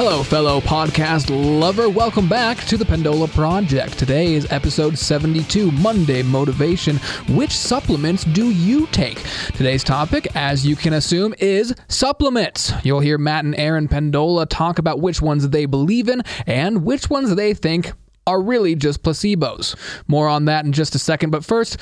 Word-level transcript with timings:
Hello, 0.00 0.22
fellow 0.22 0.60
podcast 0.60 1.28
lover. 1.28 1.88
Welcome 1.88 2.28
back 2.28 2.58
to 2.66 2.76
the 2.76 2.84
Pendola 2.84 3.28
Project. 3.34 3.98
Today 3.98 4.34
is 4.34 4.46
episode 4.52 4.96
72 4.96 5.72
Monday 5.72 6.22
Motivation. 6.22 6.98
Which 7.30 7.50
supplements 7.50 8.22
do 8.22 8.52
you 8.52 8.86
take? 8.92 9.20
Today's 9.54 9.82
topic, 9.82 10.28
as 10.36 10.64
you 10.64 10.76
can 10.76 10.92
assume, 10.92 11.34
is 11.40 11.74
supplements. 11.88 12.72
You'll 12.84 13.00
hear 13.00 13.18
Matt 13.18 13.44
and 13.44 13.56
Erin 13.58 13.88
Pendola 13.88 14.46
talk 14.48 14.78
about 14.78 15.00
which 15.00 15.20
ones 15.20 15.48
they 15.48 15.66
believe 15.66 16.08
in 16.08 16.22
and 16.46 16.84
which 16.84 17.10
ones 17.10 17.34
they 17.34 17.52
think 17.52 17.92
are 18.28 18.42
really 18.42 18.74
just 18.74 19.02
placebos. 19.02 19.74
More 20.06 20.28
on 20.28 20.44
that 20.44 20.66
in 20.66 20.72
just 20.72 20.94
a 20.94 20.98
second, 20.98 21.30
but 21.30 21.44
first, 21.44 21.78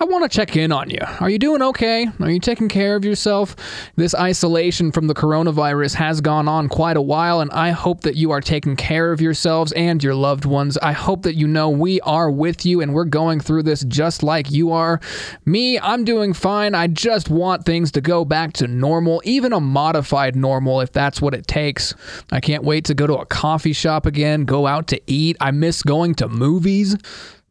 I 0.00 0.04
want 0.04 0.22
to 0.24 0.34
check 0.34 0.56
in 0.56 0.72
on 0.72 0.88
you. 0.88 1.00
Are 1.20 1.28
you 1.28 1.38
doing 1.38 1.60
okay? 1.60 2.08
Are 2.20 2.30
you 2.30 2.40
taking 2.40 2.68
care 2.68 2.96
of 2.96 3.04
yourself? 3.04 3.54
This 3.96 4.14
isolation 4.14 4.92
from 4.92 5.08
the 5.08 5.14
coronavirus 5.14 5.94
has 5.96 6.22
gone 6.22 6.48
on 6.48 6.70
quite 6.70 6.96
a 6.96 7.02
while, 7.02 7.42
and 7.42 7.50
I 7.50 7.70
hope 7.70 8.00
that 8.00 8.16
you 8.16 8.30
are 8.30 8.40
taking 8.40 8.76
care 8.76 9.12
of 9.12 9.20
yourselves 9.20 9.72
and 9.72 10.02
your 10.02 10.14
loved 10.14 10.46
ones. 10.46 10.78
I 10.78 10.92
hope 10.92 11.24
that 11.24 11.34
you 11.34 11.46
know 11.46 11.68
we 11.68 12.00
are 12.00 12.30
with 12.30 12.64
you 12.64 12.80
and 12.80 12.94
we're 12.94 13.04
going 13.04 13.40
through 13.40 13.64
this 13.64 13.84
just 13.84 14.22
like 14.22 14.50
you 14.50 14.72
are. 14.72 15.00
Me, 15.44 15.78
I'm 15.78 16.04
doing 16.04 16.32
fine. 16.32 16.74
I 16.74 16.86
just 16.86 17.28
want 17.28 17.66
things 17.66 17.92
to 17.92 18.00
go 18.00 18.24
back 18.24 18.54
to 18.54 18.66
normal, 18.66 19.20
even 19.26 19.52
a 19.52 19.60
modified 19.60 20.34
normal 20.34 20.80
if 20.80 20.92
that's 20.92 21.20
what 21.20 21.34
it 21.34 21.46
takes. 21.46 21.94
I 22.32 22.40
can't 22.40 22.64
wait 22.64 22.86
to 22.86 22.94
go 22.94 23.06
to 23.06 23.16
a 23.16 23.26
coffee 23.26 23.74
shop 23.74 24.06
again, 24.06 24.46
go 24.46 24.66
out 24.66 24.86
to 24.88 25.00
eat. 25.06 25.36
I 25.40 25.50
miss 25.50 25.82
going 25.90 26.14
to 26.14 26.28
movies. 26.28 26.96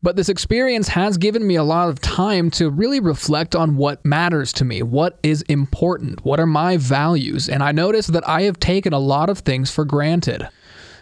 But 0.02 0.16
this 0.16 0.30
experience 0.30 0.88
has 0.88 1.18
given 1.18 1.46
me 1.46 1.56
a 1.56 1.64
lot 1.64 1.90
of 1.90 2.00
time 2.00 2.50
to 2.52 2.70
really 2.70 3.02
reflect 3.02 3.54
on 3.54 3.76
what 3.76 4.06
matters 4.06 4.54
to 4.54 4.64
me, 4.64 4.82
what 4.82 5.20
is 5.24 5.42
important, 5.50 6.24
what 6.24 6.40
are 6.40 6.48
my 6.48 6.78
values, 6.78 7.50
and 7.50 7.62
I 7.62 7.74
notice 7.74 8.08
that 8.08 8.26
I 8.26 8.44
have 8.44 8.58
taken 8.62 8.94
a 8.94 9.00
lot 9.00 9.30
of 9.30 9.40
things 9.40 9.70
for 9.70 9.84
granted. 9.84 10.48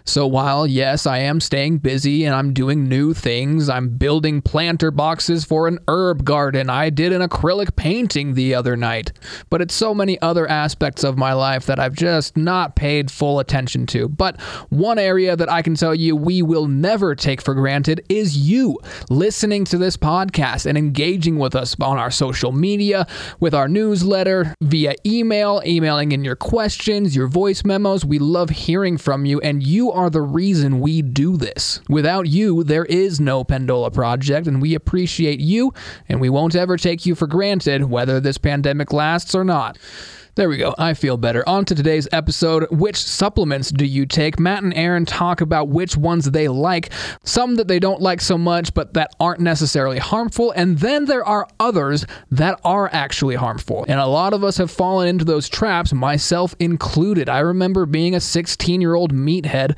So 0.07 0.25
while, 0.25 0.65
yes, 0.65 1.05
I 1.05 1.17
am 1.19 1.41
staying 1.41 1.79
busy 1.79 2.23
and 2.23 2.33
I'm 2.33 2.53
doing 2.53 2.87
new 2.87 3.13
things, 3.13 3.67
I'm 3.67 3.89
building 3.89 4.41
planter 4.41 4.89
boxes 4.89 5.43
for 5.43 5.67
an 5.67 5.79
herb 5.89 6.23
garden, 6.23 6.69
I 6.69 6.89
did 6.89 7.11
an 7.11 7.21
acrylic 7.21 7.75
painting 7.75 8.33
the 8.33 8.55
other 8.55 8.77
night. 8.77 9.11
But 9.49 9.61
it's 9.61 9.73
so 9.73 9.93
many 9.93 10.19
other 10.21 10.47
aspects 10.49 11.03
of 11.03 11.17
my 11.17 11.33
life 11.33 11.65
that 11.65 11.77
I've 11.77 11.93
just 11.93 12.37
not 12.37 12.77
paid 12.77 13.11
full 13.11 13.39
attention 13.39 13.85
to. 13.87 14.07
But 14.07 14.39
one 14.69 14.97
area 14.97 15.35
that 15.35 15.51
I 15.51 15.61
can 15.61 15.75
tell 15.75 15.93
you 15.93 16.15
we 16.15 16.41
will 16.41 16.67
never 16.67 17.13
take 17.13 17.41
for 17.41 17.53
granted 17.53 18.05
is 18.07 18.37
you 18.37 18.79
listening 19.09 19.65
to 19.65 19.77
this 19.77 19.97
podcast 19.97 20.65
and 20.65 20.77
engaging 20.77 21.37
with 21.37 21.53
us 21.53 21.75
on 21.81 21.97
our 21.97 22.11
social 22.11 22.53
media, 22.53 23.05
with 23.41 23.53
our 23.53 23.67
newsletter, 23.67 24.55
via 24.61 24.95
email, 25.05 25.61
emailing 25.65 26.13
in 26.13 26.23
your 26.23 26.37
questions, 26.37 27.13
your 27.13 27.27
voice 27.27 27.65
memos. 27.65 28.05
We 28.05 28.19
love 28.19 28.49
hearing 28.51 28.97
from 28.97 29.25
you, 29.25 29.41
and 29.41 29.61
you 29.61 29.96
are 29.97 30.09
the 30.11 30.21
reason 30.21 30.79
we 30.79 31.01
do 31.01 31.37
this. 31.37 31.81
Without 31.89 32.27
you, 32.27 32.63
there 32.63 32.85
is 32.85 33.19
no 33.19 33.43
Pendola 33.43 33.91
Project, 33.91 34.45
and 34.45 34.61
we 34.61 34.75
appreciate 34.75 35.39
you, 35.39 35.73
and 36.07 36.21
we 36.21 36.29
won't 36.29 36.55
ever 36.55 36.77
take 36.77 37.05
you 37.07 37.15
for 37.15 37.25
granted, 37.25 37.85
whether 37.85 38.19
this 38.19 38.37
pandemic 38.37 38.93
lasts 38.93 39.33
or 39.33 39.43
not. 39.43 39.77
There 40.37 40.49
we 40.49 40.57
go. 40.57 40.75
I 40.77 40.93
feel 40.93 41.17
better. 41.17 41.43
On 41.49 41.65
to 41.65 41.73
today's 41.73 42.07
episode. 42.11 42.67
Which 42.69 42.97
supplements 42.97 43.71
do 43.71 43.83
you 43.83 44.05
take? 44.05 44.39
Matt 44.39 44.61
and 44.61 44.71
Erin 44.75 45.07
talk 45.07 45.41
about 45.41 45.69
which 45.69 45.97
ones 45.97 46.29
they 46.29 46.47
like, 46.47 46.93
some 47.23 47.55
that 47.55 47.67
they 47.67 47.79
don't 47.79 48.03
like 48.03 48.21
so 48.21 48.37
much, 48.37 48.71
but 48.75 48.93
that 48.93 49.09
aren't 49.19 49.39
necessarily 49.39 49.97
harmful. 49.97 50.51
And 50.51 50.77
then 50.77 51.05
there 51.05 51.25
are 51.25 51.47
others 51.59 52.05
that 52.29 52.59
are 52.63 52.87
actually 52.93 53.33
harmful. 53.33 53.83
And 53.87 53.99
a 53.99 54.05
lot 54.05 54.35
of 54.35 54.43
us 54.43 54.57
have 54.57 54.69
fallen 54.69 55.07
into 55.07 55.25
those 55.25 55.49
traps, 55.49 55.91
myself 55.91 56.53
included. 56.59 57.29
I 57.29 57.39
remember 57.39 57.87
being 57.87 58.13
a 58.13 58.19
16 58.19 58.79
year 58.79 58.93
old 58.93 59.15
meathead 59.15 59.75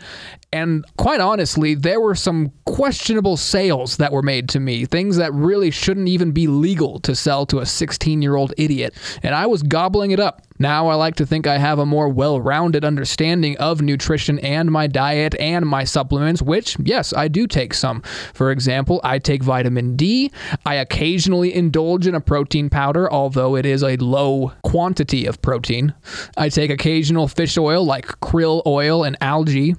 and 0.51 0.83
quite 0.97 1.21
honestly, 1.21 1.75
there 1.75 2.01
were 2.01 2.15
some 2.15 2.51
questionable 2.65 3.37
sales 3.37 3.97
that 3.97 4.11
were 4.11 4.23
made 4.23 4.49
to 4.49 4.59
me, 4.59 4.85
things 4.85 5.17
that 5.17 5.31
really 5.33 5.69
shouldn't 5.69 6.07
even 6.07 6.31
be 6.31 6.47
legal 6.47 6.99
to 7.01 7.15
sell 7.15 7.45
to 7.47 7.59
a 7.59 7.65
16 7.65 8.21
year 8.21 8.35
old 8.35 8.53
idiot. 8.57 8.95
And 9.21 9.35
I 9.35 9.45
was 9.45 9.61
gobbling 9.61 10.11
it 10.11 10.19
up. 10.19 10.41
Now 10.61 10.89
I 10.89 10.95
like 10.95 11.15
to 11.15 11.25
think 11.25 11.47
I 11.47 11.57
have 11.57 11.79
a 11.79 11.85
more 11.85 12.09
well 12.09 12.41
rounded 12.41 12.83
understanding 12.83 13.57
of 13.57 13.81
nutrition 13.81 14.39
and 14.39 14.69
my 14.69 14.87
diet 14.87 15.33
and 15.39 15.65
my 15.65 15.85
supplements, 15.85 16.41
which, 16.41 16.75
yes, 16.83 17.13
I 17.13 17.29
do 17.29 17.47
take 17.47 17.73
some. 17.73 18.01
For 18.33 18.51
example, 18.51 18.99
I 19.01 19.19
take 19.19 19.41
vitamin 19.41 19.95
D. 19.95 20.31
I 20.65 20.75
occasionally 20.75 21.55
indulge 21.55 22.07
in 22.07 22.15
a 22.15 22.19
protein 22.19 22.69
powder, 22.69 23.09
although 23.09 23.55
it 23.55 23.65
is 23.65 23.83
a 23.83 23.95
low 23.97 24.51
quantity 24.63 25.25
of 25.25 25.41
protein. 25.41 25.93
I 26.35 26.49
take 26.49 26.71
occasional 26.71 27.29
fish 27.29 27.57
oil 27.57 27.85
like 27.85 28.07
krill 28.19 28.61
oil 28.65 29.05
and 29.05 29.15
algae. 29.21 29.75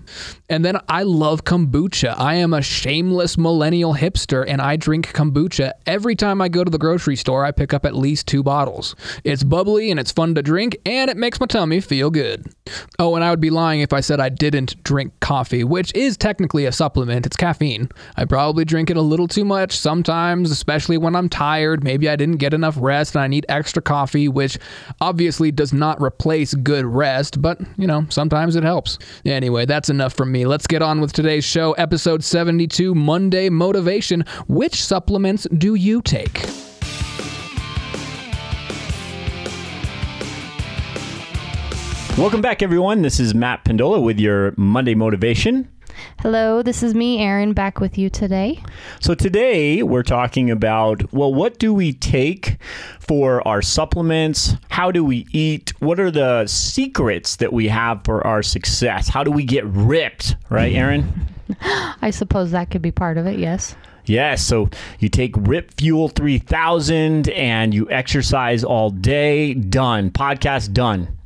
And 0.49 0.65
then 0.65 0.79
I 0.89 1.03
love 1.03 1.45
kombucha. 1.45 2.15
I 2.19 2.35
am 2.37 2.55
a 2.55 2.63
shameless 2.63 3.37
millennial 3.37 3.95
hipster 3.95 4.45
and 4.49 4.63
I 4.63 4.77
drink 4.77 5.13
kombucha. 5.13 5.73
Every 5.87 6.17
time 6.17 6.41
I 6.41 6.49
go 6.49 6.65
to 6.65 6.71
the 6.71 6.79
grocery 6.79 7.17
store, 7.17 7.45
I 7.45 7.53
pick 7.53 7.75
up 7.75 7.85
at 7.85 7.95
least 7.95 8.27
two 8.27 8.43
bottles. 8.43 8.97
It's 9.25 9.45
bubbly 9.45 9.91
and 9.91 10.01
it's 10.01 10.11
fun 10.11 10.35
to 10.37 10.43
drink 10.43 10.70
and 10.85 11.11
it 11.11 11.17
makes 11.17 11.41
my 11.41 11.47
tummy 11.47 11.81
feel 11.81 12.11
good. 12.11 12.47
Oh, 12.99 13.15
and 13.15 13.25
I 13.25 13.31
would 13.31 13.41
be 13.41 13.51
lying 13.51 13.81
if 13.81 13.93
I 13.93 14.01
said 14.01 14.21
I 14.21 14.29
didn't 14.29 14.83
drink 14.85 15.13
coffee, 15.21 15.65
which 15.65 15.95
is 15.95 16.17
technically 16.17 16.67
a 16.67 16.73
supplement. 16.73 17.27
It's 17.27 17.37
caffeine. 17.37 17.89
I 18.17 18.25
probably 18.25 18.65
drink 18.65 18.91
it 18.91 18.97
a 18.97 19.03
little 19.03 19.29
too 19.29 19.45
much 19.45 19.77
sometimes, 19.77 20.51
especially 20.51 20.99
when 20.99 21.17
I'm 21.17 21.29
tired. 21.29 21.83
Maybe 21.83 22.09
I 22.09 22.17
didn't 22.17 22.37
get 22.37 22.55
enough 22.55 22.77
rest 22.79 23.15
and 23.15 23.23
I 23.23 23.29
need 23.29 23.47
extra 23.49 23.83
coffee, 23.83 24.29
which 24.29 24.59
obviously 25.01 25.51
does 25.51 25.73
not 25.73 26.01
replace 26.01 26.55
good 26.55 26.85
rest, 26.85 27.41
but 27.41 27.61
you 27.77 27.87
know, 27.87 28.07
sometimes 28.09 28.57
it 28.57 28.63
helps. 28.63 28.99
Anyway, 29.25 29.67
that's 29.67 29.89
enough 29.89 30.15
from 30.15 30.33
me. 30.33 30.47
Let's 30.47 30.67
get 30.67 30.83
on 30.83 31.01
with 31.01 31.13
today's 31.13 31.45
show, 31.45 31.73
episode 31.73 32.23
72 32.23 32.95
Monday 32.95 33.49
Motivation. 33.49 34.25
Which 34.49 34.85
supplements 34.85 35.47
do 35.57 35.75
you 35.75 36.03
take? 36.03 36.70
Welcome 42.19 42.43
back, 42.43 42.63
everyone. 42.63 43.01
This 43.03 43.19
is 43.19 43.35
Matt 43.35 43.65
Pendola 43.65 44.03
with 44.03 44.21
your 44.21 44.53
Monday 44.57 44.95
Motivation. 44.95 45.71
Hello, 46.21 46.63
this 46.63 46.83
is 46.83 46.95
me, 46.95 47.19
Erin, 47.21 47.55
back 47.55 47.81
with 47.81 47.97
you 47.97 48.11
today. 48.11 48.63
So, 49.01 49.15
today 49.15 49.83
we're 49.83 50.03
talking 50.03 50.51
about 50.51 51.13
well, 51.15 51.33
what 51.33 51.59
do 51.59 51.73
we 51.73 51.95
take 51.95 52.59
for 52.99 53.47
our 53.49 53.63
supplements? 53.63 54.55
How 54.69 54.91
do 54.91 55.03
we 55.03 55.27
eat? 55.33 55.73
What 55.81 55.99
are 55.99 56.11
the 56.11 56.47
secrets 56.47 57.37
that 57.37 57.53
we 57.55 57.69
have 57.69 58.05
for 58.05 58.27
our 58.27 58.43
success? 58.43 59.09
How 59.09 59.25
do 59.25 59.31
we 59.31 59.45
get 59.45 59.65
ripped, 59.65 60.37
right, 60.51 60.75
Erin? 60.75 61.11
I 62.03 62.11
suppose 62.11 62.51
that 62.51 62.71
could 62.71 62.83
be 62.83 62.93
part 62.93 63.17
of 63.17 63.27
it, 63.27 63.39
yes. 63.39 63.75
Yes, 64.05 64.45
so 64.45 64.69
you 64.99 65.09
take 65.09 65.35
Rip 65.37 65.73
Fuel 65.79 66.09
3000 66.09 67.29
and 67.31 67.73
you 67.73 67.89
exercise 67.91 68.63
all 68.63 68.91
day. 68.91 69.55
Done. 69.55 70.11
Podcast 70.11 70.73
done. 70.73 71.17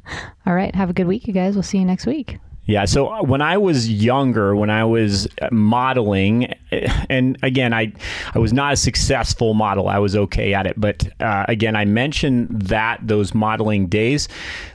All 0.46 0.54
right. 0.54 0.74
Have 0.74 0.90
a 0.90 0.92
good 0.92 1.06
week, 1.06 1.26
you 1.26 1.32
guys. 1.32 1.54
We'll 1.54 1.62
see 1.62 1.78
you 1.78 1.84
next 1.84 2.06
week. 2.06 2.38
Yeah. 2.66 2.86
So 2.86 3.08
uh, 3.12 3.22
when 3.22 3.42
I 3.42 3.58
was 3.58 3.90
younger, 3.90 4.56
when 4.56 4.70
I 4.70 4.84
was 4.84 5.28
uh, 5.42 5.48
modeling, 5.52 6.54
uh, 6.72 7.04
and 7.10 7.36
again, 7.42 7.74
I 7.74 7.92
I 8.34 8.38
was 8.38 8.54
not 8.54 8.72
a 8.72 8.76
successful 8.76 9.52
model. 9.52 9.88
I 9.88 9.98
was 9.98 10.16
okay 10.16 10.54
at 10.54 10.66
it, 10.66 10.80
but 10.80 11.06
uh, 11.20 11.44
again, 11.46 11.76
I 11.76 11.84
mentioned 11.84 12.62
that 12.62 13.00
those 13.02 13.34
modeling 13.34 13.86
days. 13.88 14.28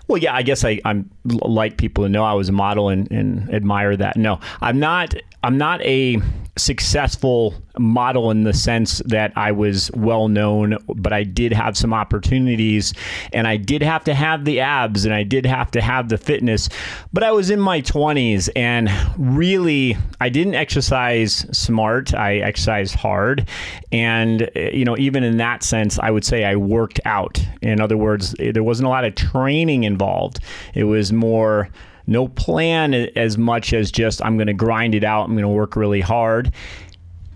Well, 0.07 0.19
yeah, 0.19 0.35
I 0.35 0.43
guess 0.43 0.63
I, 0.63 0.79
I'm 0.85 1.09
like 1.25 1.77
people 1.77 2.03
to 2.03 2.09
know 2.09 2.23
I 2.23 2.33
was 2.33 2.49
a 2.49 2.51
model 2.51 2.89
and, 2.89 3.11
and 3.11 3.51
admire 3.53 3.95
that. 3.97 4.17
No, 4.17 4.39
I'm 4.61 4.79
not. 4.79 5.15
I'm 5.43 5.57
not 5.57 5.81
a 5.81 6.17
successful 6.57 7.53
model 7.77 8.29
in 8.31 8.43
the 8.43 8.53
sense 8.53 8.99
that 9.05 9.31
I 9.37 9.51
was 9.53 9.89
well 9.93 10.27
known, 10.27 10.77
but 10.87 11.13
I 11.13 11.23
did 11.23 11.53
have 11.53 11.77
some 11.77 11.93
opportunities 11.93 12.93
and 13.31 13.47
I 13.47 13.55
did 13.57 13.81
have 13.81 14.03
to 14.03 14.13
have 14.13 14.43
the 14.43 14.59
abs 14.59 15.05
and 15.05 15.13
I 15.13 15.23
did 15.23 15.45
have 15.45 15.71
to 15.71 15.81
have 15.81 16.09
the 16.09 16.17
fitness. 16.17 16.67
But 17.13 17.23
I 17.23 17.31
was 17.31 17.49
in 17.49 17.59
my 17.59 17.81
20s 17.81 18.49
and 18.55 18.89
really, 19.17 19.97
I 20.19 20.29
didn't 20.29 20.55
exercise 20.55 21.45
smart. 21.57 22.13
I 22.13 22.37
exercised 22.37 22.95
hard. 22.95 23.47
And, 23.91 24.49
you 24.55 24.83
know, 24.83 24.97
even 24.97 25.23
in 25.23 25.37
that 25.37 25.63
sense, 25.63 25.97
I 25.99 26.11
would 26.11 26.25
say 26.25 26.43
I 26.43 26.57
worked 26.57 26.99
out. 27.05 27.39
In 27.61 27.79
other 27.79 27.97
words, 27.97 28.35
there 28.37 28.63
wasn't 28.63 28.87
a 28.87 28.89
lot 28.89 29.05
of 29.05 29.15
training 29.15 29.85
involved, 29.85 30.39
it 30.73 30.83
was 30.83 31.13
more 31.13 31.69
no 32.09 32.27
plan 32.27 32.93
as 32.93 33.37
much 33.37 33.71
as 33.71 33.91
just 33.91 34.21
I'm 34.21 34.35
going 34.35 34.47
to 34.47 34.53
grind 34.53 34.95
it 34.95 35.03
out. 35.03 35.25
I'm 35.25 35.33
going 35.33 35.43
to 35.43 35.47
work 35.47 35.75
really 35.75 36.01
hard. 36.01 36.51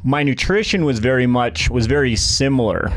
My 0.04 0.24
nutrition 0.24 0.84
was 0.84 1.00
very 1.00 1.28
much 1.28 1.70
was 1.70 1.86
very 1.86 2.16
similar. 2.16 2.92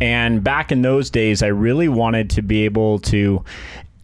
And 0.00 0.42
back 0.42 0.72
in 0.72 0.82
those 0.82 1.10
days, 1.10 1.42
I 1.42 1.46
really 1.46 1.88
wanted 1.88 2.28
to 2.30 2.42
be 2.42 2.64
able 2.64 2.98
to 3.00 3.44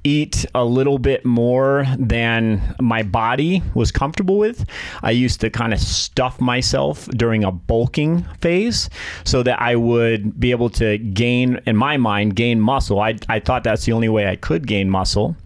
eat 0.05 0.47
a 0.55 0.65
little 0.65 0.99
bit 0.99 1.25
more 1.25 1.85
than 1.99 2.77
my 2.81 3.03
body 3.03 3.65
was 3.75 3.91
comfortable 3.91 4.39
with. 4.39 4.65
I 5.03 5.11
used 5.11 5.41
to 5.41 5.51
kind 5.51 5.75
of 5.75 5.81
stuff 5.81 6.41
myself 6.41 7.07
during 7.09 7.43
a 7.43 7.51
bulking 7.51 8.23
phase 8.41 8.89
so 9.25 9.43
that 9.43 9.61
I 9.61 9.75
would 9.75 10.39
be 10.39 10.53
able 10.53 10.71
to 10.71 10.99
gain, 10.99 11.61
in 11.67 11.77
my 11.77 11.97
mind, 11.97 12.37
gain 12.37 12.61
muscle. 12.61 13.01
I, 13.01 13.17
I 13.29 13.41
thought 13.41 13.65
that's 13.65 13.85
the 13.87 13.93
only 13.93 14.09
way 14.09 14.29
I 14.29 14.37
could 14.37 14.69
gain 14.69 14.89
muscle. 14.89 15.37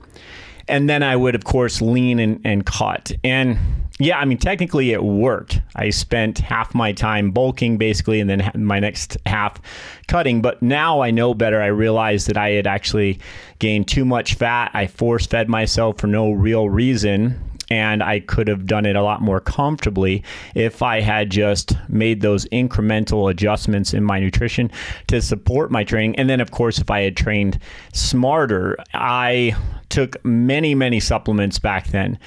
And 0.68 0.88
then 0.88 1.02
I 1.02 1.16
would, 1.16 1.34
of 1.34 1.44
course, 1.44 1.80
lean 1.80 2.18
and, 2.18 2.40
and 2.44 2.64
cut. 2.64 3.12
And 3.24 3.58
yeah, 3.98 4.18
I 4.18 4.24
mean, 4.24 4.38
technically 4.38 4.92
it 4.92 5.02
worked. 5.02 5.60
I 5.76 5.90
spent 5.90 6.38
half 6.38 6.74
my 6.74 6.92
time 6.92 7.30
bulking 7.30 7.76
basically, 7.76 8.20
and 8.20 8.28
then 8.28 8.50
my 8.54 8.80
next 8.80 9.16
half 9.26 9.60
cutting. 10.08 10.42
But 10.42 10.62
now 10.62 11.00
I 11.00 11.10
know 11.10 11.34
better. 11.34 11.60
I 11.60 11.66
realized 11.66 12.28
that 12.28 12.36
I 12.36 12.50
had 12.50 12.66
actually 12.66 13.20
gained 13.58 13.88
too 13.88 14.04
much 14.04 14.34
fat. 14.34 14.70
I 14.74 14.86
force 14.86 15.26
fed 15.26 15.48
myself 15.48 15.98
for 15.98 16.06
no 16.06 16.32
real 16.32 16.68
reason 16.68 17.40
and 17.72 18.02
I 18.02 18.20
could 18.20 18.48
have 18.48 18.66
done 18.66 18.84
it 18.84 18.96
a 18.96 19.02
lot 19.02 19.22
more 19.22 19.40
comfortably 19.40 20.22
if 20.54 20.82
I 20.82 21.00
had 21.00 21.30
just 21.30 21.72
made 21.88 22.20
those 22.20 22.44
incremental 22.48 23.30
adjustments 23.30 23.94
in 23.94 24.04
my 24.04 24.20
nutrition 24.20 24.70
to 25.06 25.22
support 25.22 25.70
my 25.70 25.82
training. 25.82 26.16
And 26.16 26.28
then, 26.28 26.42
of 26.42 26.50
course, 26.50 26.78
if 26.78 26.90
I 26.90 27.00
had 27.00 27.16
trained 27.16 27.58
smarter, 27.94 28.76
I 28.92 29.56
took 29.88 30.22
many, 30.22 30.74
many 30.74 31.00
supplements 31.00 31.58
back 31.58 31.86
then. 31.86 32.18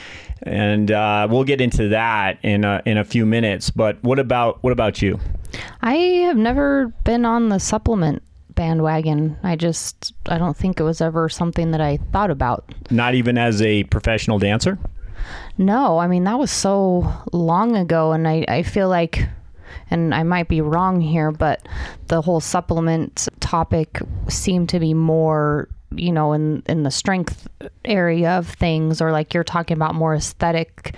And 0.41 0.89
uh, 0.89 1.27
we'll 1.29 1.43
get 1.43 1.61
into 1.61 1.89
that 1.89 2.39
in 2.41 2.65
a, 2.65 2.81
in 2.87 2.97
a 2.97 3.05
few 3.05 3.27
minutes. 3.27 3.69
But 3.69 4.03
what 4.03 4.17
about 4.17 4.63
what 4.63 4.73
about 4.73 4.99
you? 4.99 5.19
I 5.83 5.93
have 6.25 6.37
never 6.37 6.87
been 7.03 7.23
on 7.23 7.49
the 7.49 7.59
supplement 7.59 8.23
bandwagon. 8.55 9.37
I 9.43 9.55
just 9.55 10.15
I 10.25 10.39
don't 10.39 10.57
think 10.57 10.79
it 10.79 10.83
was 10.83 11.01
ever 11.01 11.29
something 11.29 11.69
that 11.69 11.81
I 11.81 11.97
thought 12.11 12.31
about. 12.31 12.73
Not 12.89 13.13
even 13.13 13.37
as 13.37 13.61
a 13.61 13.83
professional 13.85 14.39
dancer? 14.39 14.79
No, 15.57 15.97
I 15.97 16.07
mean, 16.07 16.23
that 16.25 16.39
was 16.39 16.51
so 16.51 17.11
long 17.31 17.75
ago. 17.75 18.11
And 18.11 18.27
I, 18.27 18.45
I 18.47 18.63
feel 18.63 18.89
like, 18.89 19.27
and 19.89 20.13
I 20.13 20.23
might 20.23 20.47
be 20.47 20.61
wrong 20.61 21.01
here, 21.01 21.31
but 21.31 21.67
the 22.07 22.21
whole 22.21 22.39
supplement 22.39 23.27
topic 23.39 23.99
seemed 24.27 24.69
to 24.69 24.79
be 24.79 24.93
more 24.93 25.69
you 25.91 26.11
know 26.11 26.33
in 26.33 26.63
in 26.67 26.83
the 26.83 26.91
strength 26.91 27.47
area 27.83 28.31
of 28.31 28.47
things 28.47 29.01
or 29.01 29.11
like 29.11 29.33
you're 29.33 29.43
talking 29.43 29.75
about 29.75 29.95
more 29.95 30.15
aesthetic 30.15 30.95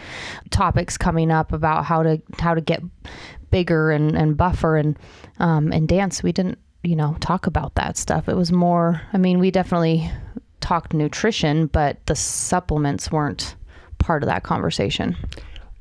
topics 0.49 0.97
coming 0.97 1.31
up 1.31 1.53
about 1.53 1.85
how 1.85 2.03
to 2.03 2.21
how 2.39 2.53
to 2.53 2.61
get 2.61 2.81
bigger 3.51 3.91
and 3.91 4.15
and 4.15 4.37
buffer 4.37 4.77
and 4.77 4.97
um 5.39 5.71
and 5.71 5.87
dance 5.87 6.23
we 6.23 6.31
didn't 6.31 6.57
you 6.83 6.95
know 6.95 7.15
talk 7.19 7.47
about 7.47 7.75
that 7.75 7.97
stuff 7.97 8.27
it 8.27 8.35
was 8.35 8.51
more 8.51 9.01
i 9.13 9.17
mean 9.17 9.39
we 9.39 9.51
definitely 9.51 10.09
talked 10.61 10.93
nutrition 10.93 11.67
but 11.67 12.03
the 12.07 12.15
supplements 12.15 13.11
weren't 13.11 13.55
part 14.07 14.23
of 14.23 14.27
that 14.27 14.43
conversation. 14.43 15.15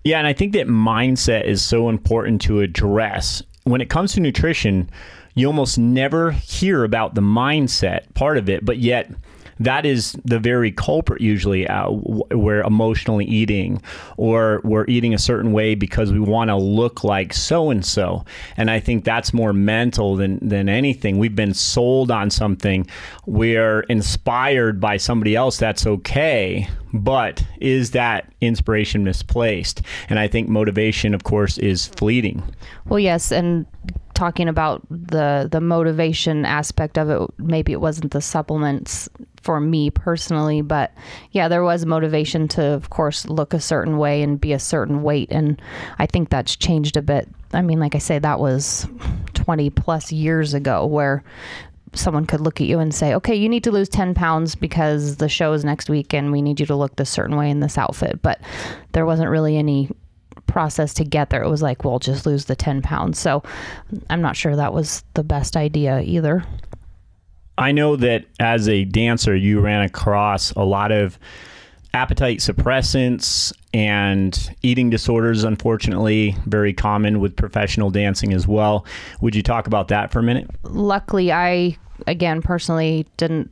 Yeah, 0.05 0.19
and 0.19 0.27
I 0.27 0.33
think 0.33 0.53
that 0.53 0.67
mindset 0.67 1.45
is 1.45 1.65
so 1.65 1.89
important 1.89 2.41
to 2.43 2.61
address. 2.61 3.43
When 3.65 3.81
it 3.81 3.89
comes 3.89 4.13
to 4.13 4.21
nutrition, 4.21 4.91
you 5.35 5.47
almost 5.47 5.79
never 5.79 6.33
hear 6.33 6.85
about 6.85 7.15
the 7.15 7.21
mindset 7.21 8.13
part 8.15 8.37
of 8.37 8.49
it, 8.49 8.65
but 8.65 8.79
yet 8.79 9.11
that 9.61 9.87
is 9.87 10.13
the 10.25 10.39
very 10.39 10.71
culprit 10.71 11.21
usually 11.21 11.67
uh, 11.67 11.91
we're 11.91 12.63
emotionally 12.63 13.25
eating 13.25 13.81
or 14.17 14.61
we're 14.65 14.85
eating 14.89 15.15
a 15.15 15.19
certain 15.19 15.53
way 15.53 15.75
because 15.75 16.13
we 16.13 16.21
want 16.21 16.49
to 16.49 16.57
look 16.57 17.05
like 17.05 17.33
so 17.33 17.71
and 17.71 17.85
so 17.85 18.25
and 18.57 18.71
i 18.71 18.81
think 18.81 19.05
that's 19.05 19.33
more 19.33 19.53
mental 19.53 20.17
than 20.17 20.47
than 20.49 20.69
anything. 20.69 21.19
We've 21.19 21.35
been 21.35 21.55
sold 21.55 22.11
on 22.11 22.31
something. 22.31 22.87
We're 23.27 23.81
inspired 23.83 24.81
by 24.81 24.97
somebody 24.97 25.37
else 25.37 25.57
that's 25.57 25.87
okay. 25.87 26.69
But 26.93 27.45
is 27.61 27.91
that 27.91 28.33
inspiration 28.41 29.05
misplaced? 29.05 29.83
And 30.09 30.19
i 30.19 30.29
think 30.29 30.49
motivation 30.49 31.15
of 31.15 31.25
course 31.25 31.59
is 31.59 31.87
fleeting. 31.87 32.43
Well 32.87 33.01
yes 33.01 33.33
and 33.33 33.67
talking 34.15 34.49
about 34.49 34.83
the 34.89 35.47
the 35.51 35.61
motivation 35.61 36.47
aspect 36.47 36.97
of 36.97 37.11
it 37.11 37.21
maybe 37.39 37.73
it 37.73 37.83
wasn't 37.83 38.13
the 38.13 38.21
supplements 38.23 39.11
for 39.47 39.61
me 39.61 39.91
personally 39.91 40.61
but 40.61 40.93
yeah 41.31 41.47
there 41.47 41.63
was 41.63 41.87
motivation 41.87 42.49
to 42.49 42.61
of 42.61 42.91
course 42.91 43.29
look 43.29 43.55
a 43.55 43.61
certain 43.61 43.97
way 43.97 44.21
and 44.21 44.41
be 44.41 44.53
a 44.53 44.59
certain 44.59 45.05
weight 45.05 45.31
and 45.31 45.63
i 46.01 46.05
think 46.05 46.31
that's 46.31 46.57
changed 46.57 46.97
a 46.97 47.03
bit 47.03 47.29
i 47.53 47.63
mean 47.63 47.79
like 47.79 47.95
i 47.95 47.99
say 47.99 48.19
that 48.19 48.41
was 48.41 48.89
20 49.35 49.71
plus 49.71 50.11
years 50.11 50.53
ago 50.53 50.85
where 50.85 51.23
someone 51.95 52.27
could 52.27 52.41
look 52.41 52.61
at 52.61 52.67
you 52.67 52.81
and 52.81 52.93
say 52.93 53.15
okay 53.15 53.37
you 53.37 53.49
need 53.49 53.63
to 53.63 53.71
lose 53.71 53.89
10 53.89 54.15
pounds 54.15 54.57
because 54.57 55.19
the 55.19 55.29
show 55.29 55.53
is 55.53 55.65
next 55.65 55.89
week 55.89 56.13
and 56.13 56.33
we 56.33 56.43
need 56.43 56.59
you 56.59 56.67
to 56.67 56.75
look 56.75 56.97
this 56.97 57.09
certain 57.09 57.37
way 57.37 57.49
in 57.49 57.61
this 57.61 57.79
outfit 57.79 58.21
but 58.23 58.41
there 58.95 59.07
wasn't 59.07 59.31
really 59.31 59.57
any 59.57 59.89
process 60.47 60.95
to 60.95 61.05
get 61.05 61.29
there. 61.31 61.43
It 61.43 61.51
was 61.51 61.61
like, 61.61 61.85
well, 61.85 61.99
just 61.99 62.25
lose 62.25 62.45
the 62.45 62.57
10 62.57 62.81
pounds. 62.81 63.19
So 63.19 63.43
I'm 64.09 64.23
not 64.23 64.37
sure 64.37 64.55
that 64.55 64.73
was 64.73 65.03
the 65.15 65.25
best 65.25 65.57
idea 65.57 66.01
either. 66.01 66.45
I 67.59 67.73
know 67.73 67.97
that 67.97 68.25
as 68.39 68.69
a 68.69 68.85
dancer, 68.85 69.35
you 69.35 69.61
ran 69.61 69.83
across 69.83 70.53
a 70.53 70.63
lot 70.63 70.93
of 70.93 71.19
appetite 71.95 72.39
suppressants 72.39 73.53
and 73.73 74.55
eating 74.63 74.91
disorders, 74.91 75.45
unfortunately, 75.45 76.37
very 76.45 76.75
common 76.75 77.21
with 77.21 77.37
professional 77.37 77.91
dancing 77.91 78.33
as 78.35 78.47
well. 78.47 78.85
Would 79.23 79.35
you 79.35 79.43
talk 79.43 79.67
about 79.67 79.89
that 79.89 80.11
for 80.11 80.19
a 80.19 80.23
minute? 80.23 80.49
Luckily, 80.63 81.33
I, 81.33 81.79
again, 82.07 82.43
personally 82.43 83.07
didn't 83.17 83.51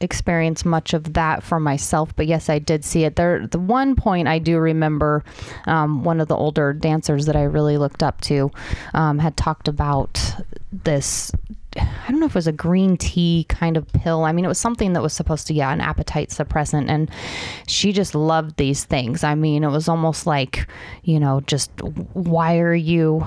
experience 0.00 0.64
much 0.64 0.94
of 0.94 1.14
that 1.14 1.42
for 1.42 1.60
myself, 1.60 2.14
but 2.14 2.26
yes, 2.26 2.48
I 2.48 2.58
did 2.58 2.84
see 2.84 3.04
it. 3.04 3.16
There, 3.16 3.46
the 3.46 3.58
one 3.58 3.94
point 3.96 4.28
I 4.28 4.38
do 4.38 4.58
remember, 4.58 5.24
um, 5.66 6.04
one 6.04 6.20
of 6.20 6.28
the 6.28 6.36
older 6.36 6.72
dancers 6.72 7.26
that 7.26 7.36
I 7.36 7.44
really 7.44 7.78
looked 7.78 8.02
up 8.02 8.20
to 8.22 8.50
um, 8.94 9.18
had 9.18 9.36
talked 9.36 9.68
about 9.68 10.34
this 10.72 11.32
I 11.76 12.10
don't 12.10 12.20
know 12.20 12.26
if 12.26 12.32
it 12.32 12.36
was 12.36 12.46
a 12.46 12.52
green 12.52 12.96
tea 12.96 13.46
kind 13.48 13.76
of 13.76 13.86
pill. 13.92 14.24
I 14.24 14.32
mean, 14.32 14.44
it 14.44 14.48
was 14.48 14.58
something 14.58 14.92
that 14.92 15.02
was 15.02 15.12
supposed 15.12 15.46
to, 15.46 15.54
yeah, 15.54 15.72
an 15.72 15.80
appetite 15.80 16.30
suppressant. 16.30 16.88
And 16.88 17.10
she 17.66 17.92
just 17.92 18.14
loved 18.14 18.56
these 18.56 18.84
things. 18.84 19.24
I 19.24 19.34
mean, 19.34 19.64
it 19.64 19.70
was 19.70 19.88
almost 19.88 20.26
like, 20.26 20.66
you 21.04 21.18
know, 21.18 21.40
just 21.42 21.70
why 22.12 22.58
are 22.58 22.74
you 22.74 23.26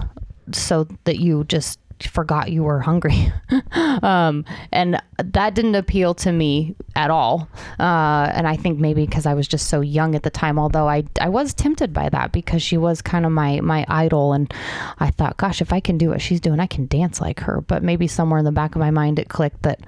so 0.51 0.87
that 1.05 1.19
you 1.19 1.43
just 1.45 1.79
forgot 2.01 2.51
you 2.51 2.63
were 2.63 2.79
hungry. 2.79 3.31
um, 4.01 4.45
and 4.71 5.01
that 5.17 5.55
didn't 5.55 5.75
appeal 5.75 6.13
to 6.15 6.31
me 6.31 6.75
at 6.95 7.09
all. 7.09 7.47
Uh, 7.79 8.29
and 8.33 8.47
I 8.47 8.55
think 8.55 8.79
maybe 8.79 9.05
because 9.05 9.25
I 9.25 9.33
was 9.33 9.47
just 9.47 9.67
so 9.67 9.81
young 9.81 10.15
at 10.15 10.23
the 10.23 10.29
time, 10.29 10.59
although 10.59 10.87
I, 10.87 11.03
I 11.21 11.29
was 11.29 11.53
tempted 11.53 11.93
by 11.93 12.09
that 12.09 12.31
because 12.31 12.61
she 12.61 12.77
was 12.77 13.01
kind 13.01 13.25
of 13.25 13.31
my, 13.31 13.61
my 13.61 13.85
idol. 13.87 14.33
And 14.33 14.53
I 14.99 15.11
thought, 15.11 15.37
gosh, 15.37 15.61
if 15.61 15.71
I 15.71 15.79
can 15.79 15.97
do 15.97 16.09
what 16.09 16.21
she's 16.21 16.39
doing, 16.39 16.59
I 16.59 16.67
can 16.67 16.87
dance 16.87 17.21
like 17.21 17.39
her. 17.41 17.61
But 17.61 17.83
maybe 17.83 18.07
somewhere 18.07 18.39
in 18.39 18.45
the 18.45 18.51
back 18.51 18.75
of 18.75 18.79
my 18.79 18.91
mind, 18.91 19.19
it 19.19 19.29
clicked 19.29 19.63
that, 19.63 19.79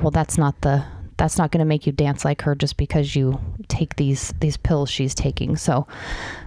well, 0.00 0.10
that's 0.10 0.38
not 0.38 0.60
the, 0.62 0.84
that's 1.22 1.38
not 1.38 1.52
going 1.52 1.60
to 1.60 1.64
make 1.64 1.86
you 1.86 1.92
dance 1.92 2.24
like 2.24 2.42
her 2.42 2.56
just 2.56 2.76
because 2.76 3.14
you 3.14 3.40
take 3.68 3.94
these 3.94 4.34
these 4.40 4.56
pills 4.56 4.90
she's 4.90 5.14
taking. 5.14 5.54
So 5.54 5.86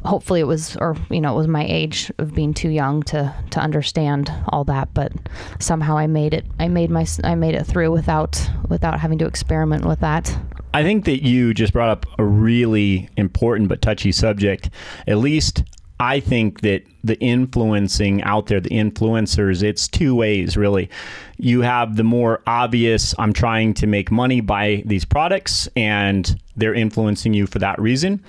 hopefully 0.03 0.41
it 0.41 0.48
was 0.48 0.75
or 0.75 0.98
you 1.10 1.22
know 1.22 1.34
it 1.34 1.38
was 1.38 1.48
my 1.48 1.63
age 1.63 2.12
of 2.17 2.36
being 2.36 2.53
too 2.53 2.67
young 2.67 3.01
to 3.03 3.34
to 3.51 3.60
understand 3.62 4.29
all 4.50 4.65
that, 4.65 4.94
but 4.94 5.13
somehow 5.60 5.98
I 5.98 6.08
made 6.08 6.34
it 6.34 6.46
I 6.60 6.67
made 6.67 6.89
my 6.89 7.08
I 7.24 7.36
made 7.36 7.55
it 7.55 7.63
through 7.63 7.89
without 7.91 8.50
without 8.67 9.00
having 9.00 9.17
to 9.20 9.25
experiment 9.25 9.86
with 9.86 10.01
that. 10.01 10.38
I 10.74 10.84
think 10.84 11.05
that 11.05 11.24
you 11.24 11.53
just 11.53 11.72
brought 11.72 11.88
up 11.88 12.05
a 12.20 12.25
really 12.25 13.08
important 13.15 13.70
but 13.70 13.82
touchy 13.82 14.12
subject. 14.12 14.70
At 15.08 15.20
least 15.20 15.63
I 15.99 16.19
think 16.19 16.61
that 16.61 16.83
the 17.03 17.17
influencing 17.19 18.21
out 18.23 18.47
there, 18.47 18.59
the 18.59 18.69
influencers, 18.69 19.63
it's 19.63 19.87
two 19.87 20.15
ways 20.15 20.57
really. 20.57 20.89
You 21.37 21.61
have 21.61 21.95
the 21.95 22.03
more 22.03 22.41
obvious, 22.47 23.15
I'm 23.17 23.33
trying 23.33 23.73
to 23.75 23.87
make 23.87 24.11
money 24.11 24.41
by 24.41 24.83
these 24.85 25.05
products, 25.05 25.69
and 25.75 26.39
they're 26.55 26.73
influencing 26.73 27.33
you 27.33 27.47
for 27.47 27.59
that 27.59 27.79
reason. 27.79 28.23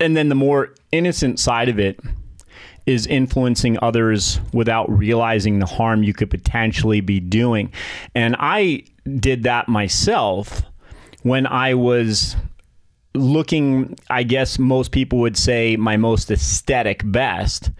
And 0.00 0.16
then 0.16 0.28
the 0.28 0.34
more 0.34 0.74
innocent 0.92 1.38
side 1.38 1.68
of 1.68 1.78
it 1.78 2.00
is 2.86 3.06
influencing 3.06 3.78
others 3.82 4.40
without 4.52 4.88
realizing 4.90 5.58
the 5.58 5.66
harm 5.66 6.02
you 6.02 6.12
could 6.12 6.30
potentially 6.30 7.00
be 7.00 7.18
doing. 7.18 7.72
And 8.14 8.36
I 8.38 8.84
did 9.18 9.42
that 9.42 9.68
myself 9.68 10.62
when 11.22 11.46
I 11.46 11.74
was 11.74 12.36
looking, 13.16 13.96
I 14.08 14.22
guess 14.22 14.58
most 14.58 14.92
people 14.92 15.18
would 15.20 15.36
say, 15.36 15.76
my 15.76 15.96
most 15.96 16.30
aesthetic 16.30 17.02
best. 17.04 17.70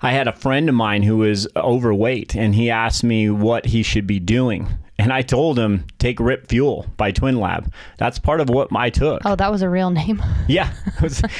I 0.00 0.12
had 0.12 0.28
a 0.28 0.32
friend 0.32 0.68
of 0.68 0.74
mine 0.74 1.02
who 1.02 1.18
was 1.18 1.48
overweight 1.56 2.36
and 2.36 2.54
he 2.54 2.70
asked 2.70 3.02
me 3.02 3.30
what 3.30 3.66
he 3.66 3.82
should 3.82 4.06
be 4.06 4.20
doing. 4.20 4.68
And 5.00 5.12
I 5.12 5.22
told 5.22 5.58
him, 5.58 5.86
take 5.98 6.18
Rip 6.18 6.48
Fuel 6.48 6.86
by 6.96 7.12
Twinlab. 7.12 7.72
That's 7.98 8.18
part 8.18 8.40
of 8.40 8.48
what 8.48 8.74
I 8.74 8.90
took. 8.90 9.22
Oh, 9.24 9.36
that 9.36 9.52
was 9.52 9.62
a 9.62 9.68
real 9.68 9.90
name? 9.90 10.20
yeah. 10.48 10.72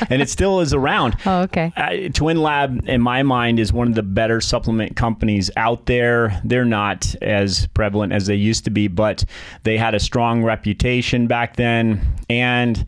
and 0.09 0.23
it 0.23 0.31
still 0.31 0.61
is 0.61 0.73
around. 0.73 1.17
Oh, 1.29 1.43
okay. 1.43 1.73
Uh, 1.77 2.09
Twinlab, 2.11 2.89
in 2.89 3.03
my 3.03 3.23
mind, 3.23 3.61
is 3.61 3.71
one 3.71 3.89
of 3.89 3.95
the 3.95 4.03
better 4.03 4.41
supplement 4.41 4.97
companies 4.97 5.51
out 5.57 5.85
there. 5.85 6.41
They're 6.43 6.65
not 6.65 7.15
as 7.21 7.67
prevalent 7.69 8.15
as 8.15 8.27
they 8.27 8.35
used 8.35 8.65
to 8.65 8.71
be, 8.71 8.89
but 8.89 9.25
they 9.65 9.77
had 9.77 9.95
a 9.95 10.01
strong 10.01 10.43
reputation 10.43 11.27
back 11.27 11.57
then. 11.57 12.01
And 12.31 12.87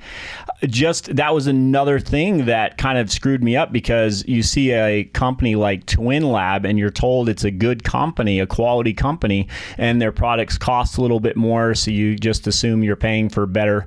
just 0.67 1.15
that 1.17 1.35
was 1.35 1.47
another 1.47 1.99
thing 1.99 2.47
that 2.47 2.79
kind 2.79 2.99
of 2.99 3.11
screwed 3.11 3.43
me 3.43 3.57
up 3.57 3.73
because 3.73 4.25
you 4.27 4.43
see 4.43 4.73
a 4.73 5.05
company 5.05 5.55
like 5.55 5.85
Twinlab, 5.87 6.65
and 6.65 6.79
you're 6.79 6.91
told 6.91 7.29
it's 7.29 7.45
a 7.45 7.51
good 7.51 7.85
company, 7.85 8.41
a 8.41 8.47
quality 8.47 8.95
company, 8.95 9.49
and 9.77 10.01
their 10.01 10.13
products 10.13 10.57
cost 10.61 10.99
a 10.99 11.03
little 11.03 11.21
bit 11.21 11.37
more, 11.37 11.75
so 11.75 11.91
you 11.91 12.17
just 12.17 12.47
assume 12.47 12.85
you're 12.85 12.97
paying 12.97 13.29
for 13.29 13.47
better 13.47 13.87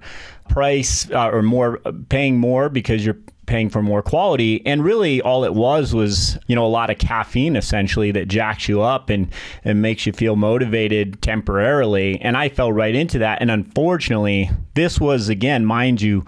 price 0.50 1.10
uh, 1.12 1.30
or 1.30 1.42
more 1.42 1.78
paying 2.10 2.38
more 2.38 2.70
because 2.70 3.06
you're 3.06 3.18
paying 3.46 3.70
for 3.70 3.82
more 3.82 4.02
quality. 4.02 4.66
And 4.66 4.84
really 4.84 5.22
all 5.22 5.44
it 5.44 5.54
was 5.54 5.94
was 5.94 6.38
you 6.48 6.56
know 6.56 6.66
a 6.66 6.68
lot 6.68 6.90
of 6.90 6.98
caffeine 6.98 7.56
essentially 7.56 8.12
that 8.12 8.28
jacks 8.28 8.68
you 8.68 8.82
up 8.82 9.10
and 9.10 9.32
and 9.64 9.82
makes 9.82 10.06
you 10.06 10.14
feel 10.14 10.36
motivated 10.36 11.22
temporarily. 11.22 12.20
And 12.22 12.36
I 12.38 12.50
fell 12.50 12.72
right 12.72 12.96
into 12.96 13.20
that. 13.20 13.42
And 13.42 13.52
unfortunately 13.52 14.50
this 14.74 15.00
was 15.00 15.30
again 15.30 15.66
mind 15.66 16.02
you 16.02 16.26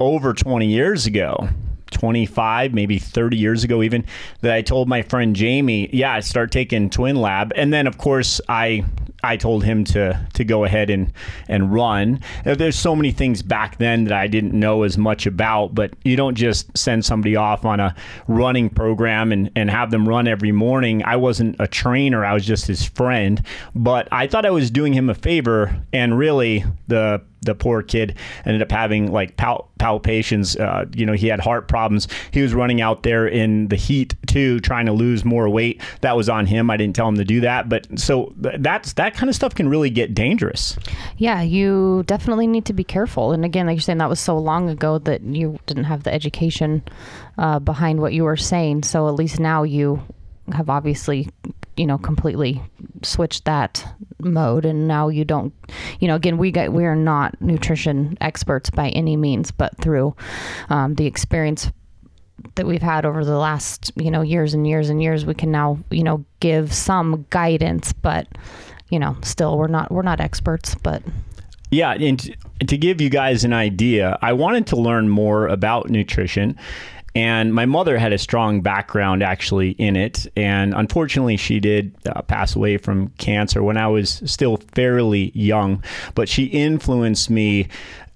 over 0.00 0.32
20 0.32 0.66
years 0.66 1.06
ago 1.06 1.48
25, 1.92 2.74
maybe 2.74 2.98
30 2.98 3.36
years 3.36 3.62
ago, 3.64 3.82
even 3.82 4.04
that 4.40 4.52
I 4.52 4.62
told 4.62 4.88
my 4.88 5.02
friend 5.02 5.36
Jamie, 5.36 5.88
yeah, 5.92 6.14
I 6.14 6.20
start 6.20 6.50
taking 6.50 6.90
Twinlab. 6.90 7.52
And 7.54 7.72
then, 7.72 7.86
of 7.86 7.98
course, 7.98 8.40
I 8.48 8.84
I 9.24 9.36
told 9.36 9.64
him 9.64 9.84
to 9.84 10.26
to 10.34 10.44
go 10.44 10.64
ahead 10.64 10.90
and 10.90 11.12
and 11.48 11.72
run. 11.72 12.20
There's 12.44 12.76
so 12.76 12.96
many 12.96 13.12
things 13.12 13.42
back 13.42 13.78
then 13.78 14.04
that 14.04 14.12
I 14.12 14.26
didn't 14.26 14.52
know 14.52 14.82
as 14.82 14.98
much 14.98 15.26
about, 15.26 15.74
but 15.74 15.92
you 16.04 16.16
don't 16.16 16.34
just 16.34 16.76
send 16.76 17.04
somebody 17.04 17.36
off 17.36 17.64
on 17.64 17.80
a 17.80 17.94
running 18.26 18.68
program 18.68 19.32
and 19.32 19.50
and 19.54 19.70
have 19.70 19.90
them 19.90 20.08
run 20.08 20.26
every 20.26 20.52
morning. 20.52 21.04
I 21.04 21.16
wasn't 21.16 21.56
a 21.58 21.66
trainer, 21.66 22.24
I 22.24 22.34
was 22.34 22.44
just 22.44 22.66
his 22.66 22.84
friend, 22.84 23.42
but 23.74 24.08
I 24.10 24.26
thought 24.26 24.46
I 24.46 24.50
was 24.50 24.70
doing 24.70 24.92
him 24.92 25.08
a 25.08 25.14
favor 25.14 25.82
and 25.92 26.18
really 26.18 26.64
the 26.88 27.22
the 27.42 27.54
poor 27.54 27.82
kid 27.82 28.16
ended 28.44 28.62
up 28.62 28.70
having 28.70 29.12
like 29.12 29.36
pal- 29.36 29.68
palpations. 29.78 30.58
Uh, 30.58 30.86
you 30.94 31.04
know, 31.04 31.12
he 31.12 31.26
had 31.26 31.40
heart 31.40 31.68
problems. 31.68 32.08
He 32.30 32.42
was 32.42 32.54
running 32.54 32.80
out 32.80 33.02
there 33.02 33.26
in 33.26 33.68
the 33.68 33.76
heat 33.76 34.14
too, 34.26 34.60
trying 34.60 34.86
to 34.86 34.92
lose 34.92 35.24
more 35.24 35.48
weight. 35.48 35.80
That 36.00 36.16
was 36.16 36.28
on 36.28 36.46
him. 36.46 36.70
I 36.70 36.76
didn't 36.76 36.96
tell 36.96 37.08
him 37.08 37.16
to 37.16 37.24
do 37.24 37.40
that, 37.40 37.68
but 37.68 37.98
so 37.98 38.32
that's 38.36 38.94
that 38.94 39.14
kind 39.14 39.28
of 39.28 39.34
stuff 39.34 39.54
can 39.54 39.68
really 39.68 39.90
get 39.90 40.14
dangerous. 40.14 40.76
Yeah, 41.18 41.42
you 41.42 42.04
definitely 42.06 42.46
need 42.46 42.64
to 42.66 42.72
be 42.72 42.84
careful. 42.84 43.32
And 43.32 43.44
again, 43.44 43.66
like 43.66 43.74
you're 43.74 43.82
saying, 43.82 43.98
that 43.98 44.08
was 44.08 44.20
so 44.20 44.38
long 44.38 44.68
ago 44.68 44.98
that 44.98 45.22
you 45.22 45.58
didn't 45.66 45.84
have 45.84 46.04
the 46.04 46.12
education 46.12 46.82
uh, 47.38 47.58
behind 47.58 48.00
what 48.00 48.12
you 48.12 48.24
were 48.24 48.36
saying. 48.36 48.84
So 48.84 49.08
at 49.08 49.14
least 49.14 49.40
now 49.40 49.62
you 49.62 50.02
have 50.52 50.70
obviously 50.70 51.28
you 51.76 51.86
know 51.86 51.98
completely 51.98 52.62
switched 53.02 53.44
that 53.44 53.86
mode. 54.20 54.64
And 54.64 54.86
now 54.86 55.08
you 55.08 55.24
don't 55.24 55.52
you 56.00 56.08
know 56.08 56.16
again 56.16 56.38
we 56.38 56.50
get 56.50 56.72
we 56.72 56.84
are 56.84 56.96
not 56.96 57.40
nutrition 57.40 58.16
experts 58.20 58.70
by 58.70 58.90
any 58.90 59.16
means 59.16 59.50
but 59.50 59.76
through 59.78 60.14
um, 60.68 60.94
the 60.94 61.06
experience 61.06 61.70
that 62.56 62.66
we've 62.66 62.82
had 62.82 63.04
over 63.04 63.24
the 63.24 63.38
last 63.38 63.92
you 63.96 64.10
know 64.10 64.22
years 64.22 64.54
and 64.54 64.66
years 64.66 64.88
and 64.88 65.02
years 65.02 65.24
we 65.24 65.34
can 65.34 65.50
now 65.50 65.78
you 65.90 66.02
know 66.02 66.24
give 66.40 66.72
some 66.72 67.24
guidance 67.30 67.92
but 67.92 68.26
you 68.90 68.98
know 68.98 69.16
still 69.22 69.56
we're 69.56 69.68
not 69.68 69.90
we're 69.90 70.02
not 70.02 70.20
experts 70.20 70.74
but. 70.74 71.02
Yeah, 71.70 71.92
and 71.92 72.36
to 72.68 72.76
give 72.76 73.00
you 73.00 73.08
guys 73.08 73.44
an 73.44 73.54
idea, 73.54 74.18
I 74.20 74.34
wanted 74.34 74.66
to 74.66 74.76
learn 74.76 75.08
more 75.08 75.48
about 75.48 75.88
nutrition 75.88 76.58
and 77.14 77.52
my 77.54 77.66
mother 77.66 77.98
had 77.98 78.12
a 78.12 78.18
strong 78.18 78.62
background 78.62 79.22
actually 79.22 79.70
in 79.72 79.96
it. 79.96 80.26
And 80.36 80.74
unfortunately, 80.74 81.36
she 81.36 81.60
did 81.60 81.94
uh, 82.06 82.22
pass 82.22 82.56
away 82.56 82.78
from 82.78 83.08
cancer 83.18 83.62
when 83.62 83.76
I 83.76 83.88
was 83.88 84.22
still 84.24 84.58
fairly 84.74 85.30
young. 85.34 85.82
But 86.14 86.28
she 86.28 86.44
influenced 86.44 87.28
me 87.28 87.68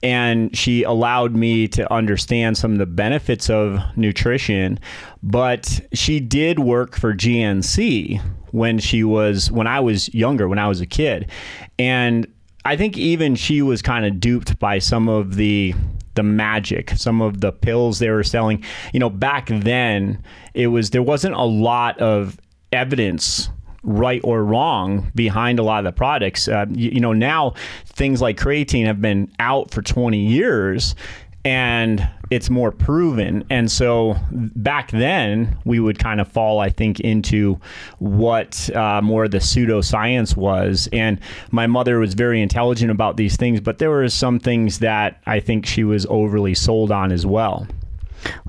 and 0.03 0.57
she 0.57 0.83
allowed 0.83 1.35
me 1.35 1.69
to 1.69 1.93
understand 1.93 2.57
some 2.57 2.73
of 2.73 2.79
the 2.79 2.87
benefits 2.87 3.51
of 3.51 3.81
nutrition. 3.97 4.79
But 5.23 5.81
she 5.93 6.21
did 6.21 6.59
work 6.59 6.97
for 6.97 7.13
GNC 7.13 8.21
when 8.53 8.79
she 8.79 9.05
was 9.05 9.51
when 9.51 9.67
I 9.67 9.81
was 9.81 10.13
younger, 10.15 10.49
when 10.49 10.59
I 10.59 10.69
was 10.69 10.81
a 10.81 10.87
kid. 10.87 11.31
And 11.79 12.27
I 12.65 12.77
think 12.77 12.97
even 12.97 13.37
she 13.37 13.63
was 13.63 13.83
kind 13.83 14.07
of 14.07 14.21
duped 14.21 14.59
by 14.59 14.79
some 14.79 15.09
of 15.09 15.37
the 15.37 15.75
the 16.17 16.23
magic, 16.23 16.91
some 16.97 17.23
of 17.23 17.41
the 17.41 17.53
pills 17.53 17.99
they 17.99 18.11
were 18.11 18.25
selling. 18.25 18.65
You 18.93 19.01
know, 19.01 19.11
back 19.11 19.47
then 19.47 20.23
it 20.55 20.69
was 20.69 20.91
there 20.91 21.03
wasn't 21.03 21.35
a 21.35 21.45
lot 21.45 21.99
of 21.99 22.41
evidence 22.73 23.49
right 23.83 24.21
or 24.25 24.45
wrong 24.45 25.13
behind 25.15 25.59
a 25.59 25.63
lot 25.63 25.79
of 25.79 25.85
the 25.85 25.97
products. 25.97 26.49
Uh, 26.49 26.67
you, 26.71 26.91
you, 26.91 27.01
know, 27.01 27.13
now 27.13 27.55
things 27.87 28.21
like 28.21 28.37
creatine 28.37 28.85
have 28.87 29.01
been 29.01 29.31
out 29.39 29.71
for 29.71 29.81
20 29.81 30.19
years 30.19 30.97
and 31.45 32.09
it's 32.31 32.51
more 32.51 32.73
proven. 32.73 33.45
And 33.51 33.71
so 33.71 34.17
back 34.31 34.91
then, 34.91 35.57
we 35.65 35.79
would 35.79 35.99
kind 35.99 36.21
of 36.21 36.29
fall, 36.29 36.61
I 36.61 36.71
think, 36.71 37.01
into 37.01 37.61
what 37.99 38.69
uh, 38.75 39.01
more 39.03 39.29
the 39.29 39.39
pseudoscience 39.39 40.37
was. 40.37 40.89
And 40.93 41.21
my 41.51 41.67
mother 41.67 41.99
was 41.99 42.15
very 42.15 42.43
intelligent 42.43 42.91
about 42.91 43.17
these 43.17 43.37
things, 43.37 43.61
but 43.61 43.79
there 43.79 43.91
were 43.91 44.09
some 44.09 44.39
things 44.39 44.81
that 44.81 45.21
I 45.27 45.41
think 45.41 45.67
she 45.67 45.85
was 45.85 46.07
overly 46.07 46.55
sold 46.55 46.91
on 46.91 47.13
as 47.13 47.25
well. 47.25 47.67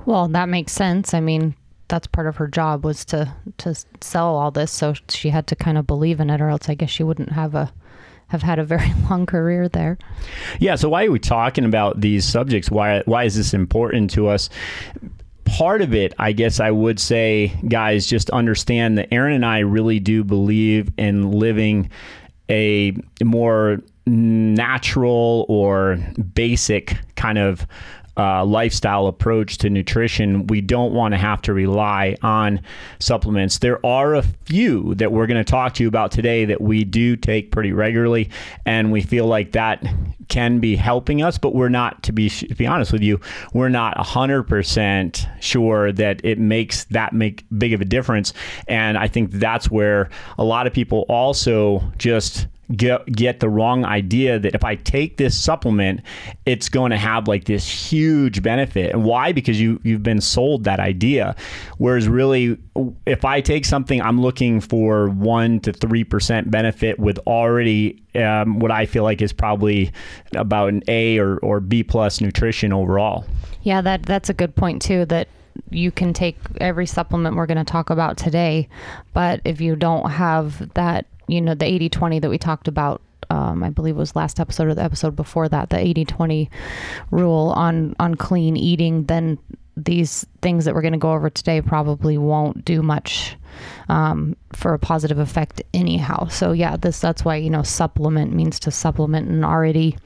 Well, 0.06 0.28
that 0.28 0.48
makes 0.48 0.72
sense. 0.72 1.14
I 1.14 1.20
mean, 1.20 1.54
that's 1.88 2.06
part 2.06 2.26
of 2.26 2.36
her 2.36 2.46
job 2.48 2.84
was 2.84 3.04
to 3.06 3.34
to 3.58 3.74
sell 4.00 4.36
all 4.36 4.50
this, 4.50 4.70
so 4.70 4.94
she 5.08 5.30
had 5.30 5.46
to 5.46 5.56
kind 5.56 5.78
of 5.78 5.86
believe 5.86 6.20
in 6.20 6.30
it, 6.30 6.40
or 6.40 6.48
else 6.48 6.68
I 6.68 6.74
guess 6.74 6.90
she 6.90 7.02
wouldn't 7.02 7.32
have 7.32 7.54
a 7.54 7.72
have 8.28 8.42
had 8.42 8.58
a 8.58 8.64
very 8.64 8.92
long 9.10 9.26
career 9.26 9.68
there. 9.68 9.98
Yeah. 10.60 10.76
So 10.76 10.88
why 10.88 11.04
are 11.06 11.10
we 11.10 11.18
talking 11.18 11.64
about 11.64 12.00
these 12.00 12.24
subjects? 12.24 12.70
Why 12.70 13.02
why 13.04 13.24
is 13.24 13.36
this 13.36 13.52
important 13.52 14.10
to 14.12 14.28
us? 14.28 14.48
Part 15.44 15.80
of 15.80 15.94
it, 15.94 16.12
I 16.18 16.32
guess 16.32 16.60
I 16.60 16.70
would 16.70 17.00
say, 17.00 17.58
guys, 17.68 18.06
just 18.06 18.28
understand 18.30 18.98
that 18.98 19.12
Erin 19.12 19.32
and 19.32 19.46
I 19.46 19.60
really 19.60 19.98
do 19.98 20.22
believe 20.22 20.90
in 20.98 21.30
living 21.32 21.90
a 22.50 22.94
more 23.22 23.78
natural 24.06 25.46
or 25.48 25.98
basic 26.34 26.96
kind 27.16 27.38
of 27.38 27.66
uh, 28.18 28.44
lifestyle 28.44 29.06
approach 29.06 29.58
to 29.58 29.70
nutrition, 29.70 30.46
we 30.48 30.60
don't 30.60 30.92
want 30.92 31.12
to 31.12 31.18
have 31.18 31.40
to 31.42 31.52
rely 31.52 32.16
on 32.22 32.60
supplements. 32.98 33.58
There 33.58 33.84
are 33.86 34.14
a 34.14 34.22
few 34.22 34.94
that 34.96 35.12
we're 35.12 35.26
going 35.26 35.42
to 35.42 35.50
talk 35.50 35.74
to 35.74 35.84
you 35.84 35.88
about 35.88 36.10
today 36.10 36.44
that 36.44 36.60
we 36.60 36.84
do 36.84 37.16
take 37.16 37.52
pretty 37.52 37.72
regularly, 37.72 38.30
and 38.66 38.90
we 38.90 39.00
feel 39.00 39.26
like 39.26 39.52
that 39.52 39.84
can 40.28 40.58
be 40.58 40.76
helping 40.76 41.22
us, 41.22 41.38
but 41.38 41.54
we're 41.54 41.68
not, 41.68 42.02
to 42.02 42.12
be, 42.12 42.28
to 42.28 42.54
be 42.54 42.66
honest 42.66 42.92
with 42.92 43.02
you, 43.02 43.20
we're 43.54 43.68
not 43.68 43.96
100% 43.96 45.42
sure 45.42 45.92
that 45.92 46.20
it 46.24 46.38
makes 46.38 46.84
that 46.86 47.12
make 47.12 47.44
big 47.56 47.72
of 47.72 47.80
a 47.80 47.84
difference. 47.84 48.32
And 48.66 48.98
I 48.98 49.08
think 49.08 49.30
that's 49.32 49.70
where 49.70 50.10
a 50.38 50.44
lot 50.44 50.66
of 50.66 50.72
people 50.72 51.06
also 51.08 51.82
just 51.98 52.46
get 52.76 53.06
get 53.06 53.40
the 53.40 53.48
wrong 53.48 53.84
idea 53.84 54.38
that 54.38 54.54
if 54.54 54.64
I 54.64 54.76
take 54.76 55.16
this 55.16 55.38
supplement, 55.38 56.00
it's 56.46 56.68
going 56.68 56.90
to 56.90 56.96
have 56.96 57.28
like 57.28 57.44
this 57.44 57.68
huge 57.68 58.42
benefit. 58.42 58.92
And 58.92 59.04
why? 59.04 59.32
Because 59.32 59.60
you 59.60 59.80
you've 59.82 60.02
been 60.02 60.20
sold 60.20 60.64
that 60.64 60.80
idea. 60.80 61.34
Whereas 61.78 62.08
really, 62.08 62.58
if 63.06 63.24
I 63.24 63.40
take 63.40 63.64
something, 63.64 64.02
I'm 64.02 64.20
looking 64.20 64.60
for 64.60 65.08
one 65.08 65.60
to 65.60 65.72
three 65.72 66.04
percent 66.04 66.50
benefit 66.50 66.98
with 66.98 67.18
already 67.26 68.02
um, 68.14 68.58
what 68.58 68.70
I 68.70 68.86
feel 68.86 69.02
like 69.02 69.22
is 69.22 69.32
probably 69.32 69.92
about 70.34 70.68
an 70.68 70.82
A 70.88 71.18
or 71.18 71.38
or 71.38 71.60
B 71.60 71.82
plus 71.82 72.20
nutrition 72.20 72.72
overall. 72.72 73.24
Yeah, 73.62 73.80
that 73.80 74.04
that's 74.04 74.28
a 74.28 74.34
good 74.34 74.54
point 74.54 74.82
too. 74.82 75.04
That 75.06 75.28
you 75.70 75.90
can 75.90 76.12
take 76.12 76.38
every 76.60 76.86
supplement 76.86 77.36
we're 77.36 77.46
going 77.46 77.58
to 77.58 77.64
talk 77.64 77.90
about 77.90 78.16
today, 78.16 78.68
but 79.12 79.40
if 79.44 79.60
you 79.60 79.76
don't 79.76 80.10
have 80.10 80.72
that 80.74 81.06
you 81.26 81.42
know, 81.42 81.54
the 81.54 81.66
80 81.66 81.90
20 81.90 82.20
that 82.20 82.30
we 82.30 82.38
talked 82.38 82.68
about 82.68 83.02
um, 83.30 83.62
I 83.62 83.70
believe 83.70 83.96
it 83.96 83.98
was 83.98 84.16
last 84.16 84.40
episode 84.40 84.68
or 84.68 84.74
the 84.74 84.82
episode 84.82 85.14
before 85.14 85.48
that, 85.48 85.70
the 85.70 85.76
80-20 85.76 86.48
rule 87.10 87.52
on 87.54 87.94
on 87.98 88.14
clean 88.14 88.56
eating, 88.56 89.04
then 89.04 89.38
these 89.84 90.26
things 90.42 90.64
that 90.64 90.74
we're 90.74 90.82
going 90.82 90.92
to 90.92 90.98
go 90.98 91.12
over 91.12 91.30
today 91.30 91.60
probably 91.60 92.18
won't 92.18 92.64
do 92.64 92.82
much 92.82 93.36
um, 93.88 94.36
for 94.52 94.74
a 94.74 94.78
positive 94.78 95.18
effect 95.18 95.62
anyhow. 95.74 96.28
So 96.28 96.52
yeah, 96.52 96.76
this 96.76 97.00
that's 97.00 97.24
why 97.24 97.36
you 97.36 97.50
know 97.50 97.62
supplement 97.62 98.32
means 98.32 98.60
to 98.60 98.70
supplement 98.70 99.28
an 99.28 99.44
already 99.44 99.96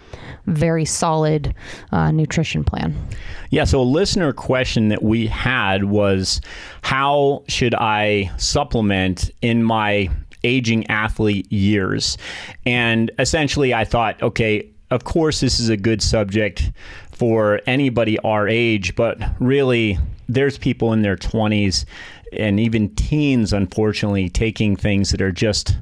very 0.46 0.84
solid 0.84 1.54
uh, 1.90 2.10
nutrition 2.10 2.64
plan. 2.64 2.94
Yeah. 3.50 3.64
So 3.64 3.80
a 3.80 3.82
listener 3.82 4.32
question 4.32 4.88
that 4.88 5.02
we 5.02 5.26
had 5.26 5.84
was, 5.84 6.40
how 6.82 7.44
should 7.48 7.74
I 7.74 8.30
supplement 8.36 9.30
in 9.42 9.62
my 9.62 10.08
aging 10.44 10.88
athlete 10.88 11.50
years. 11.52 12.18
And 12.66 13.10
essentially, 13.18 13.74
I 13.74 13.84
thought, 13.84 14.22
okay, 14.22 14.68
of 14.90 15.04
course, 15.04 15.40
this 15.40 15.58
is 15.58 15.68
a 15.68 15.76
good 15.76 16.02
subject 16.02 16.70
for 17.12 17.60
anybody 17.66 18.18
our 18.20 18.48
age, 18.48 18.96
but 18.96 19.18
really, 19.38 19.98
there's 20.28 20.58
people 20.58 20.92
in 20.92 21.02
their 21.02 21.16
20s 21.16 21.84
and 22.32 22.58
even 22.58 22.94
teens, 22.94 23.52
unfortunately, 23.52 24.28
taking 24.28 24.76
things 24.76 25.10
that 25.10 25.20
are 25.20 25.32
just 25.32 25.76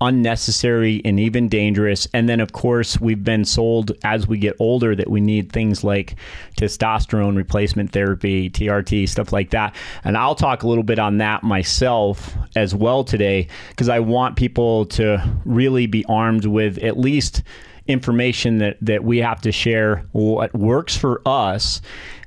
unnecessary 0.00 1.00
and 1.04 1.18
even 1.18 1.48
dangerous. 1.48 2.06
And 2.12 2.28
then, 2.28 2.40
of 2.40 2.52
course, 2.52 3.00
we've 3.00 3.24
been 3.24 3.44
sold 3.44 3.92
as 4.04 4.28
we 4.28 4.38
get 4.38 4.54
older 4.58 4.94
that 4.94 5.08
we 5.08 5.20
need 5.20 5.50
things 5.50 5.82
like 5.82 6.16
testosterone 6.58 7.36
replacement 7.36 7.92
therapy, 7.92 8.50
TRT, 8.50 9.08
stuff 9.08 9.32
like 9.32 9.50
that. 9.50 9.74
And 10.04 10.16
I'll 10.16 10.34
talk 10.34 10.62
a 10.62 10.68
little 10.68 10.84
bit 10.84 10.98
on 10.98 11.18
that 11.18 11.42
myself 11.42 12.36
as 12.54 12.74
well 12.74 13.04
today 13.04 13.48
because 13.70 13.88
I 13.88 14.00
want 14.00 14.36
people 14.36 14.84
to 14.86 15.26
really 15.44 15.86
be 15.86 16.04
armed 16.06 16.44
with 16.44 16.78
at 16.78 16.98
least 16.98 17.42
information 17.88 18.58
that 18.58 18.76
that 18.80 19.04
we 19.04 19.18
have 19.18 19.40
to 19.42 19.52
share 19.52 20.04
what 20.12 20.54
works 20.54 20.96
for 20.96 21.22
us 21.26 21.80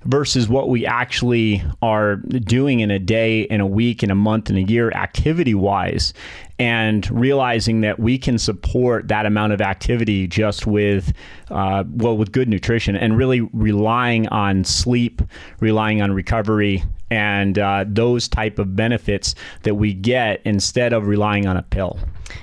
versus 0.05 0.47
what 0.47 0.69
we 0.69 0.85
actually 0.85 1.61
are 1.81 2.15
doing 2.15 2.79
in 2.79 2.89
a 2.89 2.99
day, 2.99 3.41
in 3.41 3.59
a 3.59 3.67
week, 3.67 4.01
in 4.01 4.09
a 4.09 4.15
month, 4.15 4.49
in 4.49 4.57
a 4.57 4.61
year, 4.61 4.91
activity 4.91 5.53
wise, 5.53 6.13
and 6.57 7.09
realizing 7.11 7.81
that 7.81 7.99
we 7.99 8.17
can 8.17 8.37
support 8.37 9.09
that 9.09 9.25
amount 9.25 9.51
of 9.51 9.61
activity 9.61 10.25
just 10.25 10.65
with, 10.65 11.11
uh, 11.49 11.83
well, 11.89 12.15
with 12.15 12.31
good 12.31 12.47
nutrition 12.47 12.95
and 12.95 13.17
really 13.17 13.41
relying 13.41 14.27
on 14.29 14.63
sleep, 14.63 15.21
relying 15.59 16.01
on 16.01 16.13
recovery, 16.13 16.83
and 17.11 17.59
uh, 17.59 17.83
those 17.87 18.27
type 18.27 18.59
of 18.59 18.75
benefits 18.75 19.35
that 19.63 19.75
we 19.75 19.93
get 19.93 20.41
instead 20.45 20.93
of 20.93 21.07
relying 21.07 21.45
on 21.45 21.57
a 21.57 21.63
pill. 21.63 21.99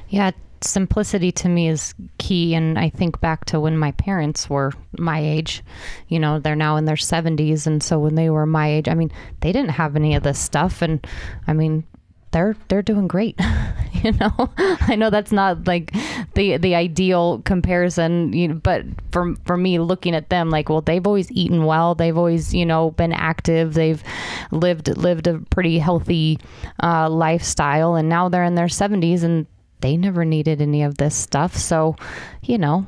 Yeah, 0.09 0.33
simplicity 0.63 1.31
to 1.33 1.49
me 1.49 1.69
is 1.69 1.95
key 2.19 2.55
and 2.55 2.79
i 2.79 2.89
think 2.89 3.21
back 3.21 3.45
to 3.45 3.61
when 3.61 3.77
my 3.77 3.93
parents 3.93 4.49
were 4.49 4.73
my 4.99 5.21
age. 5.21 5.63
You 6.09 6.19
know 6.19 6.39
they're 6.39 6.57
now 6.57 6.77
in 6.77 6.85
their 6.85 6.97
70s 6.97 7.67
and 7.67 7.83
so 7.83 7.99
when 7.99 8.15
they 8.15 8.31
were 8.31 8.47
my 8.47 8.69
age 8.69 8.89
i 8.89 8.95
mean 8.95 9.11
they 9.41 9.53
didn't 9.53 9.71
have 9.71 9.97
any 9.97 10.15
of 10.15 10.23
this 10.23 10.39
stuff 10.39 10.83
and 10.83 11.07
i 11.47 11.53
mean 11.53 11.85
they're 12.33 12.57
they're 12.69 12.83
doing 12.83 13.09
great 13.09 13.39
you 14.03 14.13
know? 14.13 14.51
I 14.59 14.95
know 14.97 15.11
that's 15.11 15.33
not 15.33 15.67
like 15.67 15.93
the 16.35 16.57
the 16.59 16.75
ideal 16.75 17.41
comparison 17.45 18.33
you 18.33 18.49
know, 18.49 18.55
but 18.55 18.85
for 19.11 19.35
for 19.45 19.57
me 19.57 19.79
looking 19.79 20.15
at 20.15 20.29
them 20.29 20.51
like 20.51 20.69
well 20.69 20.81
they've 20.81 21.07
always 21.07 21.31
eaten 21.33 21.65
well 21.65 21.95
they've 21.95 22.17
always 22.17 22.55
you 22.55 22.67
know 22.67 22.91
been 22.91 23.13
active 23.13 23.75
they've 23.75 24.03
lived 24.51 24.89
lived 24.97 25.27
a 25.27 25.39
pretty 25.51 25.79
healthy 25.79 26.39
uh, 26.83 27.09
lifestyle 27.09 27.95
and 27.95 28.09
now 28.09 28.29
they're 28.29 28.45
in 28.45 28.55
their 28.55 28.67
70s 28.67 29.23
and 29.23 29.47
they 29.87 29.97
never 29.97 30.25
needed 30.25 30.61
any 30.61 30.83
of 30.83 30.97
this 30.99 31.15
stuff. 31.15 31.57
So, 31.57 31.95
you 32.43 32.59
know, 32.59 32.87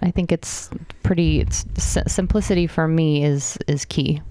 I 0.00 0.12
think 0.12 0.30
it's 0.30 0.70
pretty 1.02 1.40
it's, 1.40 1.66
simplicity 2.06 2.68
for 2.68 2.86
me 2.86 3.24
is 3.24 3.58
is 3.66 3.84
key. 3.84 4.22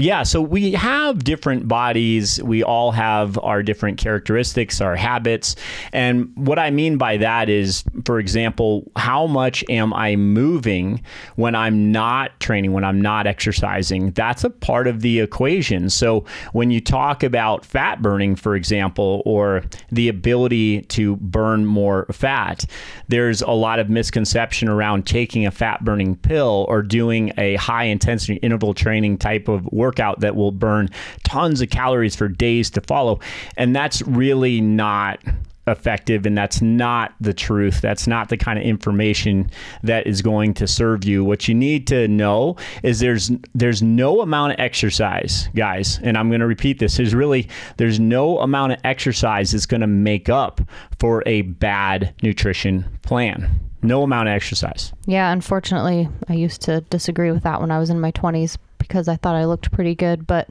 Yeah, 0.00 0.22
so 0.22 0.40
we 0.40 0.72
have 0.72 1.24
different 1.24 1.66
bodies. 1.66 2.40
We 2.40 2.62
all 2.62 2.92
have 2.92 3.36
our 3.42 3.64
different 3.64 3.98
characteristics, 3.98 4.80
our 4.80 4.94
habits. 4.94 5.56
And 5.92 6.30
what 6.36 6.56
I 6.56 6.70
mean 6.70 6.98
by 6.98 7.16
that 7.16 7.48
is, 7.48 7.82
for 8.04 8.20
example, 8.20 8.90
how 8.94 9.26
much 9.26 9.64
am 9.68 9.92
I 9.92 10.14
moving 10.14 11.02
when 11.34 11.56
I'm 11.56 11.90
not 11.90 12.38
training, 12.38 12.72
when 12.72 12.84
I'm 12.84 13.00
not 13.00 13.26
exercising? 13.26 14.12
That's 14.12 14.44
a 14.44 14.50
part 14.50 14.86
of 14.86 15.00
the 15.00 15.18
equation. 15.18 15.90
So 15.90 16.24
when 16.52 16.70
you 16.70 16.80
talk 16.80 17.24
about 17.24 17.64
fat 17.64 18.00
burning, 18.00 18.36
for 18.36 18.54
example, 18.54 19.22
or 19.26 19.64
the 19.90 20.08
ability 20.08 20.82
to 20.82 21.16
burn 21.16 21.66
more 21.66 22.06
fat, 22.12 22.64
there's 23.08 23.42
a 23.42 23.50
lot 23.50 23.80
of 23.80 23.90
misconception 23.90 24.68
around 24.68 25.06
taking 25.06 25.44
a 25.44 25.50
fat 25.50 25.84
burning 25.84 26.14
pill 26.14 26.66
or 26.68 26.82
doing 26.82 27.32
a 27.36 27.56
high 27.56 27.84
intensity 27.84 28.34
interval 28.34 28.74
training 28.74 29.18
type 29.18 29.48
of 29.48 29.66
work 29.72 29.87
workout 29.88 30.20
that 30.20 30.36
will 30.36 30.52
burn 30.52 30.90
tons 31.24 31.62
of 31.62 31.70
calories 31.70 32.14
for 32.14 32.28
days 32.28 32.68
to 32.68 32.80
follow. 32.82 33.18
And 33.56 33.74
that's 33.74 34.02
really 34.02 34.60
not 34.60 35.18
effective 35.66 36.26
and 36.26 36.36
that's 36.36 36.60
not 36.60 37.14
the 37.20 37.32
truth. 37.32 37.80
That's 37.80 38.06
not 38.06 38.28
the 38.28 38.36
kind 38.36 38.58
of 38.58 38.64
information 38.64 39.50
that 39.82 40.06
is 40.06 40.20
going 40.22 40.54
to 40.54 40.66
serve 40.66 41.04
you. 41.04 41.24
What 41.24 41.48
you 41.48 41.54
need 41.54 41.86
to 41.88 42.06
know 42.08 42.56
is 42.82 43.00
there's 43.00 43.30
there's 43.54 43.82
no 43.82 44.20
amount 44.20 44.52
of 44.52 44.60
exercise 44.60 45.48
guys 45.54 45.98
and 46.02 46.16
i'm 46.16 46.28
going 46.28 46.40
to 46.40 46.46
repeat 46.46 46.78
this 46.78 46.96
there's 46.96 47.14
really 47.14 47.48
there's 47.76 48.00
no 48.00 48.38
amount 48.38 48.72
of 48.72 48.78
exercise 48.84 49.52
that's 49.52 49.66
going 49.66 49.80
to 49.80 49.86
make 49.86 50.28
up 50.28 50.60
for 50.98 51.22
a 51.26 51.42
bad 51.42 52.14
nutrition 52.22 52.84
plan. 53.02 53.48
No 53.82 54.02
amount 54.02 54.28
of 54.28 54.34
exercise. 54.34 54.92
Yeah 55.06 55.30
unfortunately 55.32 56.08
i 56.28 56.32
used 56.32 56.62
to 56.62 56.80
disagree 56.82 57.30
with 57.30 57.42
that 57.42 57.60
when 57.60 57.70
i 57.70 57.78
was 57.78 57.90
in 57.90 58.00
my 58.00 58.12
20s 58.12 58.56
because 58.88 59.06
I 59.06 59.16
thought 59.16 59.36
I 59.36 59.44
looked 59.44 59.70
pretty 59.70 59.94
good, 59.94 60.26
but 60.26 60.48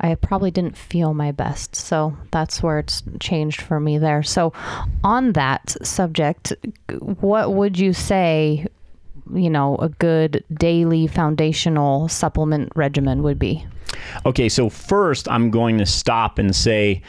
I 0.00 0.14
probably 0.16 0.50
didn't 0.50 0.76
feel 0.76 1.14
my 1.14 1.32
best. 1.32 1.74
So 1.74 2.16
that's 2.30 2.62
where 2.62 2.78
it's 2.78 3.02
changed 3.20 3.60
for 3.62 3.80
me 3.80 3.98
there. 3.98 4.22
So, 4.22 4.52
on 5.02 5.32
that 5.32 5.76
subject, 5.82 6.52
what 6.98 7.54
would 7.54 7.78
you 7.78 7.92
say, 7.92 8.66
you 9.32 9.50
know, 9.50 9.76
a 9.76 9.88
good 9.88 10.44
daily 10.52 11.06
foundational 11.06 12.08
supplement 12.08 12.72
regimen 12.74 13.22
would 13.22 13.38
be? 13.38 13.66
Okay, 14.26 14.48
so 14.48 14.68
first 14.68 15.28
I'm 15.28 15.50
going 15.50 15.78
to 15.78 15.86
stop 15.86 16.38
and 16.38 16.54
say 16.54 17.00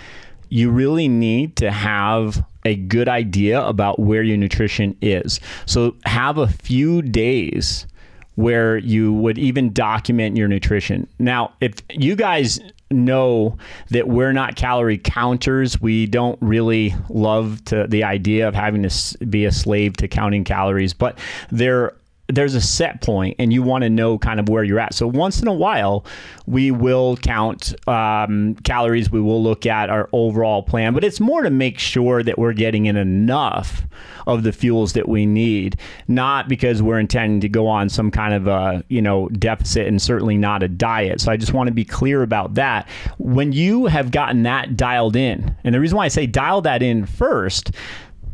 you 0.49 0.69
really 0.69 1.07
need 1.07 1.55
to 1.57 1.71
have 1.71 2.45
a 2.63 2.75
good 2.75 3.09
idea 3.09 3.61
about 3.61 3.99
where 3.99 4.23
your 4.23 4.37
nutrition 4.37 4.95
is. 5.01 5.39
So, 5.65 5.95
have 6.05 6.37
a 6.37 6.47
few 6.47 7.01
days 7.01 7.87
where 8.35 8.77
you 8.77 9.13
would 9.13 9.37
even 9.37 9.73
document 9.73 10.37
your 10.37 10.47
nutrition. 10.47 11.07
Now, 11.19 11.53
if 11.61 11.75
you 11.89 12.15
guys 12.15 12.59
know 12.91 13.57
that 13.89 14.07
we're 14.07 14.33
not 14.33 14.55
calorie 14.55 14.97
counters, 14.97 15.81
we 15.81 16.05
don't 16.05 16.37
really 16.41 16.93
love 17.09 17.63
to 17.65 17.87
the 17.87 18.03
idea 18.03 18.47
of 18.47 18.53
having 18.53 18.83
to 18.83 19.25
be 19.25 19.45
a 19.45 19.51
slave 19.51 19.97
to 19.97 20.07
counting 20.07 20.43
calories, 20.43 20.93
but 20.93 21.17
there 21.49 21.95
there's 22.27 22.55
a 22.55 22.61
set 22.61 23.01
point 23.01 23.35
and 23.38 23.53
you 23.53 23.61
want 23.61 23.83
to 23.83 23.89
know 23.89 24.17
kind 24.17 24.39
of 24.39 24.49
where 24.49 24.63
you're 24.63 24.79
at. 24.79 24.93
So 24.93 25.07
once 25.07 25.41
in 25.41 25.47
a 25.47 25.53
while, 25.53 26.05
we 26.47 26.71
will 26.71 27.17
count 27.17 27.75
um, 27.88 28.55
calories. 28.63 29.11
We 29.11 29.21
will 29.21 29.43
look 29.43 29.65
at 29.65 29.89
our 29.89 30.09
overall 30.11 30.63
plan, 30.63 30.93
but 30.93 31.03
it's 31.03 31.19
more 31.19 31.43
to 31.43 31.51
make 31.51 31.77
sure 31.77 32.23
that 32.23 32.39
we're 32.39 32.53
getting 32.53 32.88
in 32.88 32.95
enough 32.95 33.83
of 34.27 34.43
the 34.43 34.51
fuels 34.51 34.93
that 34.93 35.07
we 35.07 35.25
need, 35.25 35.79
not 36.07 36.47
because 36.47 36.81
we're 36.81 36.99
intending 36.99 37.41
to 37.41 37.49
go 37.49 37.67
on 37.67 37.89
some 37.89 38.09
kind 38.09 38.33
of 38.33 38.47
a 38.47 38.83
you 38.89 39.01
know 39.01 39.29
deficit 39.29 39.88
and 39.88 40.01
certainly 40.01 40.38
not 40.38 40.63
a 40.63 40.67
diet. 40.67 41.21
So 41.21 41.31
I 41.31 41.38
just 41.38 41.53
want 41.53 41.67
to 41.67 41.73
be 41.73 41.85
clear 41.85 42.23
about 42.23 42.55
that. 42.55 42.88
When 43.19 43.51
you 43.51 43.85
have 43.85 44.11
gotten 44.11 44.43
that 44.43 44.75
dialed 44.75 45.15
in, 45.15 45.55
and 45.63 45.75
the 45.75 45.79
reason 45.79 45.97
why 45.97 46.05
I 46.05 46.09
say 46.09 46.25
dial 46.25 46.61
that 46.61 46.81
in 46.81 47.05
first 47.05 47.71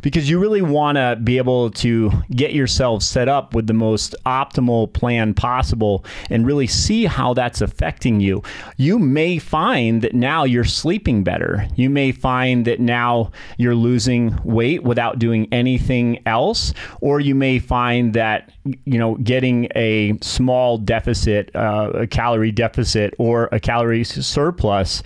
because 0.02 0.30
you 0.30 0.40
really 0.40 0.62
want 0.62 0.98
to 0.98 1.18
be 1.24 1.38
able 1.38 1.72
to 1.72 2.12
get 2.32 2.54
yourself 2.54 3.04
set 3.04 3.28
up 3.28 3.54
with 3.54 3.68
the 3.68 3.74
most 3.74 4.16
optimal 4.26 4.92
plan 4.92 5.34
possible 5.34 6.06
and 6.30 6.46
really 6.46 6.68
see 6.68 7.06
how 7.06 7.34
that's 7.34 7.62
affecting 7.62 8.20
you. 8.20 8.44
You 8.78 9.00
may 9.00 9.38
find 9.40 10.02
that 10.02 10.14
now 10.14 10.44
you're 10.44 10.64
sleeping 10.64 11.24
better. 11.24 11.68
You 11.76 11.90
may 11.90 12.12
find 12.12 12.66
that 12.66 12.80
now 12.80 13.32
you're 13.58 13.76
losing 13.76 14.38
weight 14.44 14.84
without 14.84 15.20
doing 15.20 15.48
anything 15.52 16.22
else, 16.26 16.74
or 17.00 17.20
you 17.20 17.36
may 17.36 17.60
find 17.60 18.14
that 18.14 18.52
you 18.86 18.98
know 18.98 19.16
getting 19.16 19.68
a 19.76 20.18
small 20.22 20.78
deficit, 20.78 21.56
uh, 21.56 21.92
a 21.94 22.08
calorie 22.08 22.52
deficit, 22.52 23.14
or 23.18 23.50
a 23.52 23.60
calorie 23.60 24.04
surplus 24.04 25.04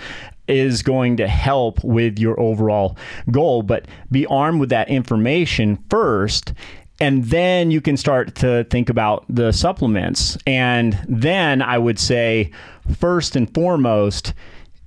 is 0.47 0.81
going 0.81 1.17
to 1.17 1.27
help 1.27 1.83
with 1.83 2.19
your 2.19 2.39
overall 2.39 2.97
goal. 3.31 3.63
But 3.63 3.87
be 4.11 4.25
armed 4.25 4.59
with 4.59 4.69
that 4.69 4.89
information 4.89 5.83
first. 5.89 6.53
And 6.99 7.25
then 7.25 7.71
you 7.71 7.81
can 7.81 7.97
start 7.97 8.35
to 8.35 8.63
think 8.65 8.89
about 8.89 9.25
the 9.27 9.51
supplements. 9.51 10.37
And 10.47 10.97
then 11.09 11.61
I 11.61 11.77
would 11.77 11.99
say, 11.99 12.51
first 12.97 13.35
and 13.35 13.53
foremost, 13.53 14.33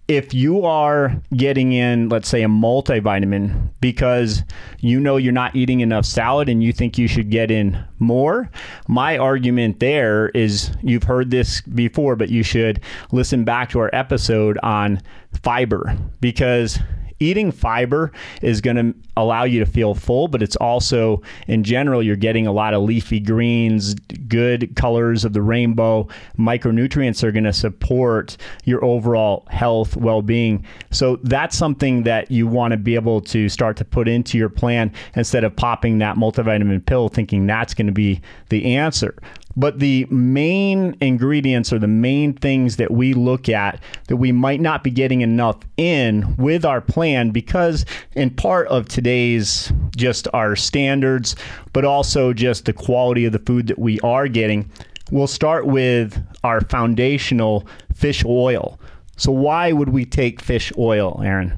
if 0.08 0.32
you 0.32 0.64
are 0.64 1.20
getting 1.36 1.72
in, 1.72 2.08
let's 2.08 2.28
say, 2.28 2.42
a 2.42 2.48
multivitamin 2.48 3.68
because 3.82 4.42
you 4.80 4.98
know 4.98 5.18
you're 5.18 5.34
not 5.34 5.54
eating 5.54 5.80
enough 5.80 6.06
salad 6.06 6.48
and 6.48 6.62
you 6.62 6.72
think 6.72 6.96
you 6.96 7.06
should 7.06 7.30
get 7.30 7.50
in 7.50 7.78
more, 7.98 8.50
my 8.88 9.18
argument 9.18 9.80
there 9.80 10.30
is 10.30 10.70
you've 10.82 11.02
heard 11.02 11.30
this 11.30 11.60
before, 11.60 12.16
but 12.16 12.30
you 12.30 12.42
should 12.42 12.80
listen 13.12 13.44
back 13.44 13.68
to 13.68 13.78
our 13.80 13.90
episode 13.92 14.58
on 14.62 15.00
fiber 15.42 15.94
because 16.20 16.78
eating 17.20 17.50
fiber 17.50 18.12
is 18.42 18.60
going 18.60 18.76
to 18.76 18.94
allow 19.16 19.44
you 19.44 19.58
to 19.60 19.66
feel 19.66 19.94
full, 19.94 20.28
but 20.28 20.42
it's 20.42 20.56
also, 20.56 21.22
in 21.46 21.64
general, 21.64 22.02
you're 22.02 22.16
getting 22.16 22.46
a 22.46 22.52
lot 22.52 22.74
of 22.74 22.82
leafy 22.82 23.20
greens, 23.20 23.94
good 24.28 24.74
colors 24.76 25.24
of 25.24 25.32
the 25.32 25.42
rainbow. 25.42 26.06
Micronutrients 26.38 27.22
are 27.22 27.32
going 27.32 27.44
to 27.44 27.52
support 27.52 28.36
your 28.64 28.84
overall 28.84 29.46
health, 29.50 29.96
well 29.96 30.22
being. 30.22 30.64
So 30.90 31.16
that's 31.24 31.56
something 31.56 32.04
that 32.04 32.30
you 32.30 32.46
want 32.46 32.72
to 32.72 32.76
be 32.76 32.94
able 32.94 33.20
to 33.22 33.48
start 33.48 33.76
to 33.78 33.84
put 33.84 34.08
into 34.08 34.38
your 34.38 34.48
plan 34.48 34.92
instead 35.14 35.44
of 35.44 35.54
popping 35.56 35.98
that 35.98 36.16
multivitamin 36.16 36.84
pill 36.86 37.08
thinking 37.08 37.46
that's 37.46 37.74
going 37.74 37.86
to 37.86 37.92
be 37.92 38.20
the 38.48 38.76
answer. 38.76 39.16
But 39.58 39.80
the 39.80 40.06
main 40.08 40.96
ingredients 41.00 41.72
or 41.72 41.80
the 41.80 41.88
main 41.88 42.32
things 42.32 42.76
that 42.76 42.92
we 42.92 43.12
look 43.12 43.48
at 43.48 43.82
that 44.06 44.16
we 44.16 44.30
might 44.30 44.60
not 44.60 44.84
be 44.84 44.90
getting 44.92 45.20
enough 45.20 45.56
in 45.76 46.36
with 46.36 46.64
our 46.64 46.80
plan 46.80 47.30
because 47.30 47.84
in 48.14 48.30
part 48.30 48.68
of 48.68 48.86
today's 48.86 49.72
just 49.96 50.28
our 50.32 50.54
standards, 50.54 51.34
but 51.72 51.84
also 51.84 52.32
just 52.32 52.66
the 52.66 52.72
quality 52.72 53.24
of 53.24 53.32
the 53.32 53.40
food 53.40 53.66
that 53.66 53.80
we 53.80 53.98
are 54.00 54.28
getting, 54.28 54.70
we'll 55.10 55.26
start 55.26 55.66
with 55.66 56.24
our 56.44 56.60
foundational 56.60 57.66
fish 57.92 58.24
oil. 58.24 58.78
So 59.16 59.32
why 59.32 59.72
would 59.72 59.88
we 59.88 60.04
take 60.04 60.40
fish 60.40 60.72
oil, 60.78 61.20
Erin? 61.24 61.52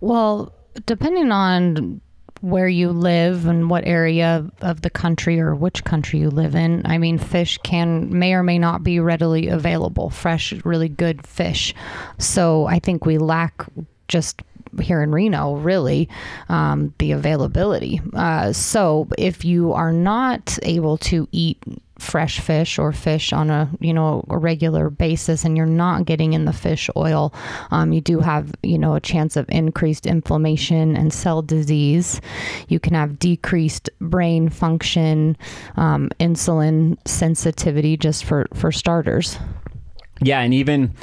Well, 0.00 0.54
depending 0.86 1.32
on 1.32 2.00
where 2.42 2.68
you 2.68 2.90
live 2.90 3.46
and 3.46 3.70
what 3.70 3.86
area 3.86 4.44
of 4.60 4.82
the 4.82 4.90
country 4.90 5.40
or 5.40 5.54
which 5.54 5.84
country 5.84 6.18
you 6.18 6.28
live 6.28 6.54
in. 6.54 6.82
I 6.84 6.98
mean, 6.98 7.16
fish 7.16 7.56
can 7.58 8.18
may 8.18 8.34
or 8.34 8.42
may 8.42 8.58
not 8.58 8.82
be 8.82 9.00
readily 9.00 9.48
available. 9.48 10.10
Fresh, 10.10 10.52
really 10.64 10.88
good 10.88 11.26
fish. 11.26 11.72
So 12.18 12.66
I 12.66 12.80
think 12.80 13.06
we 13.06 13.18
lack 13.18 13.64
just 14.08 14.42
here 14.80 15.02
in 15.02 15.12
Reno, 15.12 15.54
really, 15.54 16.08
um, 16.48 16.92
the 16.98 17.12
availability. 17.12 18.00
Uh, 18.12 18.52
so 18.52 19.06
if 19.18 19.44
you 19.44 19.72
are 19.72 19.92
not 19.92 20.58
able 20.62 20.96
to 20.98 21.28
eat 21.30 21.58
fresh 22.02 22.40
fish 22.40 22.78
or 22.78 22.92
fish 22.92 23.32
on 23.32 23.48
a 23.48 23.70
you 23.80 23.94
know 23.94 24.24
a 24.28 24.36
regular 24.36 24.90
basis 24.90 25.44
and 25.44 25.56
you're 25.56 25.66
not 25.66 26.04
getting 26.04 26.32
in 26.32 26.44
the 26.44 26.52
fish 26.52 26.90
oil 26.96 27.32
um, 27.70 27.92
you 27.92 28.00
do 28.00 28.18
have 28.18 28.52
you 28.62 28.76
know 28.76 28.94
a 28.94 29.00
chance 29.00 29.36
of 29.36 29.46
increased 29.48 30.04
inflammation 30.04 30.96
and 30.96 31.12
cell 31.12 31.42
disease 31.42 32.20
you 32.68 32.80
can 32.80 32.94
have 32.94 33.18
decreased 33.18 33.88
brain 34.00 34.48
function 34.48 35.36
um, 35.76 36.10
insulin 36.18 36.96
sensitivity 37.06 37.96
just 37.96 38.24
for 38.24 38.46
for 38.52 38.72
starters 38.72 39.38
yeah, 40.24 40.40
and 40.40 40.54
even 40.54 40.94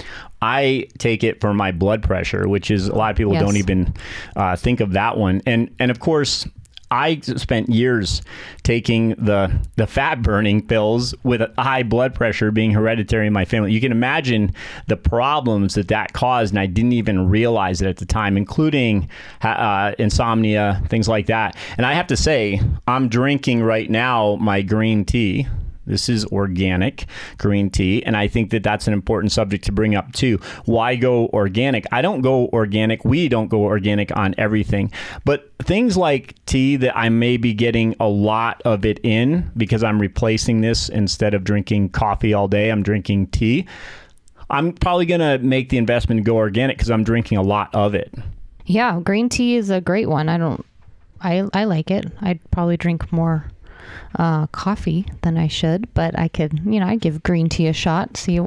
I 0.42 0.88
take 0.98 1.24
it 1.24 1.42
for 1.42 1.54
my 1.54 1.72
blood 1.72 2.04
pressure, 2.04 2.48
which 2.48 2.72
is 2.72 2.88
a 2.88 2.96
lot 2.96 3.12
of 3.12 3.18
people 3.18 3.34
Yes. 3.34 3.42
don't 3.42 3.58
even 3.58 3.94
uh, 4.36 4.56
think 4.56 4.80
of 4.80 4.94
that 4.94 5.18
one. 5.18 5.42
And 5.46 5.76
and 5.80 5.92
of 5.92 6.00
course, 6.00 6.48
I 6.92 7.20
spent 7.20 7.70
years 7.70 8.22
taking 8.64 9.10
the 9.10 9.52
the 9.76 9.86
fat 9.88 10.22
burning 10.22 10.66
pills 10.66 11.14
with 11.24 11.42
high 11.58 11.84
blood 11.84 12.16
pressure 12.16 12.52
being 12.52 12.72
hereditary 12.72 13.28
in 13.28 13.34
my 13.34 13.46
family. 13.46 13.72
You 13.72 13.82
can 13.82 13.92
imagine 13.92 14.54
the 14.88 14.98
problems 14.98 15.76
that 15.76 15.88
that 15.90 16.14
caused, 16.14 16.52
and 16.54 16.60
I 16.60 16.66
didn't 16.66 16.94
even 16.94 17.30
realize 17.30 17.82
it 17.82 17.88
at 17.88 17.98
the 17.98 18.06
time, 18.06 18.38
including 18.38 19.10
uh, 19.42 19.94
insomnia, 20.00 20.82
things 20.88 21.08
like 21.08 21.28
that. 21.28 21.56
And 21.78 21.86
I 21.86 21.94
have 21.94 22.08
to 22.08 22.18
say, 22.18 22.60
I'm 22.88 23.08
drinking 23.10 23.64
right 23.64 23.90
now 23.90 24.38
my 24.38 24.62
green 24.62 25.06
tea. 25.06 25.48
This 25.90 26.08
is 26.08 26.26
organic 26.28 27.06
green 27.38 27.70
tea. 27.70 28.04
And 28.06 28.16
I 28.16 28.28
think 28.28 28.52
that 28.52 28.64
that's 28.64 28.88
an 28.88 28.94
important 28.94 29.32
subject 29.34 29.66
to 29.66 29.72
bring 29.74 29.96
up 29.96 30.14
too. 30.14 30.40
Why 30.66 30.96
go 30.96 31.28
organic? 31.34 31.86
I 31.92 32.02
don't 32.02 32.22
go 32.22 32.48
organic. 32.54 33.04
We 33.04 33.28
don't 33.28 33.48
go 33.50 33.64
organic 33.64 34.16
on 34.16 34.34
everything. 34.38 34.92
But 35.26 35.52
things 35.62 35.98
like 35.98 36.36
tea 36.46 36.78
that 36.78 36.98
I 36.98 37.10
may 37.10 37.36
be 37.38 37.54
getting 37.54 37.96
a 38.00 38.08
lot 38.08 38.62
of 38.64 38.86
it 38.86 39.00
in 39.04 39.52
because 39.58 39.84
I'm 39.84 40.00
replacing 40.00 40.62
this 40.62 40.88
instead 40.88 41.34
of 41.34 41.44
drinking 41.44 41.90
coffee 41.90 42.34
all 42.34 42.48
day, 42.48 42.70
I'm 42.70 42.84
drinking 42.84 43.28
tea. 43.28 43.68
I'm 44.50 44.74
probably 44.74 45.06
going 45.06 45.20
to 45.22 45.38
make 45.46 45.70
the 45.70 45.78
investment 45.78 46.24
go 46.24 46.38
organic 46.38 46.78
because 46.78 46.90
I'm 46.90 47.04
drinking 47.04 47.38
a 47.38 47.44
lot 47.44 47.70
of 47.76 47.94
it. 47.96 48.14
yeah 48.66 49.00
green 49.04 49.30
tea 49.30 49.56
is 49.56 49.70
a 49.72 49.82
great 49.82 50.08
one 50.08 50.30
i 50.30 50.38
don't 50.38 50.64
i 51.22 51.44
i 51.54 51.64
like 51.66 51.90
it 51.90 52.06
i'd 52.22 52.40
probably 52.52 52.78
drink 52.78 53.12
more 53.12 53.46
uh, 54.18 54.48
coffee 54.48 55.06
than 55.22 55.38
I 55.38 55.48
should, 55.48 55.94
but 55.94 56.18
I 56.18 56.28
could, 56.28 56.60
you 56.66 56.80
know, 56.80 56.88
I 56.88 56.96
give 56.96 57.24
green 57.24 57.50
tea 57.50 57.68
a 57.68 57.74
shot, 57.74 58.18
see 58.18 58.40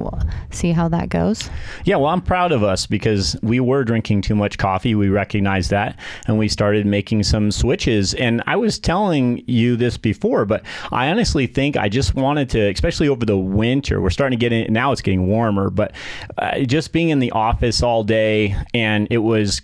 see 0.51 0.71
how 0.71 0.87
that 0.89 1.09
goes. 1.09 1.49
Yeah, 1.85 1.95
well, 1.97 2.07
I'm 2.07 2.21
proud 2.21 2.51
of 2.51 2.63
us 2.63 2.85
because 2.85 3.37
we 3.41 3.59
were 3.59 3.83
drinking 3.83 4.21
too 4.21 4.35
much 4.35 4.57
coffee. 4.57 4.95
We 4.95 5.09
recognized 5.09 5.69
that 5.71 5.97
and 6.27 6.37
we 6.37 6.47
started 6.47 6.85
making 6.85 7.23
some 7.23 7.51
switches. 7.51 8.13
And 8.13 8.43
I 8.45 8.55
was 8.55 8.79
telling 8.79 9.43
you 9.47 9.75
this 9.75 9.97
before, 9.97 10.45
but 10.45 10.63
I 10.91 11.09
honestly 11.09 11.47
think 11.47 11.77
I 11.77 11.89
just 11.89 12.15
wanted 12.15 12.49
to, 12.51 12.69
especially 12.71 13.07
over 13.07 13.25
the 13.25 13.37
winter, 13.37 14.01
we're 14.01 14.09
starting 14.09 14.37
to 14.37 14.41
get 14.41 14.51
in, 14.51 14.71
now 14.73 14.91
it's 14.91 15.01
getting 15.01 15.27
warmer, 15.27 15.69
but 15.69 15.93
uh, 16.37 16.59
just 16.59 16.91
being 16.91 17.09
in 17.09 17.19
the 17.19 17.31
office 17.31 17.81
all 17.81 18.03
day 18.03 18.55
and 18.73 19.07
it 19.09 19.19
was 19.19 19.61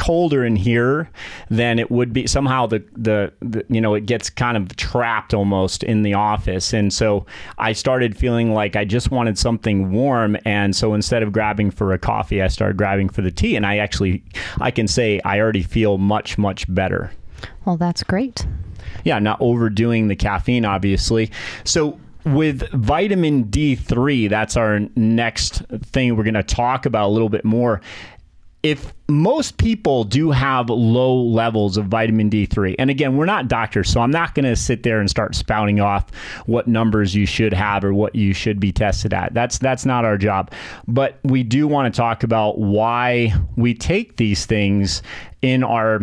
colder 0.00 0.44
in 0.44 0.56
here 0.56 1.10
than 1.50 1.78
it 1.78 1.90
would 1.90 2.12
be 2.12 2.26
somehow 2.26 2.66
the, 2.66 2.82
the 2.96 3.30
the 3.40 3.62
you 3.68 3.80
know 3.80 3.94
it 3.94 4.06
gets 4.06 4.30
kind 4.30 4.56
of 4.56 4.74
trapped 4.76 5.34
almost 5.34 5.82
in 5.84 6.02
the 6.02 6.14
office 6.14 6.72
and 6.72 6.90
so 6.92 7.26
I 7.58 7.72
started 7.74 8.16
feeling 8.16 8.54
like 8.54 8.76
I 8.76 8.84
just 8.86 9.10
wanted 9.10 9.36
something 9.36 9.92
warm 9.92 10.38
and 10.46 10.74
so 10.74 10.94
instead 10.94 11.22
of 11.22 11.32
grabbing 11.32 11.70
for 11.70 11.92
a 11.92 11.98
coffee 11.98 12.40
I 12.42 12.48
started 12.48 12.78
grabbing 12.78 13.10
for 13.10 13.20
the 13.20 13.30
tea 13.30 13.56
and 13.56 13.66
I 13.66 13.76
actually 13.76 14.24
I 14.60 14.70
can 14.70 14.88
say 14.88 15.20
I 15.24 15.38
already 15.38 15.62
feel 15.62 15.98
much 15.98 16.38
much 16.38 16.64
better 16.72 17.12
Well, 17.66 17.76
that's 17.76 18.02
great. 18.02 18.46
yeah, 19.04 19.18
not 19.18 19.38
overdoing 19.40 20.08
the 20.08 20.16
caffeine, 20.16 20.64
obviously. 20.64 21.30
So 21.64 21.98
with 22.24 22.68
vitamin 22.72 23.44
D3, 23.44 24.28
that's 24.30 24.56
our 24.56 24.80
next 24.96 25.62
thing 25.92 26.16
we're 26.16 26.24
going 26.24 26.34
to 26.34 26.42
talk 26.42 26.86
about 26.86 27.06
a 27.08 27.12
little 27.12 27.28
bit 27.30 27.44
more. 27.44 27.80
If 28.62 28.92
most 29.08 29.56
people 29.56 30.04
do 30.04 30.30
have 30.30 30.68
low 30.68 31.16
levels 31.16 31.76
of 31.76 31.86
vitamin 31.86 32.28
D3, 32.28 32.76
and 32.78 32.90
again, 32.90 33.16
we're 33.16 33.24
not 33.24 33.48
doctors, 33.48 33.90
so 33.90 34.00
I'm 34.00 34.10
not 34.10 34.34
going 34.34 34.44
to 34.44 34.54
sit 34.54 34.82
there 34.82 35.00
and 35.00 35.08
start 35.08 35.34
spouting 35.34 35.80
off 35.80 36.10
what 36.44 36.68
numbers 36.68 37.14
you 37.14 37.24
should 37.24 37.54
have 37.54 37.84
or 37.84 37.94
what 37.94 38.14
you 38.14 38.34
should 38.34 38.60
be 38.60 38.70
tested 38.70 39.14
at. 39.14 39.32
That's 39.32 39.58
that's 39.58 39.86
not 39.86 40.04
our 40.04 40.18
job. 40.18 40.52
But 40.86 41.18
we 41.24 41.42
do 41.42 41.66
want 41.66 41.92
to 41.92 41.96
talk 41.96 42.22
about 42.22 42.58
why 42.58 43.32
we 43.56 43.72
take 43.74 44.16
these 44.16 44.44
things 44.44 45.02
in 45.40 45.64
our 45.64 46.00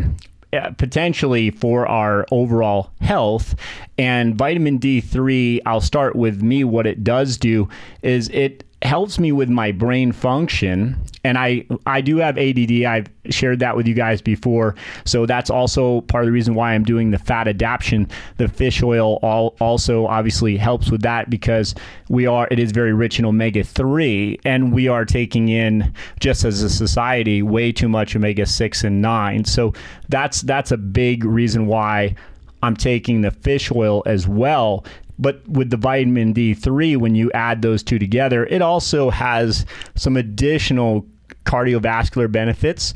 uh, 0.53 0.71
potentially 0.77 1.51
for 1.51 1.85
our 1.87 2.25
overall 2.31 2.89
health. 3.01 3.55
And 3.97 4.35
vitamin 4.35 4.79
D3, 4.79 5.59
I'll 5.65 5.81
start 5.81 6.15
with 6.15 6.41
me. 6.41 6.63
What 6.63 6.87
it 6.87 7.03
does 7.03 7.37
do 7.37 7.67
is 8.01 8.29
it 8.29 8.63
helps 8.83 9.17
me 9.17 9.31
with 9.31 9.49
my 9.49 9.71
brain 9.71 10.11
function 10.11 10.95
and 11.23 11.37
I 11.37 11.65
I 11.87 12.01
do 12.01 12.17
have 12.17 12.37
ADD 12.37 12.83
I've 12.83 13.07
shared 13.29 13.59
that 13.59 13.75
with 13.75 13.87
you 13.87 13.95
guys 13.95 14.21
before. 14.21 14.75
So 15.03 15.25
that's 15.25 15.49
also 15.49 16.01
part 16.01 16.23
of 16.23 16.27
the 16.27 16.31
reason 16.31 16.53
why 16.53 16.73
I'm 16.73 16.83
doing 16.83 17.09
the 17.11 17.17
fat 17.17 17.47
adaptation 17.47 18.07
the 18.37 18.47
fish 18.47 18.83
oil 18.83 19.15
all 19.23 19.55
also 19.59 20.05
obviously 20.05 20.57
helps 20.57 20.91
with 20.91 21.01
that 21.01 21.29
because 21.29 21.73
we 22.09 22.27
are 22.27 22.47
it 22.51 22.59
is 22.59 22.71
very 22.71 22.93
rich 22.93 23.17
in 23.17 23.25
omega 23.25 23.63
3 23.63 24.39
and 24.45 24.71
we 24.71 24.87
are 24.87 25.05
taking 25.05 25.49
in 25.49 25.93
just 26.19 26.45
as 26.45 26.61
a 26.61 26.69
society 26.69 27.41
way 27.41 27.71
too 27.71 27.89
much 27.89 28.15
omega 28.15 28.45
6 28.45 28.83
and 28.83 29.01
9 29.01 29.43
so 29.45 29.73
that's 30.09 30.41
that's 30.43 30.71
a 30.71 30.77
big 30.77 31.23
reason 31.23 31.65
why 31.65 32.15
I'm 32.63 32.75
taking 32.75 33.21
the 33.21 33.31
fish 33.31 33.71
oil 33.71 34.03
as 34.05 34.27
well 34.27 34.85
but 35.19 35.47
with 35.47 35.69
the 35.69 35.77
vitamin 35.77 36.33
D3, 36.33 36.97
when 36.97 37.15
you 37.15 37.31
add 37.31 37.61
those 37.61 37.83
two 37.83 37.99
together, 37.99 38.45
it 38.45 38.61
also 38.61 39.09
has 39.09 39.65
some 39.95 40.17
additional 40.17 41.05
cardiovascular 41.45 42.31
benefits. 42.31 42.93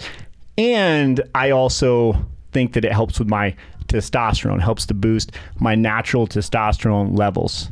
And 0.57 1.21
I 1.34 1.51
also 1.51 2.25
think 2.51 2.73
that 2.73 2.86
it 2.86 2.91
helps 2.91 3.17
with 3.17 3.29
my 3.29 3.55
testosterone, 3.88 4.62
helps 4.62 4.86
to 4.88 4.93
boost 4.93 5.31
my 5.60 5.75
natural 5.75 6.27
testosterone 6.27 7.17
levels. 7.17 7.69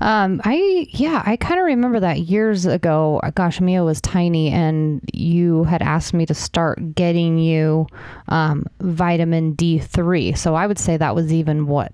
Um, 0.00 0.42
I 0.44 0.86
yeah, 0.90 1.22
I 1.24 1.36
kind 1.36 1.58
of 1.58 1.64
remember 1.64 2.00
that 2.00 2.20
years 2.20 2.66
ago. 2.66 3.20
Gosh, 3.34 3.60
Mia 3.60 3.84
was 3.84 4.00
tiny, 4.02 4.50
and 4.50 5.00
you 5.14 5.64
had 5.64 5.80
asked 5.80 6.12
me 6.12 6.26
to 6.26 6.34
start 6.34 6.94
getting 6.94 7.38
you 7.38 7.86
um, 8.28 8.66
vitamin 8.80 9.52
D 9.52 9.78
three. 9.78 10.34
So 10.34 10.54
I 10.54 10.66
would 10.66 10.78
say 10.78 10.98
that 10.98 11.14
was 11.14 11.32
even 11.32 11.66
what 11.66 11.92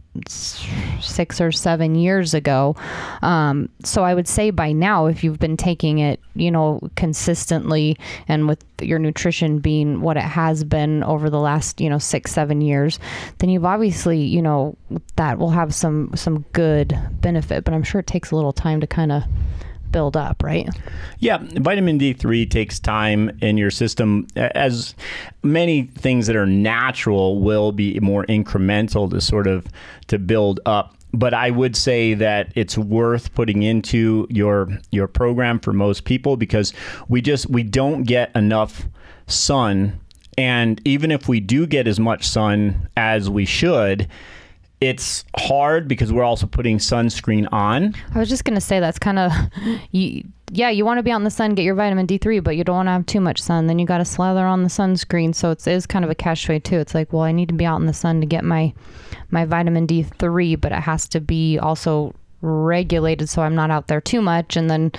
six 1.03 1.41
or 1.41 1.53
seven 1.53 1.95
years 1.95 2.35
ago. 2.35 2.77
Um, 3.23 3.69
so 3.85 4.05
I 4.05 4.15
would 4.15 4.29
say 4.29 4.51
by 4.51 4.73
now, 4.73 5.07
if 5.07 5.23
you've 5.23 5.39
been 5.39 5.57
taking 5.57 5.99
it, 5.99 6.21
you 6.35 6.51
know, 6.51 6.81
consistently, 6.97 7.99
and 8.29 8.49
with 8.49 8.65
your 8.81 8.99
nutrition 8.99 9.59
being 9.59 10.01
what 10.01 10.17
it 10.17 10.23
has 10.23 10.65
been 10.65 11.05
over 11.05 11.31
the 11.31 11.39
last 11.39 11.81
you 11.81 11.91
know 11.91 11.99
six 11.99 12.33
seven 12.33 12.61
years, 12.61 12.99
then 13.39 13.51
you've 13.51 13.65
obviously 13.65 14.21
you 14.23 14.43
know 14.43 14.77
that 15.17 15.39
will 15.39 15.51
have 15.51 15.75
some 15.75 16.11
some 16.15 16.45
good 16.53 16.99
benefit. 17.21 17.65
But 17.65 17.75
I'm 17.75 17.83
sure 17.83 18.01
it 18.01 18.07
takes 18.07 18.31
a 18.31 18.37
little 18.37 18.53
time 18.53 18.81
to 18.81 18.87
kind 18.87 19.13
of 19.13 19.25
build 19.93 20.17
up, 20.17 20.43
right? 20.43 20.69
Yeah, 21.19 21.39
vitamin 21.41 21.99
D3 21.99 22.51
takes 22.51 22.81
time 22.81 23.31
in 23.41 23.57
your 23.57 23.71
system, 23.71 24.27
as 24.35 24.95
many 25.43 25.83
things 25.83 26.27
that 26.27 26.37
are 26.37 26.47
natural 26.47 27.41
will 27.41 27.73
be 27.73 28.01
more 28.01 28.25
incremental 28.27 29.11
to 29.11 29.21
sort 29.21 29.47
of 29.47 29.67
to 30.09 30.19
build 30.19 30.61
up. 30.67 30.97
But 31.15 31.35
I 31.35 31.51
would 31.51 31.77
say 31.77 32.15
that 32.15 32.53
it's 32.55 32.79
worth 32.79 33.35
putting 33.35 33.63
into 33.63 34.27
your 34.31 34.69
your 34.91 35.07
program 35.07 35.61
for 35.61 35.73
most 35.73 36.05
people 36.05 36.37
because 36.37 36.73
we 37.09 37.21
just 37.21 37.51
we 37.51 37.63
don't 37.63 38.05
get 38.05 38.35
enough 38.35 38.87
sun, 39.27 40.01
and 40.39 40.81
even 40.87 41.11
if 41.11 41.29
we 41.29 41.39
do 41.39 41.67
get 41.67 41.87
as 41.87 42.01
much 42.01 42.27
sun 42.27 42.89
as 42.97 43.29
we 43.29 43.45
should. 43.45 44.09
It's 44.83 45.25
hard 45.37 45.89
because 45.89 46.13
we're 46.13 46.25
also 46.25 46.47
putting 46.47 46.79
sunscreen 46.79 47.49
on. 47.53 47.95
I 48.15 48.19
was 48.19 48.29
just 48.29 48.45
gonna 48.45 48.61
say 48.61 48.81
that's 48.81 48.99
kind 48.99 49.19
of, 49.19 49.33
you, 49.93 50.25
yeah, 50.51 50.71
you 50.71 50.85
want 50.85 50.99
to 50.99 51.03
be 51.03 51.11
out 51.11 51.17
in 51.17 51.25
the 51.25 51.31
sun, 51.31 51.55
get 51.55 51.63
your 51.63 51.75
vitamin 51.75 52.07
D 52.07 52.19
three, 52.19 52.41
but 52.41 52.57
you 52.57 52.65
don't 52.65 52.77
want 52.77 52.89
to 52.89 52.93
have 52.93 53.07
too 53.07 53.21
much 53.21 53.41
sun. 53.41 53.67
Then 53.67 53.79
you 53.79 53.87
got 53.87 53.99
to 53.99 54.05
slather 54.05 54.45
on 54.45 54.63
the 54.63 54.69
sunscreen, 54.69 55.35
so 55.35 55.51
it's 55.51 55.87
kind 55.87 56.05
of 56.05 56.11
a 56.11 56.15
catch 56.15 56.45
twenty 56.45 56.61
two. 56.61 56.79
It's 56.79 56.95
like, 56.95 57.13
well, 57.13 57.23
I 57.23 57.33
need 57.33 57.49
to 57.49 57.55
be 57.55 57.65
out 57.65 57.81
in 57.81 57.87
the 57.87 57.95
sun 57.95 58.21
to 58.21 58.27
get 58.27 58.45
my 58.45 58.75
my 59.31 59.45
vitamin 59.45 59.87
D 59.87 60.03
three, 60.03 60.57
but 60.57 60.73
it 60.73 60.81
has 60.81 61.09
to 61.09 61.21
be 61.21 61.59
also 61.59 62.15
regulated 62.43 63.29
so 63.29 63.41
I'm 63.41 63.55
not 63.55 63.71
out 63.71 63.89
there 63.89 64.01
too 64.01 64.21
much. 64.21 64.57
And 64.57 64.69
then, 64.69 64.93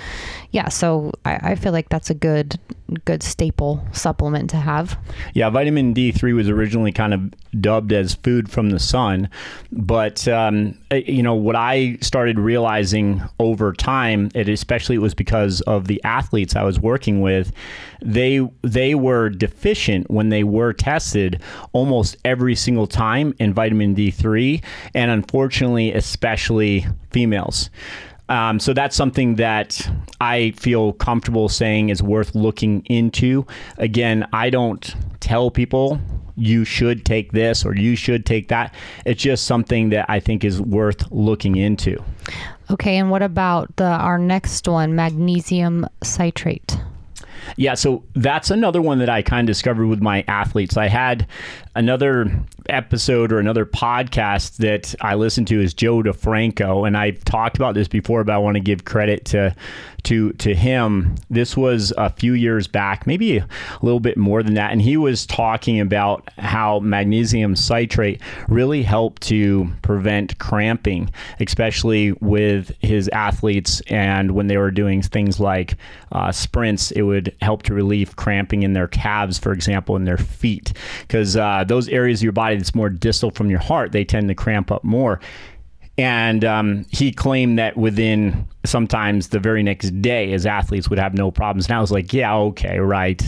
yeah, 0.50 0.68
so 0.68 1.12
I, 1.24 1.50
I 1.50 1.54
feel 1.54 1.72
like 1.72 1.90
that's 1.90 2.10
a 2.10 2.14
good 2.14 2.58
good 2.94 3.22
staple 3.22 3.84
supplement 3.92 4.50
to 4.50 4.56
have. 4.56 4.98
Yeah, 5.34 5.50
vitamin 5.50 5.94
D3 5.94 6.34
was 6.34 6.48
originally 6.48 6.92
kind 6.92 7.14
of 7.14 7.34
dubbed 7.60 7.92
as 7.92 8.14
food 8.14 8.50
from 8.50 8.70
the 8.70 8.78
sun. 8.78 9.28
But, 9.72 10.26
um, 10.28 10.78
eh, 10.90 11.02
you 11.06 11.22
know, 11.22 11.34
what 11.34 11.56
I 11.56 11.98
started 12.00 12.38
realizing 12.38 13.22
over 13.38 13.72
time, 13.72 14.30
it 14.34 14.48
especially 14.48 14.96
it 14.96 15.00
was 15.00 15.14
because 15.14 15.60
of 15.62 15.86
the 15.86 16.02
athletes 16.04 16.56
I 16.56 16.62
was 16.62 16.80
working 16.80 17.20
with, 17.20 17.52
they, 18.02 18.46
they 18.62 18.94
were 18.94 19.30
deficient 19.30 20.10
when 20.10 20.28
they 20.28 20.44
were 20.44 20.72
tested 20.72 21.40
almost 21.72 22.16
every 22.24 22.54
single 22.54 22.86
time 22.86 23.34
in 23.38 23.54
vitamin 23.54 23.94
D3. 23.94 24.62
And 24.94 25.10
unfortunately, 25.10 25.92
especially 25.92 26.86
females. 27.10 27.70
Um, 28.28 28.58
so 28.58 28.72
that's 28.72 28.96
something 28.96 29.36
that 29.36 29.88
I 30.20 30.52
feel 30.52 30.94
comfortable 30.94 31.48
saying 31.48 31.90
is 31.90 32.02
worth 32.02 32.34
looking 32.34 32.84
into. 32.86 33.46
Again, 33.78 34.26
I 34.32 34.50
don't 34.50 34.94
tell 35.20 35.50
people 35.50 36.00
you 36.36 36.64
should 36.64 37.04
take 37.04 37.32
this 37.32 37.64
or 37.64 37.74
you 37.74 37.96
should 37.96 38.26
take 38.26 38.48
that. 38.48 38.74
It's 39.04 39.22
just 39.22 39.44
something 39.44 39.90
that 39.90 40.06
I 40.08 40.20
think 40.20 40.44
is 40.44 40.60
worth 40.60 41.10
looking 41.10 41.56
into. 41.56 42.02
Okay, 42.70 42.96
and 42.96 43.10
what 43.10 43.22
about 43.22 43.76
the 43.76 43.84
our 43.84 44.18
next 44.18 44.66
one, 44.66 44.94
magnesium 44.96 45.86
citrate? 46.02 46.78
Yeah, 47.56 47.74
so 47.74 48.02
that's 48.14 48.50
another 48.50 48.80
one 48.80 48.98
that 49.00 49.10
I 49.10 49.20
kind 49.22 49.48
of 49.48 49.52
discovered 49.52 49.86
with 49.86 50.00
my 50.00 50.24
athletes. 50.28 50.76
I 50.78 50.88
had 50.88 51.26
another 51.74 52.30
episode 52.68 53.32
or 53.32 53.38
another 53.38 53.66
podcast 53.66 54.56
that 54.56 54.94
I 55.00 55.14
listened 55.14 55.48
to 55.48 55.60
is 55.60 55.74
Joe 55.74 56.02
DeFranco, 56.02 56.86
and 56.86 56.96
I've 56.96 57.24
talked 57.24 57.56
about 57.56 57.74
this 57.74 57.88
before, 57.88 58.24
but 58.24 58.34
I 58.34 58.38
want 58.38 58.56
to 58.56 58.60
give 58.60 58.84
credit 58.84 59.24
to 59.26 59.54
to 60.04 60.32
to 60.34 60.54
him. 60.54 61.14
This 61.30 61.56
was 61.56 61.92
a 61.96 62.10
few 62.10 62.34
years 62.34 62.66
back, 62.68 63.06
maybe 63.06 63.38
a 63.38 63.48
little 63.82 64.00
bit 64.00 64.16
more 64.16 64.42
than 64.42 64.54
that, 64.54 64.70
and 64.70 64.80
he 64.80 64.96
was 64.96 65.26
talking 65.26 65.80
about 65.80 66.28
how 66.38 66.80
magnesium 66.80 67.56
citrate 67.56 68.20
really 68.48 68.82
helped 68.82 69.22
to 69.22 69.70
prevent 69.82 70.38
cramping, 70.38 71.10
especially 71.40 72.12
with 72.20 72.72
his 72.80 73.08
athletes, 73.08 73.80
and 73.88 74.32
when 74.32 74.46
they 74.46 74.56
were 74.56 74.70
doing 74.70 75.02
things 75.02 75.40
like 75.40 75.76
uh, 76.12 76.30
sprints, 76.30 76.90
it 76.92 77.02
would 77.02 77.34
help 77.40 77.62
to 77.64 77.74
relieve 77.74 78.16
cramping 78.16 78.62
in 78.62 78.74
their 78.74 78.88
calves, 78.88 79.38
for 79.38 79.52
example, 79.52 79.96
in 79.96 80.04
their 80.04 80.18
feet, 80.18 80.72
because 81.02 81.36
uh, 81.36 81.63
those 81.68 81.88
areas 81.88 82.20
of 82.20 82.24
your 82.24 82.32
body 82.32 82.56
that's 82.56 82.74
more 82.74 82.88
distal 82.88 83.30
from 83.30 83.50
your 83.50 83.60
heart, 83.60 83.92
they 83.92 84.04
tend 84.04 84.28
to 84.28 84.34
cramp 84.34 84.70
up 84.70 84.84
more. 84.84 85.20
And 85.96 86.44
um, 86.44 86.86
he 86.90 87.12
claimed 87.12 87.58
that 87.58 87.76
within 87.76 88.46
sometimes 88.64 89.28
the 89.28 89.38
very 89.38 89.62
next 89.62 89.90
day, 90.02 90.30
his 90.30 90.44
athletes 90.44 90.90
would 90.90 90.98
have 90.98 91.14
no 91.14 91.30
problems. 91.30 91.66
And 91.66 91.76
I 91.76 91.80
was 91.80 91.92
like, 91.92 92.12
yeah, 92.12 92.34
okay, 92.34 92.80
right. 92.80 93.22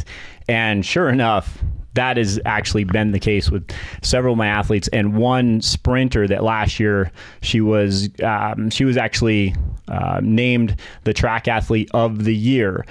And 0.48 0.84
sure 0.84 1.08
enough, 1.08 1.62
that 1.94 2.16
has 2.16 2.38
actually 2.44 2.84
been 2.84 3.12
the 3.12 3.18
case 3.18 3.50
with 3.50 3.68
several 4.02 4.32
of 4.32 4.38
my 4.38 4.46
athletes. 4.46 4.88
And 4.88 5.16
one 5.16 5.60
sprinter 5.60 6.28
that 6.28 6.44
last 6.44 6.78
year 6.78 7.10
she 7.40 7.60
was 7.60 8.08
um, 8.22 8.70
she 8.70 8.84
was 8.84 8.96
actually 8.96 9.54
uh, 9.88 10.20
named 10.22 10.76
the 11.04 11.14
track 11.14 11.48
athlete 11.48 11.90
of 11.94 12.24
the 12.24 12.34
year, 12.34 12.84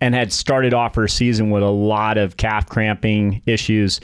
and 0.00 0.14
had 0.14 0.32
started 0.32 0.74
off 0.74 0.94
her 0.94 1.08
season 1.08 1.50
with 1.50 1.62
a 1.62 1.70
lot 1.70 2.18
of 2.18 2.36
calf 2.36 2.68
cramping 2.68 3.42
issues. 3.46 4.00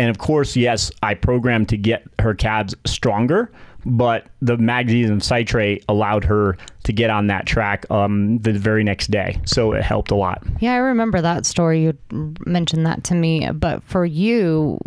And 0.00 0.08
of 0.08 0.16
course, 0.16 0.56
yes, 0.56 0.90
I 1.02 1.12
programmed 1.12 1.68
to 1.68 1.76
get 1.76 2.04
her 2.18 2.34
calves 2.34 2.74
stronger 2.86 3.52
but 3.86 4.26
the 4.42 4.56
magnesium 4.56 5.20
citrate 5.20 5.84
allowed 5.88 6.24
her 6.24 6.56
to 6.84 6.92
get 6.92 7.10
on 7.10 7.28
that 7.28 7.46
track 7.46 7.90
um, 7.90 8.38
the 8.38 8.52
very 8.52 8.84
next 8.84 9.10
day. 9.10 9.40
So 9.44 9.72
it 9.72 9.82
helped 9.82 10.10
a 10.10 10.14
lot. 10.14 10.42
Yeah, 10.60 10.74
I 10.74 10.78
remember 10.78 11.20
that 11.20 11.46
story. 11.46 11.84
You 11.84 11.98
mentioned 12.46 12.86
that 12.86 13.04
to 13.04 13.14
me. 13.14 13.50
But 13.52 13.82
for 13.84 14.04
you, 14.04 14.78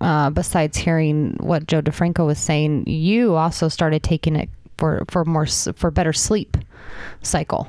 uh, 0.00 0.30
besides 0.30 0.76
hearing 0.76 1.36
what 1.40 1.66
Joe 1.66 1.82
DeFranco 1.82 2.26
was 2.26 2.38
saying, 2.38 2.86
you 2.86 3.34
also 3.34 3.68
started 3.68 4.02
taking 4.02 4.36
it 4.36 4.48
for, 4.76 5.04
for 5.08 5.24
more 5.24 5.46
for 5.46 5.90
better 5.90 6.12
sleep 6.12 6.56
cycle. 7.22 7.68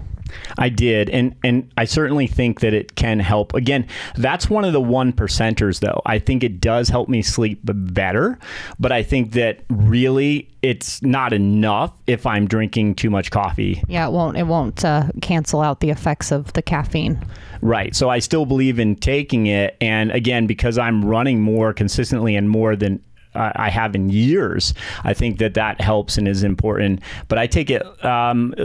I 0.58 0.70
did, 0.70 1.10
and 1.10 1.36
and 1.44 1.72
I 1.78 1.86
certainly 1.86 2.28
think 2.28 2.60
that 2.62 2.74
it 2.74 2.96
can 2.96 3.20
help. 3.20 3.54
Again, 3.54 3.88
that's 4.16 4.50
one 4.50 4.66
of 4.66 4.74
the 4.74 4.82
one 4.82 5.14
percenters, 5.14 5.80
though. 5.80 6.02
I 6.06 6.20
think 6.20 6.44
it 6.44 6.62
does 6.62 6.90
help 6.90 7.10
me 7.10 7.22
sleep 7.22 7.60
better, 7.64 8.38
but 8.80 8.92
I 8.92 9.04
think 9.04 9.32
that 9.34 9.62
really 9.70 10.50
it's 10.62 11.02
not 11.02 11.32
enough 11.32 11.94
if 12.06 12.26
I'm 12.26 12.48
drinking 12.48 12.96
too 12.96 13.10
much 13.10 13.32
coffee. 13.32 13.82
Yeah, 13.88 14.08
it 14.08 14.12
won't. 14.12 14.38
It 14.38 14.48
won't 14.48 14.84
uh, 14.84 15.10
cancel 15.22 15.62
out 15.62 15.80
the 15.80 15.90
effects 15.90 16.32
of 16.32 16.52
the 16.54 16.62
caffeine. 16.62 17.24
Right. 17.62 17.96
So 17.96 18.10
I 18.10 18.20
still 18.20 18.46
believe 18.46 18.80
in 18.80 18.96
taking 18.96 19.48
it, 19.48 19.76
and 19.82 20.12
again, 20.12 20.48
because 20.48 20.78
I'm 20.78 21.04
running 21.04 21.42
more 21.42 21.74
consistently 21.74 22.36
and 22.36 22.50
more 22.50 22.76
than 22.76 23.04
I 23.36 23.70
have 23.70 23.96
in 23.96 24.10
years. 24.10 24.74
I 25.04 25.14
think 25.14 25.38
that 25.38 25.54
that 25.54 25.80
helps 25.80 26.18
and 26.18 26.28
is 26.28 26.44
important. 26.44 27.02
But 27.28 27.38
I 27.38 27.48
take 27.48 27.70
it. 27.70 27.84
Um, 28.04 28.56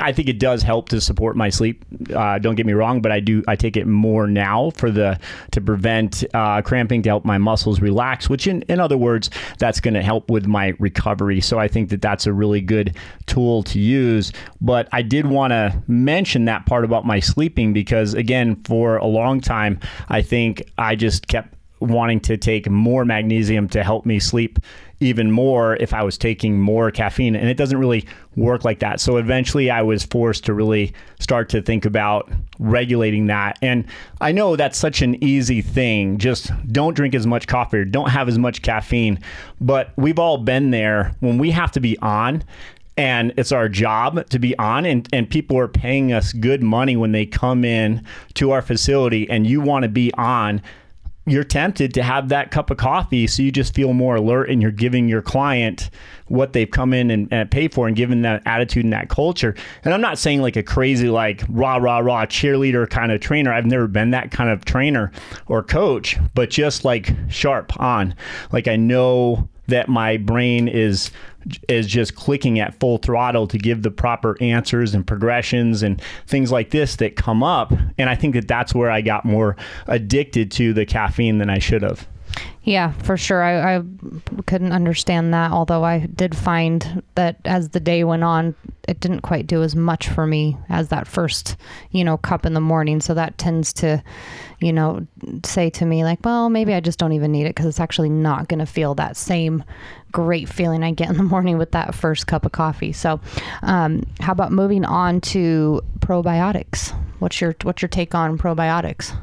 I 0.00 0.12
think 0.12 0.28
it 0.28 0.38
does 0.38 0.62
help 0.62 0.88
to 0.90 1.00
support 1.00 1.36
my 1.36 1.50
sleep. 1.50 1.84
Uh, 2.14 2.38
don't 2.38 2.54
get 2.54 2.66
me 2.66 2.72
wrong, 2.72 3.02
but 3.02 3.10
I 3.10 3.20
do. 3.20 3.42
I 3.48 3.56
take 3.56 3.76
it 3.76 3.86
more 3.86 4.26
now 4.26 4.70
for 4.70 4.90
the 4.90 5.18
to 5.50 5.60
prevent 5.60 6.24
uh, 6.34 6.62
cramping 6.62 7.02
to 7.02 7.08
help 7.08 7.24
my 7.24 7.38
muscles 7.38 7.80
relax. 7.80 8.28
Which, 8.28 8.46
in 8.46 8.62
in 8.62 8.78
other 8.78 8.96
words, 8.96 9.30
that's 9.58 9.80
going 9.80 9.94
to 9.94 10.02
help 10.02 10.30
with 10.30 10.46
my 10.46 10.74
recovery. 10.78 11.40
So 11.40 11.58
I 11.58 11.68
think 11.68 11.90
that 11.90 12.00
that's 12.02 12.26
a 12.26 12.32
really 12.32 12.60
good 12.60 12.96
tool 13.26 13.62
to 13.64 13.80
use. 13.80 14.32
But 14.60 14.88
I 14.92 15.02
did 15.02 15.26
want 15.26 15.50
to 15.50 15.82
mention 15.88 16.44
that 16.44 16.66
part 16.66 16.84
about 16.84 17.04
my 17.04 17.20
sleeping 17.20 17.72
because 17.72 18.14
again, 18.14 18.62
for 18.64 18.96
a 18.96 19.06
long 19.06 19.40
time, 19.40 19.80
I 20.08 20.22
think 20.22 20.62
I 20.78 20.94
just 20.94 21.26
kept 21.26 21.55
wanting 21.80 22.20
to 22.20 22.36
take 22.36 22.68
more 22.70 23.04
magnesium 23.04 23.68
to 23.68 23.82
help 23.82 24.06
me 24.06 24.18
sleep 24.18 24.58
even 25.00 25.30
more 25.30 25.76
if 25.76 25.92
I 25.92 26.02
was 26.02 26.16
taking 26.16 26.58
more 26.58 26.90
caffeine. 26.90 27.36
And 27.36 27.48
it 27.48 27.56
doesn't 27.56 27.78
really 27.78 28.06
work 28.34 28.64
like 28.64 28.78
that. 28.78 28.98
So 28.98 29.18
eventually 29.18 29.70
I 29.70 29.82
was 29.82 30.04
forced 30.04 30.44
to 30.46 30.54
really 30.54 30.94
start 31.20 31.48
to 31.50 31.60
think 31.60 31.84
about 31.84 32.30
regulating 32.58 33.26
that. 33.26 33.58
And 33.60 33.84
I 34.20 34.32
know 34.32 34.56
that's 34.56 34.78
such 34.78 35.02
an 35.02 35.22
easy 35.22 35.60
thing. 35.60 36.16
Just 36.18 36.50
don't 36.72 36.94
drink 36.94 37.14
as 37.14 37.26
much 37.26 37.46
coffee 37.46 37.78
or 37.78 37.84
don't 37.84 38.10
have 38.10 38.28
as 38.28 38.38
much 38.38 38.62
caffeine. 38.62 39.18
But 39.60 39.92
we've 39.96 40.18
all 40.18 40.38
been 40.38 40.70
there 40.70 41.14
when 41.20 41.36
we 41.36 41.50
have 41.50 41.72
to 41.72 41.80
be 41.80 41.98
on 41.98 42.42
and 42.98 43.34
it's 43.36 43.52
our 43.52 43.68
job 43.68 44.26
to 44.30 44.38
be 44.38 44.56
on 44.58 44.86
and, 44.86 45.06
and 45.12 45.28
people 45.28 45.58
are 45.58 45.68
paying 45.68 46.12
us 46.12 46.32
good 46.32 46.62
money 46.62 46.96
when 46.96 47.12
they 47.12 47.26
come 47.26 47.64
in 47.64 48.02
to 48.32 48.52
our 48.52 48.62
facility 48.62 49.28
and 49.28 49.46
you 49.46 49.60
want 49.60 49.82
to 49.82 49.88
be 49.90 50.12
on 50.14 50.62
you're 51.26 51.44
tempted 51.44 51.92
to 51.94 52.02
have 52.02 52.28
that 52.28 52.52
cup 52.52 52.70
of 52.70 52.76
coffee 52.76 53.26
so 53.26 53.42
you 53.42 53.50
just 53.50 53.74
feel 53.74 53.92
more 53.92 54.16
alert 54.16 54.48
and 54.48 54.62
you're 54.62 54.70
giving 54.70 55.08
your 55.08 55.20
client 55.20 55.90
what 56.28 56.52
they've 56.52 56.70
come 56.70 56.92
in 56.92 57.10
and, 57.10 57.28
and 57.32 57.50
pay 57.50 57.66
for 57.66 57.88
and 57.88 57.96
given 57.96 58.22
that 58.22 58.42
attitude 58.46 58.84
and 58.84 58.92
that 58.92 59.08
culture. 59.08 59.54
And 59.84 59.92
I'm 59.92 60.00
not 60.00 60.18
saying 60.18 60.40
like 60.40 60.56
a 60.56 60.62
crazy, 60.62 61.08
like 61.08 61.42
rah, 61.48 61.76
rah, 61.76 61.98
rah 61.98 62.26
cheerleader 62.26 62.88
kind 62.88 63.10
of 63.10 63.20
trainer. 63.20 63.52
I've 63.52 63.66
never 63.66 63.88
been 63.88 64.12
that 64.12 64.30
kind 64.30 64.50
of 64.50 64.64
trainer 64.64 65.10
or 65.48 65.62
coach, 65.64 66.16
but 66.34 66.50
just 66.50 66.84
like 66.84 67.12
sharp 67.28 67.78
on. 67.80 68.14
Like 68.52 68.68
I 68.68 68.76
know 68.76 69.48
that 69.66 69.88
my 69.88 70.16
brain 70.16 70.68
is 70.68 71.10
is 71.68 71.86
just 71.86 72.14
clicking 72.14 72.58
at 72.58 72.78
full 72.80 72.98
throttle 72.98 73.46
to 73.46 73.58
give 73.58 73.82
the 73.82 73.90
proper 73.90 74.36
answers 74.40 74.94
and 74.94 75.06
progressions 75.06 75.82
and 75.82 76.00
things 76.26 76.50
like 76.52 76.70
this 76.70 76.96
that 76.96 77.16
come 77.16 77.42
up. 77.42 77.72
And 77.98 78.10
i 78.10 78.14
think 78.14 78.34
that 78.34 78.48
that's 78.48 78.74
where 78.74 78.90
i 78.90 79.00
got 79.00 79.24
more 79.24 79.56
addicted 79.86 80.50
to 80.52 80.72
the 80.72 80.86
caffeine 80.86 81.38
than 81.38 81.50
i 81.50 81.58
should 81.58 81.82
have 81.82 82.06
yeah, 82.66 82.92
for 82.92 83.16
sure. 83.16 83.42
I, 83.42 83.76
I, 83.76 83.82
couldn't 84.46 84.72
understand 84.72 85.32
that, 85.32 85.52
although 85.52 85.84
I 85.84 86.06
did 86.06 86.36
find 86.36 87.02
that 87.14 87.36
as 87.44 87.68
the 87.68 87.80
day 87.80 88.02
went 88.02 88.24
on, 88.24 88.56
it 88.88 88.98
didn't 88.98 89.20
quite 89.20 89.46
do 89.46 89.62
as 89.62 89.76
much 89.76 90.08
for 90.08 90.26
me 90.26 90.56
as 90.68 90.88
that 90.88 91.06
first, 91.06 91.56
you 91.92 92.02
know, 92.02 92.16
cup 92.16 92.44
in 92.44 92.54
the 92.54 92.60
morning. 92.60 93.00
So 93.00 93.14
that 93.14 93.38
tends 93.38 93.72
to, 93.74 94.02
you 94.60 94.72
know, 94.72 95.06
say 95.44 95.70
to 95.70 95.86
me, 95.86 96.02
like, 96.02 96.24
well, 96.24 96.50
maybe 96.50 96.74
I 96.74 96.80
just 96.80 96.98
don't 96.98 97.12
even 97.12 97.30
need 97.30 97.44
it 97.44 97.50
because 97.50 97.66
it's 97.66 97.80
actually 97.80 98.08
not 98.08 98.48
going 98.48 98.60
to 98.60 98.66
feel 98.66 98.96
that 98.96 99.16
same 99.16 99.62
great 100.10 100.48
feeling 100.48 100.82
I 100.82 100.90
get 100.90 101.08
in 101.08 101.16
the 101.16 101.22
morning 101.34 101.58
with 101.58 101.70
that 101.72 101.94
first 101.94 102.26
cup 102.26 102.44
of 102.44 102.50
coffee. 102.52 102.92
So, 102.92 103.20
um, 103.62 104.02
how 104.20 104.32
about 104.32 104.50
moving 104.50 104.84
on 104.84 105.20
to 105.22 105.82
probiotics? 106.00 106.92
What's 107.20 107.40
your 107.40 107.54
what's 107.62 107.80
your 107.80 107.88
take 107.88 108.14
on 108.14 108.38
probiotics? 108.38 109.16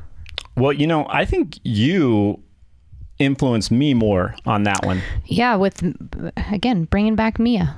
Well, 0.56 0.72
you 0.72 0.88
know, 0.88 1.06
I 1.10 1.26
think 1.26 1.60
you 1.64 2.42
influenced 3.20 3.72
me 3.72 3.94
more 3.94 4.36
on 4.46 4.64
that 4.64 4.86
one. 4.86 5.02
Yeah, 5.26 5.56
with 5.56 5.82
again 6.52 6.86
bringing 6.86 7.16
back 7.16 7.40
Mia. 7.40 7.76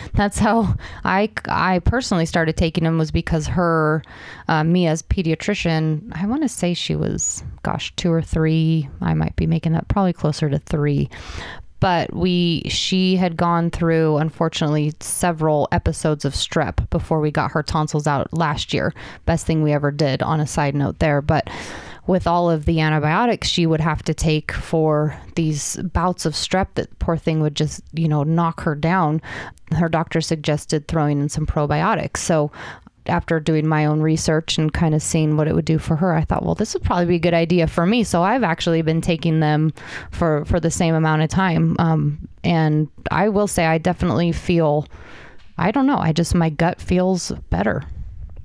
That's 0.14 0.38
how 0.38 0.74
I 1.04 1.30
I 1.48 1.78
personally 1.80 2.26
started 2.26 2.56
taking 2.56 2.84
them 2.84 2.98
was 2.98 3.10
because 3.10 3.46
her 3.46 4.02
uh, 4.48 4.64
Mia's 4.64 5.02
pediatrician. 5.02 6.10
I 6.14 6.26
want 6.26 6.42
to 6.42 6.48
say 6.48 6.74
she 6.74 6.96
was 6.96 7.42
gosh 7.62 7.94
two 7.96 8.12
or 8.12 8.22
three. 8.22 8.88
I 9.00 9.14
might 9.14 9.36
be 9.36 9.46
making 9.46 9.72
that 9.72 9.88
probably 9.88 10.12
closer 10.12 10.50
to 10.50 10.58
three. 10.58 11.08
but 11.80 12.14
we 12.14 12.62
she 12.68 13.16
had 13.16 13.36
gone 13.36 13.70
through 13.70 14.16
unfortunately 14.16 14.94
several 15.00 15.68
episodes 15.70 16.24
of 16.24 16.32
strep 16.32 16.88
before 16.88 17.20
we 17.20 17.30
got 17.30 17.50
her 17.52 17.62
tonsils 17.62 18.06
out 18.06 18.32
last 18.32 18.72
year. 18.72 18.94
Best 19.26 19.46
thing 19.46 19.62
we 19.62 19.72
ever 19.72 19.90
did 19.90 20.22
on 20.22 20.40
a 20.40 20.46
side 20.46 20.74
note 20.74 20.98
there, 20.98 21.20
but 21.20 21.48
with 22.06 22.26
all 22.26 22.50
of 22.50 22.66
the 22.66 22.80
antibiotics 22.80 23.48
she 23.48 23.66
would 23.66 23.80
have 23.80 24.02
to 24.02 24.12
take 24.12 24.52
for 24.52 25.18
these 25.36 25.76
bouts 25.76 26.26
of 26.26 26.34
strep 26.34 26.68
that 26.74 26.98
poor 26.98 27.16
thing 27.16 27.40
would 27.40 27.56
just, 27.56 27.82
you 27.92 28.08
know, 28.08 28.22
knock 28.22 28.60
her 28.60 28.74
down. 28.74 29.22
Her 29.72 29.88
doctor 29.88 30.20
suggested 30.20 30.86
throwing 30.86 31.20
in 31.20 31.28
some 31.28 31.46
probiotics. 31.46 32.18
So 32.18 32.52
after 33.06 33.40
doing 33.40 33.66
my 33.66 33.84
own 33.84 34.00
research 34.00 34.58
and 34.58 34.72
kind 34.72 34.94
of 34.94 35.02
seeing 35.02 35.36
what 35.36 35.48
it 35.48 35.54
would 35.54 35.64
do 35.64 35.78
for 35.78 35.96
her, 35.96 36.14
I 36.14 36.24
thought, 36.24 36.44
well, 36.44 36.54
this 36.54 36.74
would 36.74 36.82
probably 36.82 37.06
be 37.06 37.16
a 37.16 37.20
good 37.20 37.34
idea 37.34 37.66
for 37.66 37.86
me. 37.86 38.04
So 38.04 38.22
I've 38.22 38.42
actually 38.42 38.82
been 38.82 39.00
taking 39.00 39.40
them 39.40 39.72
for 40.10 40.44
for 40.44 40.60
the 40.60 40.70
same 40.70 40.94
amount 40.94 41.22
of 41.22 41.28
time, 41.28 41.76
um, 41.78 42.28
and 42.42 42.88
I 43.10 43.28
will 43.28 43.46
say 43.46 43.66
I 43.66 43.78
definitely 43.78 44.32
feel. 44.32 44.86
I 45.56 45.70
don't 45.70 45.86
know. 45.86 45.98
I 45.98 46.12
just 46.12 46.34
my 46.34 46.50
gut 46.50 46.80
feels 46.80 47.30
better. 47.50 47.84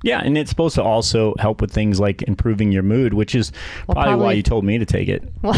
Yeah, 0.02 0.20
and 0.24 0.38
it's 0.38 0.50
supposed 0.50 0.74
to 0.76 0.82
also 0.82 1.34
help 1.38 1.60
with 1.60 1.70
things 1.70 2.00
like 2.00 2.22
improving 2.22 2.72
your 2.72 2.82
mood, 2.82 3.12
which 3.12 3.34
is 3.34 3.52
Well, 3.86 3.96
probably, 3.96 4.24
why 4.24 4.32
you 4.32 4.42
told 4.42 4.64
me 4.64 4.78
to 4.78 4.86
take 4.86 5.08
it. 5.08 5.22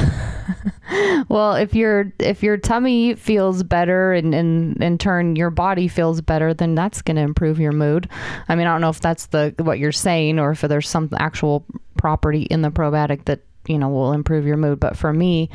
Well, 1.29 1.55
if 1.55 1.75
your 1.75 2.13
if 2.19 2.43
your 2.43 2.57
tummy 2.57 3.15
feels 3.15 3.63
better 3.63 4.13
and, 4.13 4.35
and 4.35 4.77
in 4.83 4.99
turn 4.99 5.37
your 5.37 5.51
body 5.51 5.89
feels 5.89 6.21
better, 6.21 6.53
then 6.53 6.75
that's 6.75 7.01
going 7.01 7.17
to 7.17 7.23
improve 7.23 7.59
your 7.59 7.73
mood. 7.73 8.09
I 8.49 8.55
mean, 8.55 8.67
I 8.67 8.73
don't 8.73 8.81
know 8.81 8.91
if 8.91 9.01
that's 9.01 9.27
the 9.27 9.55
what 9.59 9.79
you're 9.79 9.93
saying 9.93 10.39
or 10.39 10.51
if 10.51 10.61
there's 10.61 10.89
some 10.89 11.09
actual 11.19 11.65
property 11.97 12.43
in 12.43 12.63
the 12.63 12.71
probiotic 12.71 13.25
that 13.27 13.41
you 13.67 13.79
know 13.79 13.89
will 13.89 14.13
improve 14.13 14.45
your 14.45 14.57
mood. 14.57 14.81
But 14.81 14.97
for 14.97 15.13
me, 15.13 15.49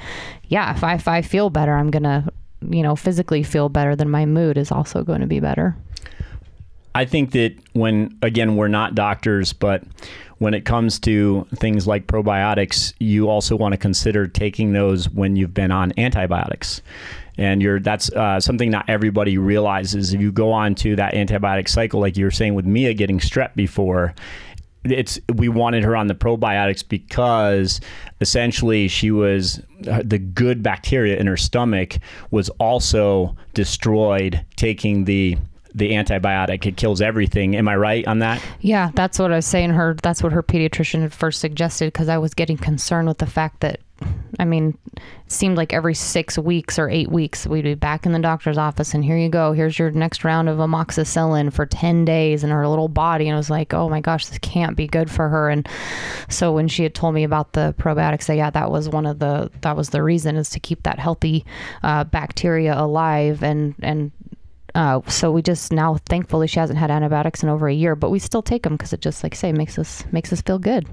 yeah, 0.46 0.74
if 0.74 0.84
I 0.84 0.96
if 0.96 1.08
I 1.08 1.22
feel 1.22 1.50
better, 1.50 1.76
I'm 1.76 1.92
gonna 1.92 2.28
you 2.68 2.82
know 2.82 2.96
physically 2.96 3.44
feel 3.44 3.70
better. 3.70 3.96
Then 3.96 4.10
my 4.10 4.26
mood 4.26 4.58
is 4.58 4.72
also 4.72 5.04
going 5.04 5.22
to 5.22 5.28
be 5.28 5.40
better. 5.40 5.76
I 6.98 7.06
think 7.06 7.30
that 7.34 7.54
when, 7.74 8.18
again, 8.24 8.56
we're 8.56 8.70
not 8.70 8.96
doctors, 8.96 9.54
but 9.54 9.84
when 10.40 10.56
it 10.56 10.66
comes 10.66 10.98
to 11.02 11.46
things 11.58 11.86
like 11.86 12.08
probiotics, 12.08 12.92
you 12.98 13.30
also 13.30 13.56
want 13.56 13.74
to 13.74 13.78
consider 13.78 14.26
taking 14.26 14.74
those 14.74 15.08
when 15.08 15.36
you've 15.36 15.54
been 15.54 15.70
on 15.70 15.94
antibiotics. 16.00 16.82
And 17.38 17.62
you're 17.62 17.80
that's 17.80 18.12
uh, 18.14 18.40
something 18.40 18.72
not 18.72 18.90
everybody 18.90 19.38
realizes. 19.38 20.12
If 20.16 20.22
you 20.22 20.32
go 20.32 20.52
on 20.52 20.74
to 20.74 20.96
that 20.96 21.14
antibiotic 21.14 21.70
cycle, 21.70 22.00
like 22.00 22.18
you 22.18 22.26
were 22.26 22.32
saying 22.32 22.56
with 22.56 22.66
Mia 22.66 22.96
getting 22.96 23.20
strep 23.20 23.54
before, 23.54 24.16
it's 24.84 25.20
we 25.36 25.50
wanted 25.50 25.84
her 25.84 25.96
on 25.96 26.08
the 26.08 26.16
probiotics 26.16 26.88
because 26.88 27.80
essentially 28.22 28.88
she 28.88 29.12
was 29.12 29.62
uh, 29.88 30.02
the 30.04 30.18
good 30.18 30.64
bacteria 30.64 31.18
in 31.18 31.28
her 31.28 31.38
stomach 31.38 31.98
was 32.32 32.50
also 32.58 33.36
destroyed 33.54 34.44
taking 34.56 35.06
the 35.06 35.38
the 35.78 35.92
antibiotic 35.92 36.66
it 36.66 36.78
kills 36.78 37.02
everything 37.02 37.56
am 37.56 37.68
i 37.68 37.76
right 37.76 38.08
on 38.08 38.20
that 38.20 38.42
Yeah, 38.60 38.92
that's 38.94 39.20
what 39.20 39.32
I 39.32 39.36
was 39.36 39.46
saying. 39.46 39.72
Her 39.72 39.96
that's 40.02 40.24
what 40.24 40.32
her 40.32 40.44
pediatrician 40.44 41.02
had 41.02 41.14
first 41.14 41.40
suggested 41.40 41.86
because 41.94 42.10
I 42.10 42.18
was 42.18 42.34
getting 42.34 42.58
concerned 42.58 43.08
with 43.08 43.20
the 43.20 43.26
fact 43.26 43.62
that, 43.62 43.80
I 44.40 44.46
mean, 44.46 44.78
it 44.96 45.02
seemed 45.32 45.58
like 45.58 45.74
every 45.74 45.94
six 45.94 46.38
weeks 46.38 46.78
or 46.80 46.90
eight 46.90 47.10
weeks 47.10 47.46
we'd 47.48 47.64
be 47.64 47.76
back 47.76 48.06
in 48.06 48.12
the 48.12 48.20
doctor's 48.20 48.58
office 48.58 48.94
and 48.94 49.04
here 49.04 49.18
you 49.18 49.30
go, 49.30 49.54
here's 49.54 49.78
your 49.78 49.92
next 49.92 50.24
round 50.24 50.50
of 50.50 50.58
amoxicillin 50.58 51.54
for 51.54 51.66
ten 51.66 52.06
days 52.06 52.44
in 52.44 52.50
her 52.50 52.68
little 52.68 52.88
body, 52.88 53.28
and 53.28 53.36
I 53.36 53.38
was 53.38 53.50
like, 53.50 53.74
oh 53.74 53.90
my 53.90 54.02
gosh, 54.02 54.26
this 54.26 54.40
can't 54.40 54.76
be 54.76 54.88
good 54.88 55.10
for 55.10 55.30
her. 55.30 55.50
And 55.50 55.68
so 56.30 56.52
when 56.52 56.68
she 56.68 56.84
had 56.84 56.96
told 56.96 57.14
me 57.14 57.24
about 57.24 57.54
the 57.54 57.76
probiotics, 57.78 58.36
yeah, 58.36 58.50
that 58.50 58.72
was 58.72 58.90
one 58.90 59.06
of 59.06 59.20
the 59.20 59.52
that 59.62 59.78
was 59.78 59.90
the 59.90 60.04
reason 60.04 60.36
is 60.36 60.50
to 60.50 60.60
keep 60.60 60.84
that 60.84 61.00
healthy 61.00 61.46
uh, 61.84 62.04
bacteria 62.04 62.78
alive 62.78 63.44
and 63.44 63.76
and 63.82 64.12
uh, 64.78 65.02
so 65.10 65.32
we 65.32 65.42
just 65.42 65.74
now, 65.74 65.98
thankfully, 66.06 66.46
she 66.48 66.60
hasn't 66.60 66.78
had 66.78 66.92
antibiotics 66.92 67.42
in 67.42 67.50
over 67.50 67.68
a 67.68 67.74
year, 67.74 67.96
but 67.96 68.12
we 68.12 68.20
still 68.20 68.44
take 68.44 68.62
them 68.64 68.74
because 68.76 68.94
it 68.94 69.02
just, 69.02 69.24
like 69.24 69.34
I 69.34 69.38
say, 69.38 69.52
makes 69.52 69.78
us 69.80 70.06
makes 70.12 70.32
us 70.32 70.42
feel 70.42 70.60
good. 70.60 70.88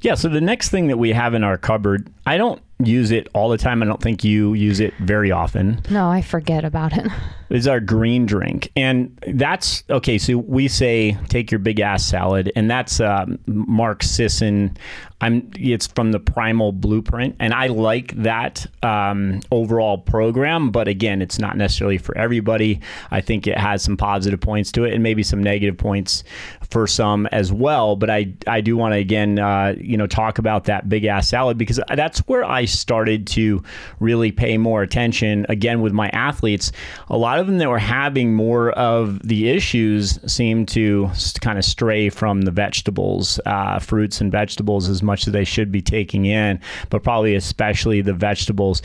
yeah 0.00 0.14
so 0.14 0.28
the 0.28 0.40
next 0.40 0.70
thing 0.70 0.88
that 0.88 0.96
we 0.96 1.12
have 1.12 1.34
in 1.34 1.42
our 1.44 1.58
cupboard 1.58 2.08
i 2.24 2.36
don't 2.38 2.62
use 2.84 3.10
it 3.10 3.28
all 3.34 3.48
the 3.48 3.58
time 3.58 3.82
i 3.82 3.86
don't 3.86 4.00
think 4.02 4.22
you 4.22 4.54
use 4.54 4.78
it 4.80 4.94
very 5.00 5.30
often 5.32 5.80
No, 5.90 6.08
I 6.08 6.22
forget 6.22 6.64
about 6.64 6.96
it. 6.96 7.06
it. 7.50 7.56
is 7.56 7.66
our 7.66 7.80
green 7.80 8.26
drink. 8.26 8.70
And 8.76 9.18
that's 9.26 9.82
okay. 9.88 10.18
So 10.18 10.36
we 10.38 10.68
say 10.68 11.16
take 11.28 11.50
your 11.50 11.58
big 11.60 11.80
ass 11.80 12.04
salad, 12.04 12.52
and 12.54 12.70
that's 12.70 13.00
um, 13.00 13.38
Mark 13.46 14.02
Sisson. 14.02 14.76
I'm. 15.20 15.50
It's 15.58 15.86
from 15.86 16.12
the 16.12 16.20
Primal 16.20 16.72
Blueprint, 16.72 17.36
and 17.40 17.54
I 17.54 17.68
like 17.68 18.14
that 18.22 18.66
um, 18.82 19.40
overall 19.50 19.96
program. 19.98 20.70
But 20.70 20.88
again, 20.88 21.22
it's 21.22 21.38
not 21.38 21.56
necessarily 21.56 21.96
for 21.98 22.16
everybody. 22.18 22.80
I 23.10 23.22
think 23.22 23.46
it 23.46 23.56
has 23.56 23.82
some 23.82 23.96
positive 23.96 24.40
points 24.40 24.70
to 24.72 24.84
it, 24.84 24.92
and 24.92 25.02
maybe 25.02 25.22
some 25.22 25.42
negative 25.42 25.78
points 25.78 26.24
for 26.70 26.86
some 26.86 27.26
as 27.28 27.50
well. 27.50 27.96
But 27.96 28.10
I 28.10 28.34
I 28.46 28.60
do 28.60 28.76
want 28.76 28.92
to 28.92 28.98
again 28.98 29.38
uh, 29.38 29.74
you 29.80 29.96
know 29.96 30.06
talk 30.06 30.38
about 30.38 30.64
that 30.64 30.88
big 30.88 31.06
ass 31.06 31.28
salad 31.28 31.56
because 31.56 31.80
that's 31.96 32.18
where 32.28 32.44
I 32.44 32.66
started 32.68 33.26
to 33.28 33.62
really 34.00 34.30
pay 34.30 34.58
more 34.58 34.82
attention 34.82 35.46
again 35.48 35.80
with 35.80 35.92
my 35.92 36.08
athletes. 36.10 36.70
A 37.08 37.16
lot 37.16 37.38
of 37.38 37.46
them 37.46 37.58
that 37.58 37.68
were 37.68 37.78
having 37.78 38.34
more 38.34 38.70
of 38.72 39.20
the 39.26 39.48
issues 39.48 40.18
seem 40.30 40.66
to 40.66 41.10
kind 41.40 41.58
of 41.58 41.64
stray 41.64 42.08
from 42.10 42.42
the 42.42 42.50
vegetables, 42.50 43.40
uh, 43.46 43.78
fruits 43.78 44.20
and 44.20 44.30
vegetables 44.30 44.88
as 44.88 45.02
much 45.02 45.26
as 45.26 45.32
they 45.32 45.44
should 45.44 45.72
be 45.72 45.82
taking 45.82 46.26
in, 46.26 46.60
but 46.90 47.02
probably 47.02 47.34
especially 47.34 48.00
the 48.00 48.14
vegetables. 48.14 48.82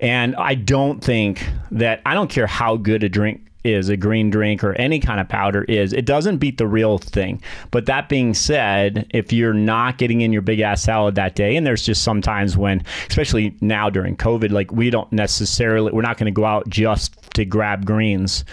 And 0.00 0.34
I 0.36 0.54
don't 0.54 1.04
think 1.04 1.46
that 1.70 2.00
I 2.06 2.14
don't 2.14 2.30
care 2.30 2.46
how 2.46 2.76
good 2.76 3.02
a 3.02 3.08
drink 3.08 3.49
is 3.64 3.88
a 3.88 3.96
green 3.96 4.30
drink 4.30 4.64
or 4.64 4.72
any 4.74 4.98
kind 4.98 5.20
of 5.20 5.28
powder 5.28 5.64
is 5.64 5.92
it 5.92 6.06
doesn't 6.06 6.38
beat 6.38 6.58
the 6.58 6.66
real 6.66 6.98
thing. 6.98 7.42
But 7.70 7.86
that 7.86 8.08
being 8.08 8.34
said 8.34 9.06
if 9.10 9.32
you're 9.32 9.54
not 9.54 9.98
getting 9.98 10.22
in 10.22 10.32
your 10.32 10.42
big 10.42 10.60
ass 10.60 10.82
salad 10.82 11.14
that 11.16 11.34
day 11.34 11.56
and 11.56 11.66
there's 11.66 11.84
just 11.84 12.02
sometimes 12.02 12.56
when 12.56 12.82
especially 13.08 13.54
now 13.60 13.90
during 13.90 14.16
covid 14.16 14.50
like 14.50 14.72
we 14.72 14.90
don't 14.90 15.10
necessarily 15.12 15.92
we're 15.92 16.02
not 16.02 16.16
going 16.16 16.26
to 16.26 16.30
go 16.30 16.44
out 16.44 16.68
just 16.68 17.16
to 17.34 17.44
grab 17.44 17.84
greens. 17.84 18.44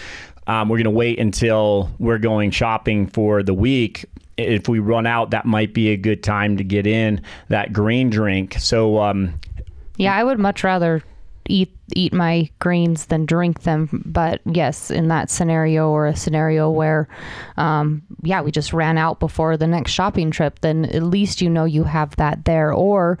Um, 0.46 0.68
we're 0.68 0.78
going 0.78 0.84
to 0.84 0.90
wait 0.90 1.18
until 1.18 1.90
we're 1.98 2.18
going 2.18 2.50
shopping 2.50 3.06
for 3.06 3.42
the 3.42 3.54
week. 3.54 4.06
If 4.36 4.68
we 4.68 4.78
run 4.78 5.06
out 5.06 5.30
that 5.30 5.46
might 5.46 5.74
be 5.74 5.88
a 5.88 5.96
good 5.96 6.22
time 6.22 6.56
to 6.58 6.64
get 6.64 6.86
in 6.86 7.22
that 7.48 7.72
green 7.72 8.08
drink. 8.08 8.56
So 8.58 9.00
um, 9.02 9.40
Yeah, 9.96 10.14
I 10.14 10.22
would 10.22 10.38
much 10.38 10.62
rather 10.62 11.02
eat 11.48 11.74
eat 11.96 12.12
my 12.12 12.48
greens 12.58 13.06
than 13.06 13.26
drink 13.26 13.62
them. 13.62 14.02
But 14.06 14.40
yes, 14.44 14.90
in 14.90 15.08
that 15.08 15.30
scenario 15.30 15.88
or 15.88 16.06
a 16.06 16.16
scenario 16.16 16.70
where, 16.70 17.08
um, 17.56 18.02
yeah, 18.22 18.42
we 18.42 18.50
just 18.50 18.72
ran 18.72 18.98
out 18.98 19.20
before 19.20 19.56
the 19.56 19.66
next 19.66 19.92
shopping 19.92 20.30
trip, 20.30 20.60
then 20.60 20.84
at 20.86 21.02
least 21.02 21.40
you 21.40 21.50
know 21.50 21.64
you 21.64 21.84
have 21.84 22.14
that 22.16 22.44
there. 22.44 22.72
Or, 22.72 23.18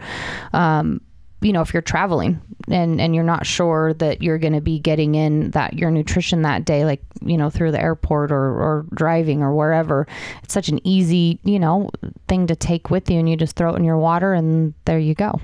um, 0.52 1.00
you 1.40 1.52
know, 1.52 1.62
if 1.62 1.72
you're 1.72 1.82
traveling 1.82 2.40
and 2.68 3.00
and 3.00 3.14
you're 3.14 3.24
not 3.24 3.46
sure 3.46 3.94
that 3.94 4.22
you're 4.22 4.38
going 4.38 4.52
to 4.52 4.60
be 4.60 4.78
getting 4.78 5.14
in 5.14 5.50
that 5.52 5.74
your 5.74 5.90
nutrition 5.90 6.42
that 6.42 6.64
day, 6.64 6.84
like 6.84 7.02
you 7.22 7.36
know 7.36 7.50
through 7.50 7.72
the 7.72 7.80
airport 7.80 8.32
or 8.32 8.36
or 8.36 8.86
driving 8.94 9.42
or 9.42 9.54
wherever, 9.54 10.06
it's 10.42 10.54
such 10.54 10.68
an 10.68 10.80
easy 10.86 11.38
you 11.44 11.58
know 11.58 11.90
thing 12.26 12.46
to 12.48 12.56
take 12.56 12.90
with 12.90 13.10
you, 13.10 13.18
and 13.18 13.28
you 13.30 13.36
just 13.36 13.56
throw 13.56 13.72
it 13.72 13.76
in 13.76 13.84
your 13.84 13.98
water, 13.98 14.34
and 14.34 14.74
there 14.84 14.98
you 14.98 15.14
go. 15.14 15.40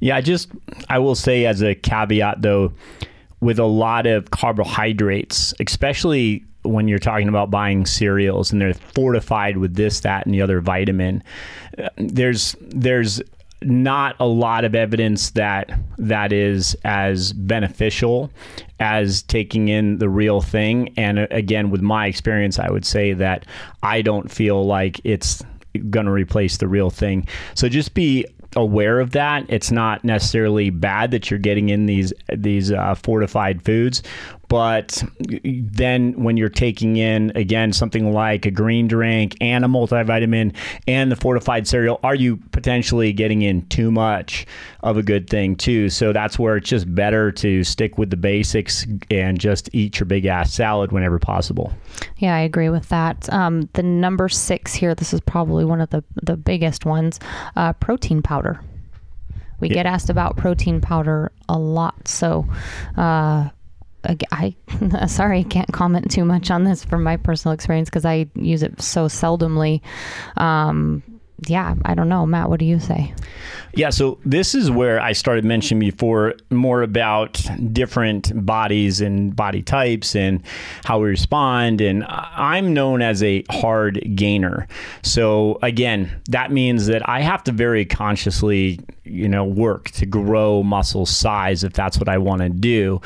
Yeah, 0.00 0.16
I 0.16 0.20
just 0.20 0.50
I 0.88 0.98
will 0.98 1.14
say 1.14 1.46
as 1.46 1.62
a 1.62 1.74
caveat 1.74 2.42
though, 2.42 2.72
with 3.40 3.58
a 3.58 3.66
lot 3.66 4.06
of 4.06 4.30
carbohydrates, 4.30 5.54
especially 5.60 6.44
when 6.62 6.88
you're 6.88 6.98
talking 6.98 7.28
about 7.28 7.50
buying 7.50 7.84
cereals 7.84 8.50
and 8.50 8.60
they're 8.60 8.74
fortified 8.74 9.58
with 9.58 9.74
this, 9.74 10.00
that, 10.00 10.24
and 10.24 10.34
the 10.34 10.40
other 10.40 10.60
vitamin, 10.60 11.22
uh, 11.78 11.88
there's 11.98 12.56
there's 12.60 13.20
not 13.62 14.16
a 14.20 14.26
lot 14.26 14.64
of 14.64 14.74
evidence 14.74 15.30
that 15.30 15.70
that 15.96 16.32
is 16.32 16.76
as 16.84 17.32
beneficial 17.32 18.30
as 18.80 19.22
taking 19.22 19.68
in 19.68 19.98
the 19.98 20.08
real 20.08 20.40
thing. 20.40 20.92
And 20.96 21.18
uh, 21.18 21.26
again, 21.30 21.70
with 21.70 21.80
my 21.80 22.06
experience, 22.06 22.58
I 22.58 22.70
would 22.70 22.84
say 22.84 23.12
that 23.14 23.46
I 23.82 24.02
don't 24.02 24.30
feel 24.30 24.66
like 24.66 25.00
it's 25.04 25.42
going 25.90 26.06
to 26.06 26.12
replace 26.12 26.58
the 26.58 26.68
real 26.68 26.90
thing. 26.90 27.26
So 27.54 27.68
just 27.68 27.94
be 27.94 28.26
aware 28.56 29.00
of 29.00 29.12
that. 29.12 29.44
It's 29.48 29.70
not 29.70 30.04
necessarily 30.04 30.70
bad 30.70 31.10
that 31.12 31.30
you're 31.30 31.38
getting 31.38 31.68
in 31.68 31.86
these 31.86 32.12
these 32.32 32.72
uh, 32.72 32.94
fortified 32.94 33.62
foods, 33.62 34.02
but 34.48 35.02
then 35.22 36.12
when 36.22 36.36
you're 36.36 36.48
taking 36.48 36.96
in 36.96 37.32
again 37.34 37.72
something 37.72 38.12
like 38.12 38.46
a 38.46 38.50
green 38.50 38.88
drink 38.88 39.36
and 39.40 39.64
a 39.64 39.68
multivitamin 39.68 40.54
and 40.86 41.10
the 41.10 41.16
fortified 41.16 41.66
cereal, 41.66 42.00
are 42.02 42.14
you 42.14 42.36
potentially 42.52 43.12
getting 43.12 43.42
in 43.42 43.66
too 43.68 43.90
much 43.90 44.46
of 44.82 44.96
a 44.96 45.02
good 45.02 45.28
thing 45.28 45.56
too? 45.56 45.88
So 45.88 46.12
that's 46.12 46.38
where 46.38 46.56
it's 46.56 46.68
just 46.68 46.92
better 46.94 47.32
to 47.32 47.64
stick 47.64 47.98
with 47.98 48.10
the 48.10 48.16
basics 48.16 48.86
and 49.10 49.38
just 49.38 49.68
eat 49.72 49.98
your 49.98 50.06
big 50.06 50.26
ass 50.26 50.52
salad 50.52 50.92
whenever 50.92 51.18
possible. 51.18 51.72
Yeah, 52.18 52.34
I 52.34 52.40
agree 52.40 52.68
with 52.68 52.88
that. 52.88 53.32
Um, 53.32 53.68
the 53.72 53.82
number 53.82 54.28
six 54.28 54.74
here, 54.74 54.94
this 54.94 55.12
is 55.12 55.20
probably 55.20 55.64
one 55.64 55.80
of 55.80 55.90
the, 55.90 56.04
the 56.22 56.36
biggest 56.36 56.84
ones 56.84 57.20
uh, 57.56 57.72
protein 57.74 58.22
powder. 58.22 58.60
We 59.60 59.68
get 59.68 59.86
asked 59.86 60.10
about 60.10 60.36
protein 60.36 60.80
powder 60.80 61.32
a 61.48 61.58
lot. 61.58 62.06
So, 62.06 62.46
uh, 62.98 63.48
I 64.32 64.54
sorry, 65.06 65.40
I 65.40 65.44
can't 65.44 65.72
comment 65.72 66.10
too 66.10 66.24
much 66.24 66.50
on 66.50 66.64
this 66.64 66.84
from 66.84 67.02
my 67.02 67.16
personal 67.16 67.52
experience 67.54 67.88
because 67.88 68.04
I 68.04 68.26
use 68.34 68.62
it 68.62 68.80
so 68.80 69.06
seldomly. 69.06 69.80
Um, 70.36 71.02
yeah, 71.46 71.74
I 71.84 71.94
don't 71.94 72.08
know, 72.08 72.24
Matt. 72.26 72.48
What 72.48 72.60
do 72.60 72.64
you 72.64 72.78
say? 72.78 73.12
Yeah, 73.74 73.90
so 73.90 74.18
this 74.24 74.54
is 74.54 74.70
where 74.70 75.00
I 75.00 75.12
started 75.12 75.44
mentioning 75.44 75.80
before 75.80 76.34
more 76.50 76.82
about 76.82 77.44
different 77.72 78.46
bodies 78.46 79.00
and 79.00 79.34
body 79.34 79.62
types 79.62 80.14
and 80.14 80.42
how 80.84 81.00
we 81.00 81.08
respond. 81.08 81.80
And 81.80 82.04
I'm 82.08 82.72
known 82.72 83.02
as 83.02 83.22
a 83.22 83.44
hard 83.50 84.00
gainer. 84.14 84.68
So 85.02 85.58
again, 85.62 86.20
that 86.28 86.52
means 86.52 86.86
that 86.86 87.06
I 87.08 87.20
have 87.20 87.42
to 87.44 87.52
very 87.52 87.84
consciously, 87.84 88.78
you 89.02 89.28
know, 89.28 89.44
work 89.44 89.90
to 89.92 90.06
grow 90.06 90.62
muscle 90.62 91.04
size 91.04 91.64
if 91.64 91.72
that's 91.72 91.98
what 91.98 92.08
I 92.08 92.18
want 92.18 92.42
to 92.42 92.50
do. 92.50 93.00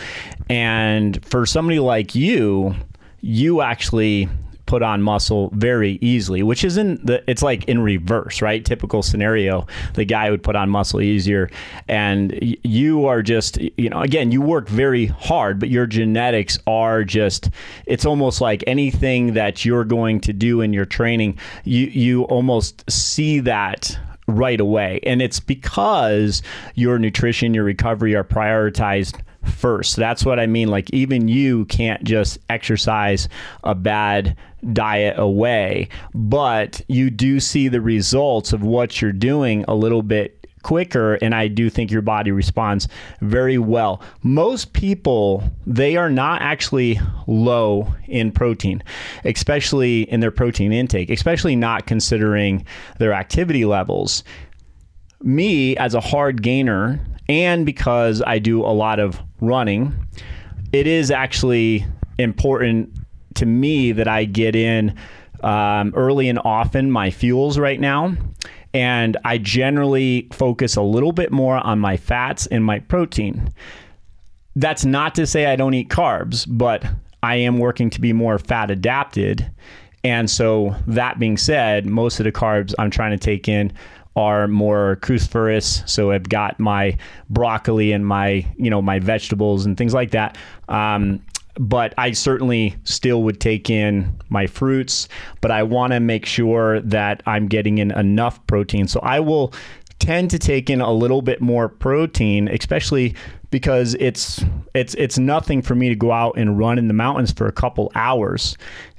And 0.50 1.24
for 1.24 1.46
somebody 1.46 1.78
like 1.78 2.14
you, 2.14 2.74
you 3.20 3.62
actually 3.62 4.28
put 4.68 4.82
on 4.82 5.02
muscle 5.02 5.50
very 5.54 5.98
easily, 6.02 6.42
which 6.42 6.62
isn't 6.62 7.04
the 7.04 7.24
it's 7.28 7.42
like 7.42 7.64
in 7.64 7.80
reverse, 7.80 8.42
right? 8.42 8.64
Typical 8.64 9.02
scenario, 9.02 9.66
the 9.94 10.04
guy 10.04 10.30
would 10.30 10.42
put 10.42 10.54
on 10.54 10.68
muscle 10.68 11.00
easier 11.00 11.50
and 11.88 12.38
you 12.62 13.06
are 13.06 13.22
just, 13.22 13.58
you 13.78 13.88
know, 13.88 14.02
again, 14.02 14.30
you 14.30 14.42
work 14.42 14.68
very 14.68 15.06
hard, 15.06 15.58
but 15.58 15.70
your 15.70 15.86
genetics 15.86 16.58
are 16.66 17.02
just 17.02 17.50
it's 17.86 18.04
almost 18.04 18.42
like 18.42 18.62
anything 18.66 19.32
that 19.32 19.64
you're 19.64 19.84
going 19.84 20.20
to 20.20 20.34
do 20.34 20.60
in 20.60 20.74
your 20.74 20.84
training, 20.84 21.38
you 21.64 21.86
you 21.86 22.24
almost 22.24 22.88
see 22.90 23.40
that 23.40 23.98
right 24.26 24.60
away. 24.60 25.00
And 25.04 25.22
it's 25.22 25.40
because 25.40 26.42
your 26.74 26.98
nutrition, 26.98 27.54
your 27.54 27.64
recovery 27.64 28.14
are 28.14 28.24
prioritized 28.24 29.20
first. 29.48 29.96
That's 29.96 30.24
what 30.24 30.38
I 30.38 30.46
mean. 30.46 30.68
Like, 30.68 30.90
even 30.92 31.28
you 31.28 31.64
can't 31.66 32.02
just 32.04 32.38
exercise 32.48 33.28
a 33.64 33.74
bad 33.74 34.36
diet 34.72 35.18
away, 35.18 35.88
but 36.14 36.80
you 36.88 37.10
do 37.10 37.40
see 37.40 37.68
the 37.68 37.80
results 37.80 38.52
of 38.52 38.62
what 38.62 39.00
you're 39.00 39.12
doing 39.12 39.64
a 39.68 39.74
little 39.74 40.02
bit 40.02 40.38
quicker 40.62 41.14
and 41.22 41.34
I 41.34 41.48
do 41.48 41.70
think 41.70 41.90
your 41.90 42.02
body 42.02 42.30
responds 42.30 42.88
very 43.20 43.58
well. 43.58 44.02
Most 44.22 44.72
people 44.72 45.42
they 45.66 45.96
are 45.96 46.10
not 46.10 46.42
actually 46.42 47.00
low 47.26 47.94
in 48.06 48.32
protein, 48.32 48.82
especially 49.24 50.02
in 50.10 50.20
their 50.20 50.30
protein 50.30 50.72
intake, 50.72 51.10
especially 51.10 51.56
not 51.56 51.86
considering 51.86 52.66
their 52.98 53.12
activity 53.12 53.64
levels. 53.64 54.24
Me 55.22 55.76
as 55.76 55.94
a 55.94 56.00
hard 56.00 56.42
gainer 56.42 57.00
and 57.28 57.66
because 57.66 58.22
I 58.26 58.38
do 58.38 58.62
a 58.62 58.72
lot 58.72 58.98
of 58.98 59.20
running, 59.40 59.94
it 60.72 60.86
is 60.86 61.10
actually 61.10 61.86
important 62.18 62.90
to 63.34 63.46
me 63.46 63.92
that 63.92 64.08
I 64.08 64.24
get 64.24 64.56
in 64.56 64.94
um, 65.42 65.92
early 65.94 66.28
and 66.28 66.40
often 66.44 66.90
my 66.90 67.10
fuels 67.10 67.58
right 67.58 67.80
now. 67.80 68.16
And 68.74 69.16
I 69.24 69.38
generally 69.38 70.28
focus 70.32 70.76
a 70.76 70.82
little 70.82 71.12
bit 71.12 71.32
more 71.32 71.56
on 71.56 71.78
my 71.78 71.96
fats 71.96 72.46
and 72.46 72.64
my 72.64 72.80
protein. 72.80 73.52
That's 74.56 74.84
not 74.84 75.14
to 75.14 75.26
say 75.26 75.46
I 75.46 75.56
don't 75.56 75.74
eat 75.74 75.88
carbs, 75.88 76.44
but 76.48 76.84
I 77.22 77.36
am 77.36 77.58
working 77.58 77.90
to 77.90 78.00
be 78.00 78.12
more 78.12 78.38
fat 78.38 78.70
adapted. 78.70 79.50
And 80.04 80.30
so, 80.30 80.76
that 80.86 81.18
being 81.18 81.36
said, 81.36 81.86
most 81.86 82.20
of 82.20 82.24
the 82.24 82.32
carbs 82.32 82.74
I'm 82.78 82.90
trying 82.90 83.10
to 83.10 83.18
take 83.18 83.48
in 83.48 83.72
are 84.18 84.48
more 84.48 84.98
cruciferous. 85.00 85.88
So 85.88 86.10
I've 86.10 86.28
got 86.28 86.58
my 86.58 86.98
broccoli 87.30 87.92
and 87.92 88.04
my 88.04 88.44
you 88.56 88.68
know 88.68 88.82
my 88.82 88.98
vegetables 88.98 89.64
and 89.64 89.78
things 89.78 89.94
like 89.94 90.10
that. 90.10 90.36
Um, 90.68 91.22
but 91.58 91.94
I 91.98 92.12
certainly 92.12 92.76
still 92.84 93.22
would 93.24 93.40
take 93.40 93.70
in 93.70 94.12
my 94.28 94.46
fruits, 94.46 95.08
but 95.40 95.50
I 95.50 95.62
want 95.62 95.92
to 95.92 96.00
make 96.00 96.24
sure 96.24 96.80
that 96.82 97.22
I'm 97.26 97.48
getting 97.48 97.78
in 97.78 97.90
enough 97.92 98.44
protein. 98.46 98.86
So 98.86 99.00
I 99.00 99.20
will 99.20 99.52
tend 99.98 100.30
to 100.30 100.38
take 100.38 100.70
in 100.70 100.80
a 100.80 100.92
little 100.92 101.22
bit 101.22 101.40
more 101.40 101.68
protein, 101.68 102.48
especially 102.48 103.14
because 103.50 103.94
it's 103.94 104.44
it's 104.74 104.94
it's 104.94 105.18
nothing 105.18 105.62
for 105.62 105.74
me 105.74 105.88
to 105.88 105.96
go 105.96 106.12
out 106.12 106.34
and 106.36 106.58
run 106.58 106.78
in 106.78 106.88
the 106.88 106.94
mountains 106.94 107.32
for 107.32 107.46
a 107.46 107.52
couple 107.52 107.90
hours. 107.94 108.56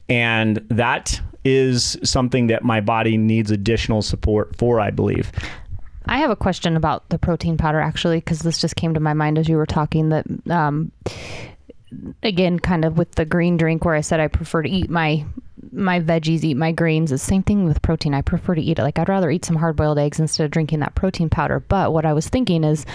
And 0.09 0.57
that 0.69 1.21
is 1.49 1.97
something 2.03 2.47
that 2.47 2.63
my 2.63 2.81
body 2.81 3.17
needs 3.17 3.51
additional 3.51 4.01
support 4.01 4.55
for, 4.55 4.79
I 4.79 4.91
believe. 4.91 5.31
I 6.05 6.17
have 6.17 6.31
a 6.31 6.35
question 6.35 6.75
about 6.75 7.07
the 7.09 7.19
protein 7.19 7.57
powder 7.57 7.79
actually, 7.79 8.17
because 8.17 8.39
this 8.39 8.59
just 8.59 8.75
came 8.75 8.93
to 8.93 8.99
my 8.99 9.13
mind 9.13 9.37
as 9.37 9.47
you 9.47 9.57
were 9.57 9.65
talking. 9.65 10.09
That 10.09 10.25
um, 10.49 10.91
again, 12.23 12.59
kind 12.59 12.85
of 12.85 12.97
with 12.97 13.11
the 13.15 13.25
green 13.25 13.57
drink, 13.57 13.85
where 13.85 13.95
I 13.95 14.01
said 14.01 14.19
I 14.19 14.27
prefer 14.27 14.63
to 14.63 14.69
eat 14.69 14.89
my 14.89 15.25
my 15.71 15.99
veggies, 15.99 16.43
eat 16.43 16.57
my 16.57 16.71
greens. 16.71 17.11
The 17.11 17.17
same 17.17 17.43
thing 17.43 17.65
with 17.65 17.81
protein. 17.81 18.13
I 18.13 18.21
prefer 18.21 18.55
to 18.55 18.61
eat 18.61 18.79
it. 18.79 18.83
Like 18.83 18.97
I'd 18.97 19.09
rather 19.09 19.29
eat 19.29 19.45
some 19.45 19.57
hard 19.57 19.75
boiled 19.75 19.99
eggs 19.99 20.19
instead 20.19 20.45
of 20.45 20.51
drinking 20.51 20.79
that 20.79 20.95
protein 20.95 21.29
powder. 21.29 21.59
But 21.59 21.93
what 21.93 22.05
I 22.05 22.13
was 22.13 22.27
thinking 22.27 22.63
is, 22.63 22.85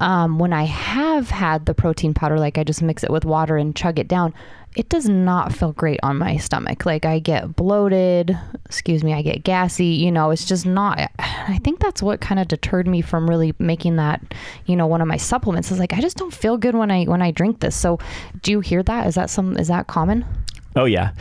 um, 0.00 0.38
when 0.38 0.52
I 0.52 0.64
have 0.64 1.30
had 1.30 1.66
the 1.66 1.74
protein 1.74 2.14
powder, 2.14 2.38
like 2.38 2.58
I 2.58 2.64
just 2.64 2.82
mix 2.82 3.04
it 3.04 3.10
with 3.10 3.24
water 3.24 3.56
and 3.56 3.76
chug 3.76 3.98
it 3.98 4.08
down, 4.08 4.34
it 4.76 4.88
does 4.88 5.08
not 5.08 5.52
feel 5.52 5.72
great 5.72 5.98
on 6.02 6.16
my 6.16 6.36
stomach. 6.36 6.86
Like 6.86 7.04
I 7.04 7.18
get 7.18 7.56
bloated, 7.56 8.38
excuse 8.64 9.02
me, 9.02 9.12
I 9.12 9.22
get 9.22 9.42
gassy, 9.42 9.86
you 9.86 10.12
know, 10.12 10.30
it's 10.30 10.44
just 10.44 10.64
not 10.64 11.10
I 11.18 11.58
think 11.58 11.80
that's 11.80 12.02
what 12.02 12.20
kind 12.20 12.40
of 12.40 12.48
deterred 12.48 12.86
me 12.86 13.00
from 13.00 13.28
really 13.28 13.54
making 13.58 13.96
that, 13.96 14.34
you 14.66 14.76
know, 14.76 14.86
one 14.86 15.00
of 15.00 15.08
my 15.08 15.16
supplements. 15.16 15.70
Is 15.70 15.78
like 15.78 15.92
I 15.92 16.00
just 16.00 16.16
don't 16.16 16.32
feel 16.32 16.56
good 16.56 16.74
when 16.74 16.90
I 16.90 17.04
when 17.04 17.22
I 17.22 17.30
drink 17.30 17.60
this. 17.60 17.74
So, 17.74 17.98
do 18.42 18.52
you 18.52 18.60
hear 18.60 18.82
that? 18.84 19.06
Is 19.06 19.16
that 19.16 19.30
some 19.30 19.56
is 19.56 19.68
that 19.68 19.88
common? 19.88 20.24
Oh 20.76 20.84
yeah, 20.84 21.12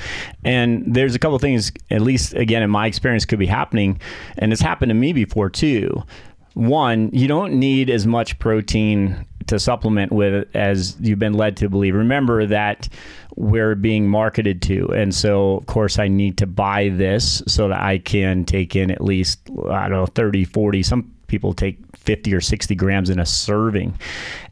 and 0.44 0.84
there's 0.94 1.16
a 1.16 1.20
couple 1.20 1.40
things, 1.40 1.72
at 1.90 2.02
least 2.02 2.36
again 2.36 2.62
in 2.62 2.70
my 2.70 2.86
experience, 2.86 3.26
could 3.26 3.40
be 3.40 3.48
happening, 3.48 4.00
and 4.38 4.54
it's 4.54 4.62
happened 4.62 4.92
to 4.92 4.94
me 4.94 5.12
before 5.12 5.50
too. 5.50 6.04
One, 6.54 7.10
you 7.14 7.28
don't 7.28 7.54
need 7.54 7.90
as 7.90 8.06
much 8.06 8.38
protein 8.38 9.26
to 9.50 9.60
supplement 9.60 10.12
with 10.12 10.48
as 10.56 10.96
you've 11.00 11.20
been 11.20 11.34
led 11.34 11.58
to 11.58 11.70
believe. 11.70 11.96
Remember 11.96 12.46
that 12.46 12.90
we're 13.36 13.76
being 13.76 14.08
marketed 14.08 14.62
to, 14.64 14.88
and 14.94 15.14
so 15.14 15.58
of 15.58 15.66
course 15.68 16.00
I 16.00 16.08
need 16.08 16.38
to 16.40 16.48
buy 16.48 16.90
this 16.90 17.44
so 17.48 17.68
that 17.68 17.80
I 17.80 18.00
can 18.00 18.46
take 18.46 18.76
in 18.76 18.92
at 18.92 19.02
least 19.02 19.40
I 19.70 19.90
don't 19.90 19.98
know 19.98 20.06
30, 20.06 20.46
40. 20.46 20.84
Some 20.84 21.14
people 21.28 21.54
take 21.54 21.78
50 21.96 22.34
or 22.34 22.42
60 22.42 22.74
grams 22.74 23.10
in 23.12 23.20
a 23.20 23.26
serving 23.26 23.94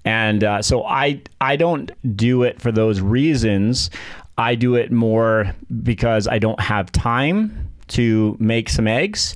and 0.06 0.43
uh, 0.43 0.62
so 0.62 0.86
i 0.86 1.20
i 1.41 1.56
don't 1.56 1.91
do 2.16 2.43
it 2.43 2.62
for 2.62 2.72
those 2.72 3.02
reasons 3.02 3.89
I 4.38 4.56
do 4.56 4.76
it 4.76 4.91
more 4.91 5.54
because 5.84 6.28
I 6.28 6.38
don't 6.39 6.60
have 6.60 6.91
time 6.91 7.72
to 7.89 8.38
make 8.39 8.70
some 8.70 8.88
eggs 8.88 9.36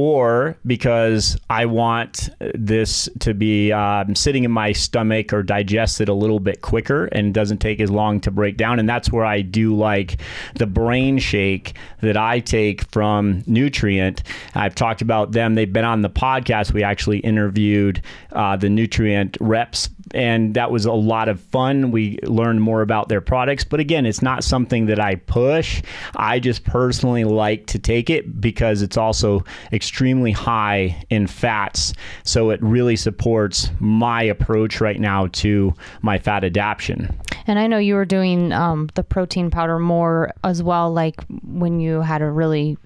or 0.00 0.56
because 0.64 1.36
I 1.50 1.66
want 1.66 2.30
this 2.54 3.06
to 3.18 3.34
be 3.34 3.70
um, 3.70 4.14
sitting 4.14 4.44
in 4.44 4.50
my 4.50 4.72
stomach 4.72 5.30
or 5.30 5.42
digested 5.42 6.08
a 6.08 6.14
little 6.14 6.40
bit 6.40 6.62
quicker 6.62 7.04
and 7.12 7.34
doesn't 7.34 7.58
take 7.58 7.80
as 7.80 7.90
long 7.90 8.18
to 8.22 8.30
break 8.30 8.56
down. 8.56 8.78
And 8.78 8.88
that's 8.88 9.12
where 9.12 9.26
I 9.26 9.42
do 9.42 9.76
like 9.76 10.16
the 10.54 10.66
brain 10.66 11.18
shake 11.18 11.74
that 12.00 12.16
I 12.16 12.40
take 12.40 12.90
from 12.90 13.42
Nutrient. 13.46 14.22
I've 14.54 14.74
talked 14.74 15.02
about 15.02 15.32
them. 15.32 15.54
They've 15.54 15.70
been 15.70 15.84
on 15.84 16.00
the 16.00 16.08
podcast. 16.08 16.72
We 16.72 16.82
actually 16.82 17.18
interviewed 17.18 18.00
uh, 18.32 18.56
the 18.56 18.70
Nutrient 18.70 19.36
reps 19.38 19.90
and 20.12 20.54
that 20.54 20.70
was 20.70 20.84
a 20.86 20.92
lot 20.92 21.28
of 21.28 21.40
fun. 21.40 21.90
We 21.90 22.18
learned 22.22 22.62
more 22.62 22.82
about 22.82 23.08
their 23.08 23.20
products, 23.20 23.64
but 23.64 23.80
again, 23.80 24.06
it's 24.06 24.22
not 24.22 24.44
something 24.44 24.86
that 24.86 25.00
I 25.00 25.16
push. 25.16 25.82
I 26.16 26.40
just 26.40 26.64
personally 26.64 27.24
like 27.24 27.66
to 27.68 27.78
take 27.78 28.10
it 28.10 28.40
because 28.40 28.82
it's 28.82 28.96
also 28.96 29.44
extremely 29.72 30.32
high 30.32 31.04
in 31.10 31.26
fats, 31.26 31.92
so 32.24 32.50
it 32.50 32.62
really 32.62 32.96
supports 32.96 33.70
my 33.78 34.22
approach 34.22 34.80
right 34.80 35.00
now 35.00 35.28
to 35.28 35.74
my 36.02 36.18
fat 36.18 36.44
adaptation. 36.44 37.18
And 37.46 37.58
I 37.58 37.66
know 37.66 37.78
you 37.78 37.94
were 37.94 38.04
doing 38.04 38.52
um, 38.52 38.90
the 38.94 39.02
protein 39.02 39.50
powder 39.50 39.78
more 39.78 40.32
as 40.44 40.62
well, 40.62 40.92
like 40.92 41.24
when 41.42 41.80
you 41.80 42.00
had 42.00 42.22
a 42.22 42.30
really 42.30 42.76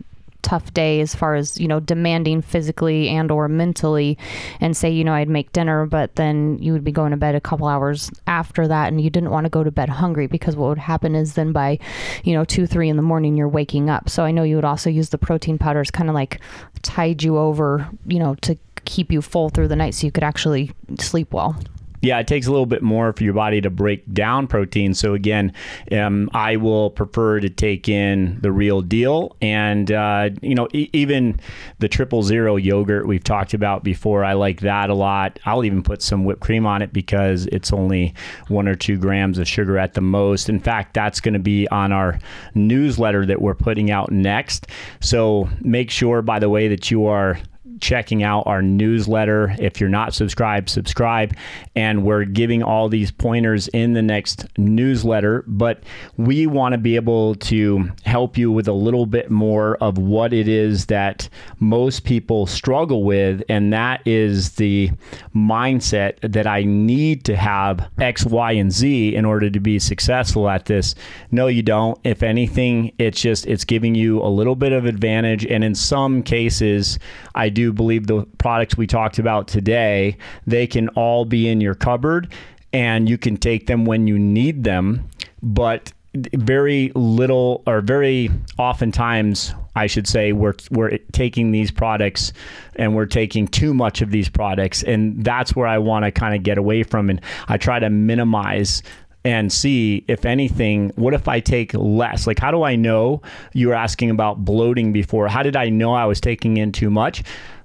tough 0.45 0.73
day 0.75 1.01
as 1.01 1.15
far 1.15 1.35
as 1.35 1.59
you 1.59 1.67
know 1.67 1.81
demanding 1.81 2.43
physically 2.43 3.09
and 3.09 3.31
or 3.31 3.49
mentally 3.49 4.17
and 4.61 4.77
say 4.77 4.91
you 4.91 5.03
know 5.03 5.15
i'd 5.15 5.29
make 5.29 5.51
dinner 5.53 5.87
but 5.87 6.15
then 6.17 6.59
you 6.61 6.71
would 6.71 6.85
be 6.85 6.93
going 6.93 7.11
to 7.11 7.17
bed 7.17 7.35
a 7.35 7.41
couple 7.41 7.67
hours 7.67 8.11
after 8.27 8.69
that 8.69 8.89
and 8.89 9.01
you 9.01 9.09
didn't 9.09 9.31
want 9.31 9.45
to 9.45 9.51
go 9.51 9.65
to 9.65 9.71
bed 9.71 9.89
hungry 9.89 10.27
because 10.27 10.55
what 10.55 10.69
would 10.69 10.79
happen 10.79 11.15
is 11.15 11.33
then 11.33 11.51
by 11.51 11.79
you 12.25 12.35
know 12.35 12.45
two 12.45 12.67
three 12.67 12.91
in 12.91 12.97
the 12.97 13.03
morning 13.03 13.37
you're 13.37 13.49
waking 13.49 13.89
up. 13.89 14.09
So 14.09 14.23
i 14.23 14.31
know 14.31 14.43
you 14.43 14.57
would 14.57 14.67
also 14.67 14.91
use 14.91 15.09
the 15.09 15.19
protein 15.19 15.57
powders 15.57 15.91
kind 15.91 16.11
of 16.11 16.15
like 16.15 16.41
tide 16.83 17.23
you 17.23 17.39
over 17.39 17.89
you 18.07 18.19
know 18.19 18.35
to 18.43 18.59
keep 18.85 19.11
you 19.11 19.23
full 19.23 19.49
through 19.49 19.69
the 19.69 19.77
night 19.77 19.95
so 19.95 20.07
you 20.07 20.13
could 20.13 20.23
actually 20.23 20.73
sleep 20.99 21.33
well 21.33 21.57
Yeah, 22.05 22.19
it 22.19 22.27
takes 22.27 22.47
a 22.47 22.51
little 22.51 22.67
bit 22.67 22.83
more 22.83 23.15
for 23.15 23.25
your 23.25 23.33
body 23.33 23.63
to 23.63 23.71
break 23.71 24.13
down 24.13 24.47
protein. 24.47 24.93
So 24.93 25.15
again, 25.15 25.55
um, 25.91 26.29
I 26.35 26.57
will 26.57 26.91
prefer 26.91 27.41
to 27.41 27.49
take 27.49 27.89
in 27.89 28.39
the 28.43 28.53
real 28.53 28.83
deal, 28.83 29.35
and 29.41 29.91
uh, 29.91 30.29
you 30.43 30.55
know, 30.55 30.69
e- 30.75 30.91
even 30.93 31.41
the 31.79 31.89
triple 31.89 32.23
zero 32.23 32.57
yogurt 32.57 33.07
we've 33.07 33.25
talked 33.25 33.55
about 33.55 33.85
before. 33.85 34.23
I 34.23 34.35
like 34.35 34.61
that 34.61 34.91
a 34.91 34.95
lot. 34.95 35.39
I'll 35.47 35.65
even 35.65 35.83
put 35.83 36.03
some 36.03 36.27
whipped 36.27 36.43
cream 36.43 36.67
on 36.67 36.83
it 36.83 36.93
because 36.93 37.47
it's 37.47 37.73
only 37.73 38.13
one 38.49 38.69
or 38.69 38.75
two 38.75 38.99
grams 38.99 39.39
of 39.39 39.49
sugar 39.49 39.79
at 39.79 39.95
the 39.95 40.03
most. 40.03 40.51
In 40.51 40.61
fact, 40.61 40.93
that's 40.93 41.21
going 41.21 41.33
to 41.33 41.41
be 41.41 41.67
on 41.69 41.91
our 41.91 42.19
newsletter 42.55 43.25
that 43.25 43.41
we're 43.41 43.55
putting 43.55 43.91
out 43.91 44.13
next. 44.13 44.67
So 45.01 45.49
make 45.63 45.91
sure, 45.91 46.21
by 46.21 46.39
the 46.39 46.51
way, 46.51 46.69
that 46.69 46.91
you 46.91 47.07
are 47.07 47.39
checking 47.81 48.23
out 48.23 48.47
our 48.47 48.63
newsletter. 48.63 49.55
If 49.59 49.81
you're 49.81 49.89
not 49.89 50.15
subscribed, 50.15 50.69
subscribe. 50.69 51.35
And 51.75 52.05
we're 52.05 52.25
giving 52.25 52.63
all 52.63 52.89
these 52.89 53.11
pointers 53.11 53.69
in 53.69 53.93
the 53.93 54.03
next 54.03 54.47
newsletter. 54.59 55.45
But 55.47 55.83
we 56.17 56.47
want 56.47 56.73
to 56.73 56.79
be 56.79 56.97
able 56.97 57.35
to 57.37 57.91
help 58.05 58.39
you 58.39 58.51
with 58.51 58.69
a 58.69 58.73
little 58.73 59.07
bit 59.07 59.31
more 59.31 59.77
of 59.77 59.99
what 59.99 60.33
it 60.33 60.49
is 60.49 60.87
that 60.87 61.29
most 61.59 62.05
people 62.05 62.47
struggle 62.47 63.05
with. 63.05 63.43
And 63.49 63.73
that 63.73 64.07
is 64.07 64.53
the 64.53 64.91
mindset 65.35 66.19
that 66.33 66.47
I 66.47 66.65
need 66.65 67.25
to 67.25 67.37
have 67.37 67.91
X, 67.99 68.25
Y, 68.25 68.53
and 68.53 68.73
Z 68.73 69.15
in 69.15 69.25
order 69.25 69.51
to 69.51 69.61
be 69.61 69.79
successful 69.79 70.49
at 70.49 70.67
this. 70.67 70.95
No, 71.31 71.47
you 71.47 71.63
don't. 71.63 71.99
If 72.05 72.23
anything, 72.23 72.93
it's 72.99 73.21
just, 73.21 73.47
it's 73.47 73.65
giving 73.65 73.95
you 73.95 74.23
a 74.23 74.29
little 74.29 74.57
bit 74.57 74.73
of 74.73 74.87
advantage. 74.87 75.45
And 75.47 75.65
in 75.65 75.75
some 75.75 76.23
cases, 76.23 76.99
I 77.35 77.49
do 77.49 77.64
believe 77.73 78.07
the 78.07 78.27
products 78.39 78.77
we 78.77 78.87
talked 78.87 79.19
about 79.19 79.49
today, 79.49 80.17
they 80.47 80.67
can 80.67 80.89
all 80.91 81.25
be 81.25 81.49
in 81.49 81.61
your 81.61 81.75
cupboard 81.75 82.33
and 82.73 83.09
you 83.09 83.17
can 83.17 83.37
take 83.37 83.67
them 83.67 83.85
when 83.85 84.07
you 84.07 84.19
need 84.19 84.65
them. 84.65 85.09
But 85.43 85.93
very 86.15 86.93
little 86.95 87.63
or 87.67 87.81
very 87.81 88.31
oftentimes 88.59 89.53
I 89.75 89.89
should 89.89 90.07
say 90.07 90.33
we're 90.33 90.55
we're 90.71 90.99
taking 91.11 91.51
these 91.51 91.73
products 91.73 92.33
and 92.77 92.95
we're 92.95 93.07
taking 93.07 93.49
too 93.49 93.75
much 93.75 94.01
of 94.01 94.13
these 94.13 94.29
products 94.29 94.85
and 94.85 95.25
that's 95.25 95.57
where 95.57 95.67
I 95.67 95.79
want 95.79 96.05
to 96.05 96.13
kind 96.13 96.35
of 96.35 96.45
get 96.45 96.57
away 96.57 96.85
from 96.85 97.11
and 97.11 97.21
I 97.49 97.57
try 97.57 97.81
to 97.81 97.91
minimize 97.91 98.83
and 99.25 99.53
see 99.53 100.05
if 100.07 100.25
anything 100.25 100.91
what 100.97 101.15
if 101.15 101.27
i 101.27 101.41
take 101.41 101.75
less? 101.75 102.27
Like 102.27 102.39
how 102.39 102.53
do 102.53 102.63
i 102.63 102.77
know? 102.77 103.21
You 103.53 103.69
were 103.69 103.75
asking 103.75 104.11
about 104.11 104.45
bloating 104.45 104.93
before. 104.93 105.27
How 105.27 105.43
did 105.43 105.57
i 105.57 105.69
know 105.69 105.95
i 105.95 106.05
was 106.05 106.21
taking 106.21 106.59
in 106.59 106.71
too 106.71 106.91
much 106.91 107.25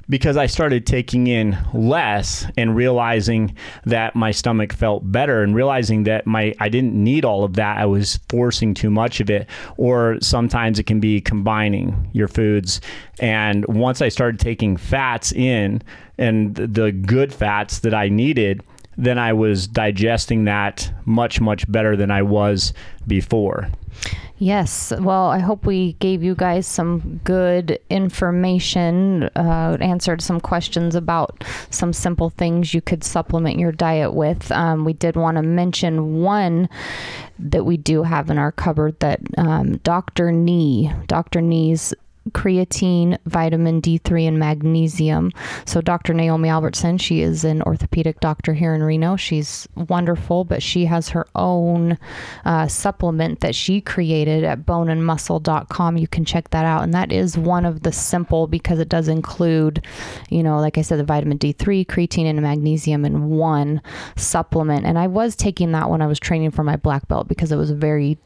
because 0.09 0.37
I 0.37 0.47
started 0.47 0.85
taking 0.85 1.27
in 1.27 1.57
less 1.73 2.45
and 2.57 2.75
realizing 2.75 3.55
that 3.85 4.15
my 4.15 4.31
stomach 4.31 4.73
felt 4.73 5.09
better 5.11 5.43
and 5.43 5.55
realizing 5.55 6.03
that 6.03 6.25
my 6.25 6.53
I 6.59 6.69
didn't 6.69 6.95
need 6.95 7.23
all 7.23 7.43
of 7.43 7.53
that. 7.53 7.77
I 7.77 7.85
was 7.85 8.19
forcing 8.27 8.73
too 8.73 8.89
much 8.89 9.19
of 9.19 9.29
it 9.29 9.47
or 9.77 10.17
sometimes 10.21 10.79
it 10.79 10.85
can 10.85 10.99
be 10.99 11.21
combining 11.21 12.09
your 12.13 12.27
foods 12.27 12.81
and 13.19 13.65
once 13.67 14.01
I 14.01 14.09
started 14.09 14.39
taking 14.39 14.77
fats 14.77 15.31
in 15.31 15.81
and 16.17 16.55
the 16.55 16.91
good 16.91 17.33
fats 17.33 17.79
that 17.79 17.93
I 17.93 18.09
needed 18.09 18.63
then 18.97 19.17
I 19.17 19.31
was 19.31 19.65
digesting 19.65 20.45
that 20.45 20.91
much 21.05 21.39
much 21.39 21.69
better 21.71 21.95
than 21.95 22.11
I 22.11 22.21
was 22.21 22.73
before. 23.07 23.69
Yes. 24.41 24.93
Well, 24.97 25.25
I 25.27 25.39
hope 25.39 25.65
we 25.65 25.93
gave 25.93 26.23
you 26.23 26.33
guys 26.33 26.65
some 26.65 27.19
good 27.25 27.77
information, 27.89 29.23
uh, 29.35 29.77
answered 29.81 30.21
some 30.21 30.39
questions 30.39 30.95
about 30.95 31.43
some 31.71 31.91
simple 31.91 32.29
things 32.29 32.73
you 32.73 32.81
could 32.81 33.03
supplement 33.03 33.59
your 33.59 33.73
diet 33.73 34.13
with. 34.13 34.49
Um, 34.53 34.85
we 34.85 34.93
did 34.93 35.17
want 35.17 35.35
to 35.35 35.43
mention 35.43 36.21
one 36.21 36.69
that 37.37 37.65
we 37.65 37.75
do 37.75 38.03
have 38.03 38.29
in 38.29 38.37
our 38.37 38.53
cupboard 38.53 38.97
that 39.01 39.19
um, 39.37 39.77
Dr. 39.79 40.31
Knee, 40.31 40.89
Dr. 41.07 41.41
Nee's 41.41 41.93
creatine, 42.31 43.17
vitamin 43.25 43.81
D3, 43.81 44.27
and 44.27 44.39
magnesium. 44.39 45.31
So, 45.65 45.81
Dr. 45.81 46.13
Naomi 46.13 46.49
Albertson, 46.49 46.97
she 46.97 47.21
is 47.21 47.43
an 47.43 47.61
orthopedic 47.63 48.19
doctor 48.19 48.53
here 48.53 48.73
in 48.73 48.83
Reno. 48.83 49.15
She's 49.15 49.67
wonderful, 49.75 50.43
but 50.43 50.61
she 50.61 50.85
has 50.85 51.09
her 51.09 51.27
own 51.35 51.97
uh, 52.45 52.67
supplement 52.67 53.39
that 53.41 53.55
she 53.55 53.81
created 53.81 54.43
at 54.43 54.65
boneandmuscle.com. 54.65 55.97
You 55.97 56.07
can 56.07 56.25
check 56.25 56.49
that 56.51 56.65
out. 56.65 56.83
And 56.83 56.93
that 56.93 57.11
is 57.11 57.37
one 57.37 57.65
of 57.65 57.83
the 57.83 57.91
simple 57.91 58.47
because 58.47 58.79
it 58.79 58.89
does 58.89 59.07
include, 59.07 59.85
you 60.29 60.43
know, 60.43 60.59
like 60.59 60.77
I 60.77 60.81
said, 60.81 60.99
the 60.99 61.03
vitamin 61.03 61.37
D3, 61.37 61.85
creatine, 61.85 62.25
and 62.25 62.41
magnesium 62.41 63.05
in 63.05 63.29
one 63.29 63.81
supplement. 64.15 64.85
And 64.85 64.97
I 64.97 65.07
was 65.07 65.35
taking 65.35 65.71
that 65.73 65.89
when 65.89 66.01
I 66.01 66.07
was 66.07 66.19
training 66.19 66.51
for 66.51 66.63
my 66.63 66.75
black 66.75 67.07
belt 67.07 67.27
because 67.27 67.51
it 67.51 67.57
was 67.57 67.71
very 67.71 68.17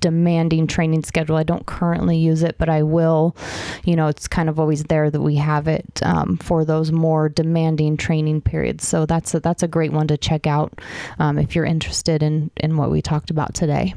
demanding 0.00 0.66
training 0.66 1.02
schedule. 1.04 1.36
I 1.36 1.42
don't 1.42 1.66
currently 1.66 2.16
use 2.16 2.42
it, 2.42 2.56
but 2.58 2.68
I 2.68 2.82
will. 2.82 3.36
You 3.84 3.96
know, 3.96 4.08
it's 4.08 4.28
kind 4.28 4.48
of 4.48 4.58
always 4.60 4.84
there 4.84 5.10
that 5.10 5.20
we 5.20 5.36
have 5.36 5.68
it 5.68 6.00
um, 6.02 6.36
for 6.38 6.64
those 6.64 6.92
more 6.92 7.28
demanding 7.28 7.96
training 7.96 8.42
periods. 8.42 8.86
So 8.86 9.06
that's 9.06 9.34
a, 9.34 9.40
that's 9.40 9.62
a 9.62 9.68
great 9.68 9.92
one 9.92 10.08
to 10.08 10.16
check 10.16 10.46
out 10.46 10.80
um, 11.18 11.38
if 11.38 11.54
you're 11.54 11.64
interested 11.64 12.22
in 12.22 12.50
in 12.56 12.76
what 12.76 12.90
we 12.90 13.02
talked 13.02 13.30
about 13.30 13.54
today. 13.54 13.94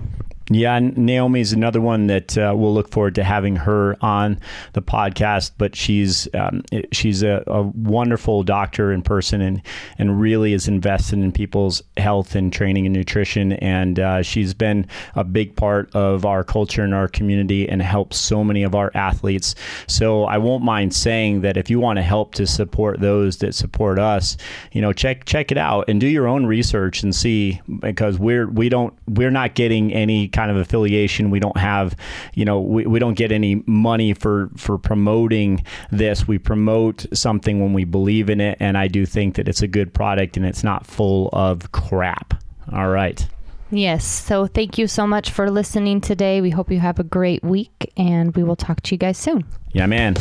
Yeah, 0.53 0.79
Naomi 0.79 1.39
is 1.39 1.53
another 1.53 1.79
one 1.79 2.07
that 2.07 2.37
uh, 2.37 2.53
we'll 2.55 2.73
look 2.73 2.89
forward 2.89 3.15
to 3.15 3.23
having 3.23 3.55
her 3.55 3.95
on 4.01 4.37
the 4.73 4.81
podcast. 4.81 5.51
But 5.57 5.77
she's 5.77 6.27
um, 6.33 6.63
she's 6.91 7.23
a, 7.23 7.43
a, 7.47 7.61
wonderful 7.61 8.43
doctor 8.43 8.91
in 8.91 9.01
person 9.01 9.39
and 9.39 9.61
and 9.97 10.19
really 10.19 10.51
is 10.51 10.67
invested 10.67 11.19
in 11.19 11.31
people's 11.31 11.81
health 11.95 12.35
and 12.35 12.51
training 12.51 12.85
and 12.85 12.93
nutrition. 12.93 13.53
And 13.53 13.99
uh, 13.99 14.23
she's 14.23 14.53
been 14.53 14.87
a 15.15 15.23
big 15.23 15.55
part 15.55 15.95
of 15.95 16.25
our 16.25 16.43
culture 16.43 16.83
and 16.83 16.93
our 16.93 17.07
community 17.07 17.69
and 17.69 17.81
helps 17.81 18.17
so 18.17 18.43
many 18.43 18.63
of 18.63 18.75
our 18.75 18.91
athletes. 18.93 19.55
So 19.87 20.25
I 20.25 20.37
won't 20.37 20.65
mind 20.65 20.93
saying 20.93 21.41
that 21.41 21.55
if 21.55 21.69
you 21.69 21.79
want 21.79 21.97
to 21.97 22.03
help 22.03 22.35
to 22.35 22.45
support 22.45 22.99
those 22.99 23.37
that 23.37 23.55
support 23.55 23.99
us, 23.99 24.35
you 24.73 24.81
know, 24.81 24.91
check 24.91 25.23
check 25.23 25.49
it 25.51 25.57
out 25.57 25.85
and 25.87 26.01
do 26.01 26.07
your 26.07 26.27
own 26.27 26.45
research 26.45 27.03
and 27.03 27.15
see 27.15 27.61
because 27.79 28.19
we're 28.19 28.49
we 28.49 28.67
don't 28.67 28.93
we're 29.07 29.31
not 29.31 29.55
getting 29.55 29.93
any 29.93 30.27
kind 30.27 30.40
kind 30.41 30.49
of 30.49 30.57
affiliation. 30.57 31.29
We 31.29 31.39
don't 31.39 31.57
have, 31.57 31.95
you 32.33 32.45
know, 32.45 32.59
we, 32.59 32.85
we 32.85 32.97
don't 32.97 33.13
get 33.13 33.31
any 33.31 33.63
money 33.67 34.13
for 34.13 34.49
for 34.57 34.77
promoting 34.77 35.63
this. 35.91 36.27
We 36.27 36.39
promote 36.39 37.05
something 37.13 37.59
when 37.61 37.73
we 37.73 37.85
believe 37.85 38.29
in 38.29 38.41
it, 38.41 38.57
and 38.59 38.77
I 38.77 38.87
do 38.87 39.05
think 39.05 39.35
that 39.35 39.47
it's 39.47 39.61
a 39.61 39.67
good 39.67 39.93
product 39.93 40.37
and 40.37 40.45
it's 40.45 40.63
not 40.63 40.87
full 40.87 41.29
of 41.31 41.71
crap. 41.71 42.33
All 42.73 42.89
right. 42.89 43.27
Yes. 43.69 44.03
So 44.03 44.47
thank 44.47 44.77
you 44.77 44.87
so 44.87 45.05
much 45.05 45.29
for 45.31 45.49
listening 45.49 46.01
today. 46.01 46.41
We 46.41 46.49
hope 46.49 46.71
you 46.71 46.79
have 46.79 46.99
a 46.99 47.03
great 47.03 47.43
week, 47.43 47.93
and 47.95 48.35
we 48.35 48.43
will 48.43 48.55
talk 48.55 48.81
to 48.81 48.95
you 48.95 48.97
guys 48.97 49.17
soon. 49.17 49.45
Yeah, 49.73 49.85
man. 49.85 50.15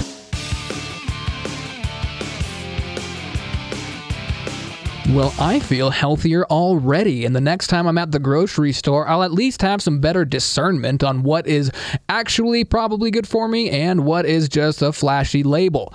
Well, 5.12 5.34
I 5.40 5.58
feel 5.58 5.90
healthier 5.90 6.44
already, 6.44 7.24
and 7.24 7.34
the 7.34 7.40
next 7.40 7.66
time 7.66 7.88
I'm 7.88 7.98
at 7.98 8.12
the 8.12 8.20
grocery 8.20 8.72
store, 8.72 9.08
I'll 9.08 9.24
at 9.24 9.32
least 9.32 9.60
have 9.60 9.82
some 9.82 9.98
better 9.98 10.24
discernment 10.24 11.02
on 11.02 11.24
what 11.24 11.48
is 11.48 11.72
actually 12.08 12.62
probably 12.62 13.10
good 13.10 13.26
for 13.26 13.48
me 13.48 13.70
and 13.70 14.04
what 14.04 14.24
is 14.24 14.48
just 14.48 14.82
a 14.82 14.92
flashy 14.92 15.42
label. 15.42 15.92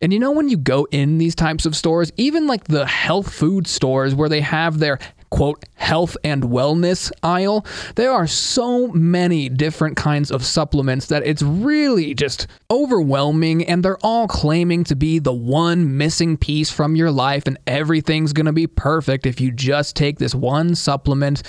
And 0.00 0.10
you 0.10 0.18
know, 0.18 0.30
when 0.30 0.48
you 0.48 0.56
go 0.56 0.88
in 0.90 1.18
these 1.18 1.34
types 1.34 1.66
of 1.66 1.76
stores, 1.76 2.10
even 2.16 2.46
like 2.46 2.64
the 2.64 2.86
health 2.86 3.30
food 3.30 3.66
stores 3.66 4.14
where 4.14 4.30
they 4.30 4.40
have 4.40 4.78
their 4.78 4.98
quote 5.30 5.64
health 5.74 6.16
and 6.24 6.42
wellness 6.44 7.12
aisle, 7.22 7.64
there 7.94 8.12
are 8.12 8.26
so 8.26 8.88
many 8.88 9.48
different 9.48 9.96
kinds 9.96 10.30
of 10.30 10.44
supplements 10.44 11.06
that 11.06 11.26
it's 11.26 11.42
really 11.42 12.14
just 12.14 12.46
overwhelming 12.70 13.64
and 13.64 13.84
they're 13.84 13.98
all 14.02 14.26
claiming 14.26 14.82
to 14.84 14.96
be 14.96 15.18
the 15.18 15.32
one 15.32 15.96
missing 15.96 16.36
piece 16.36 16.70
from 16.70 16.96
your 16.96 17.10
life 17.10 17.46
and 17.46 17.58
everything's 17.66 18.32
going 18.32 18.46
to 18.46 18.52
be 18.52 18.66
perfect 18.66 19.26
if 19.26 19.40
you 19.40 19.52
just 19.52 19.94
take 19.94 20.18
this 20.18 20.34
one 20.34 20.74
supplement. 20.74 21.42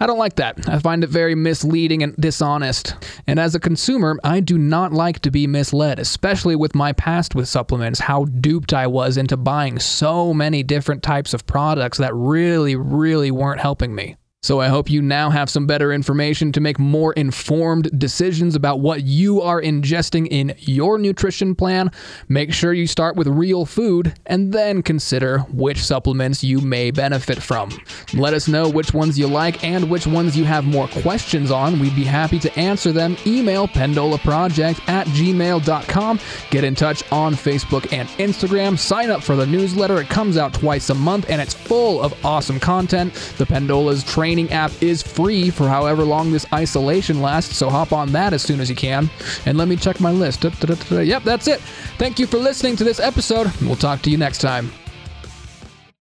I 0.00 0.06
don't 0.06 0.18
like 0.18 0.36
that. 0.36 0.68
I 0.68 0.78
find 0.78 1.04
it 1.04 1.10
very 1.10 1.34
misleading 1.34 2.02
and 2.02 2.16
dishonest. 2.16 2.94
And 3.26 3.38
as 3.38 3.54
a 3.54 3.60
consumer, 3.60 4.18
I 4.24 4.40
do 4.40 4.58
not 4.58 4.92
like 4.92 5.20
to 5.20 5.30
be 5.30 5.46
misled, 5.46 5.98
especially 5.98 6.56
with 6.56 6.74
my 6.74 6.92
past 6.92 7.34
with 7.34 7.48
supplements, 7.48 8.00
how 8.00 8.24
duped 8.24 8.72
I 8.72 8.86
was 8.86 9.16
into 9.16 9.36
buying 9.36 9.78
so 9.78 10.32
many 10.32 10.62
different 10.62 11.02
types 11.02 11.34
of 11.34 11.46
products 11.46 11.98
that 11.98 12.14
really 12.14 12.76
really 12.76 13.21
weren't 13.30 13.60
helping 13.60 13.94
me. 13.94 14.16
So 14.44 14.58
I 14.58 14.66
hope 14.66 14.90
you 14.90 15.00
now 15.02 15.30
have 15.30 15.48
some 15.48 15.68
better 15.68 15.92
information 15.92 16.50
to 16.50 16.60
make 16.60 16.76
more 16.76 17.12
informed 17.12 17.96
decisions 17.96 18.56
about 18.56 18.80
what 18.80 19.04
you 19.04 19.40
are 19.40 19.62
ingesting 19.62 20.26
in 20.32 20.56
your 20.58 20.98
nutrition 20.98 21.54
plan. 21.54 21.92
Make 22.28 22.52
sure 22.52 22.72
you 22.72 22.88
start 22.88 23.14
with 23.14 23.28
real 23.28 23.64
food 23.64 24.14
and 24.26 24.52
then 24.52 24.82
consider 24.82 25.38
which 25.52 25.78
supplements 25.78 26.42
you 26.42 26.60
may 26.60 26.90
benefit 26.90 27.40
from. 27.40 27.70
Let 28.14 28.34
us 28.34 28.48
know 28.48 28.68
which 28.68 28.92
ones 28.92 29.16
you 29.16 29.28
like 29.28 29.62
and 29.62 29.88
which 29.88 30.08
ones 30.08 30.36
you 30.36 30.42
have 30.42 30.64
more 30.64 30.88
questions 30.88 31.52
on. 31.52 31.78
We'd 31.78 31.94
be 31.94 32.02
happy 32.02 32.40
to 32.40 32.58
answer 32.58 32.90
them. 32.90 33.16
Email 33.24 33.68
pendolaproject 33.68 34.88
at 34.88 35.06
gmail.com. 35.06 36.18
Get 36.50 36.64
in 36.64 36.74
touch 36.74 37.04
on 37.12 37.34
Facebook 37.34 37.92
and 37.92 38.08
Instagram. 38.18 38.76
Sign 38.76 39.08
up 39.08 39.22
for 39.22 39.36
the 39.36 39.46
newsletter. 39.46 40.00
It 40.00 40.08
comes 40.08 40.36
out 40.36 40.52
twice 40.52 40.90
a 40.90 40.96
month 40.96 41.30
and 41.30 41.40
it's 41.40 41.54
full 41.54 42.02
of 42.02 42.12
awesome 42.26 42.58
content. 42.58 43.14
The 43.38 43.46
Pendola's 43.46 44.02
training 44.02 44.31
training 44.32 44.50
app 44.50 44.72
is 44.82 45.02
free 45.02 45.50
for 45.50 45.68
however 45.68 46.04
long 46.04 46.32
this 46.32 46.46
isolation 46.54 47.20
lasts, 47.20 47.54
so 47.54 47.68
hop 47.68 47.92
on 47.92 48.10
that 48.12 48.32
as 48.32 48.40
soon 48.40 48.60
as 48.60 48.70
you 48.70 48.74
can. 48.74 49.10
And 49.44 49.58
let 49.58 49.68
me 49.68 49.76
check 49.76 50.00
my 50.00 50.10
list. 50.10 50.42
Yep, 50.42 51.22
that's 51.22 51.48
it. 51.48 51.60
Thank 51.98 52.18
you 52.18 52.26
for 52.26 52.38
listening 52.38 52.76
to 52.76 52.84
this 52.84 52.98
episode. 52.98 53.52
We'll 53.60 53.76
talk 53.76 54.00
to 54.02 54.10
you 54.10 54.16
next 54.16 54.38
time. 54.38 54.72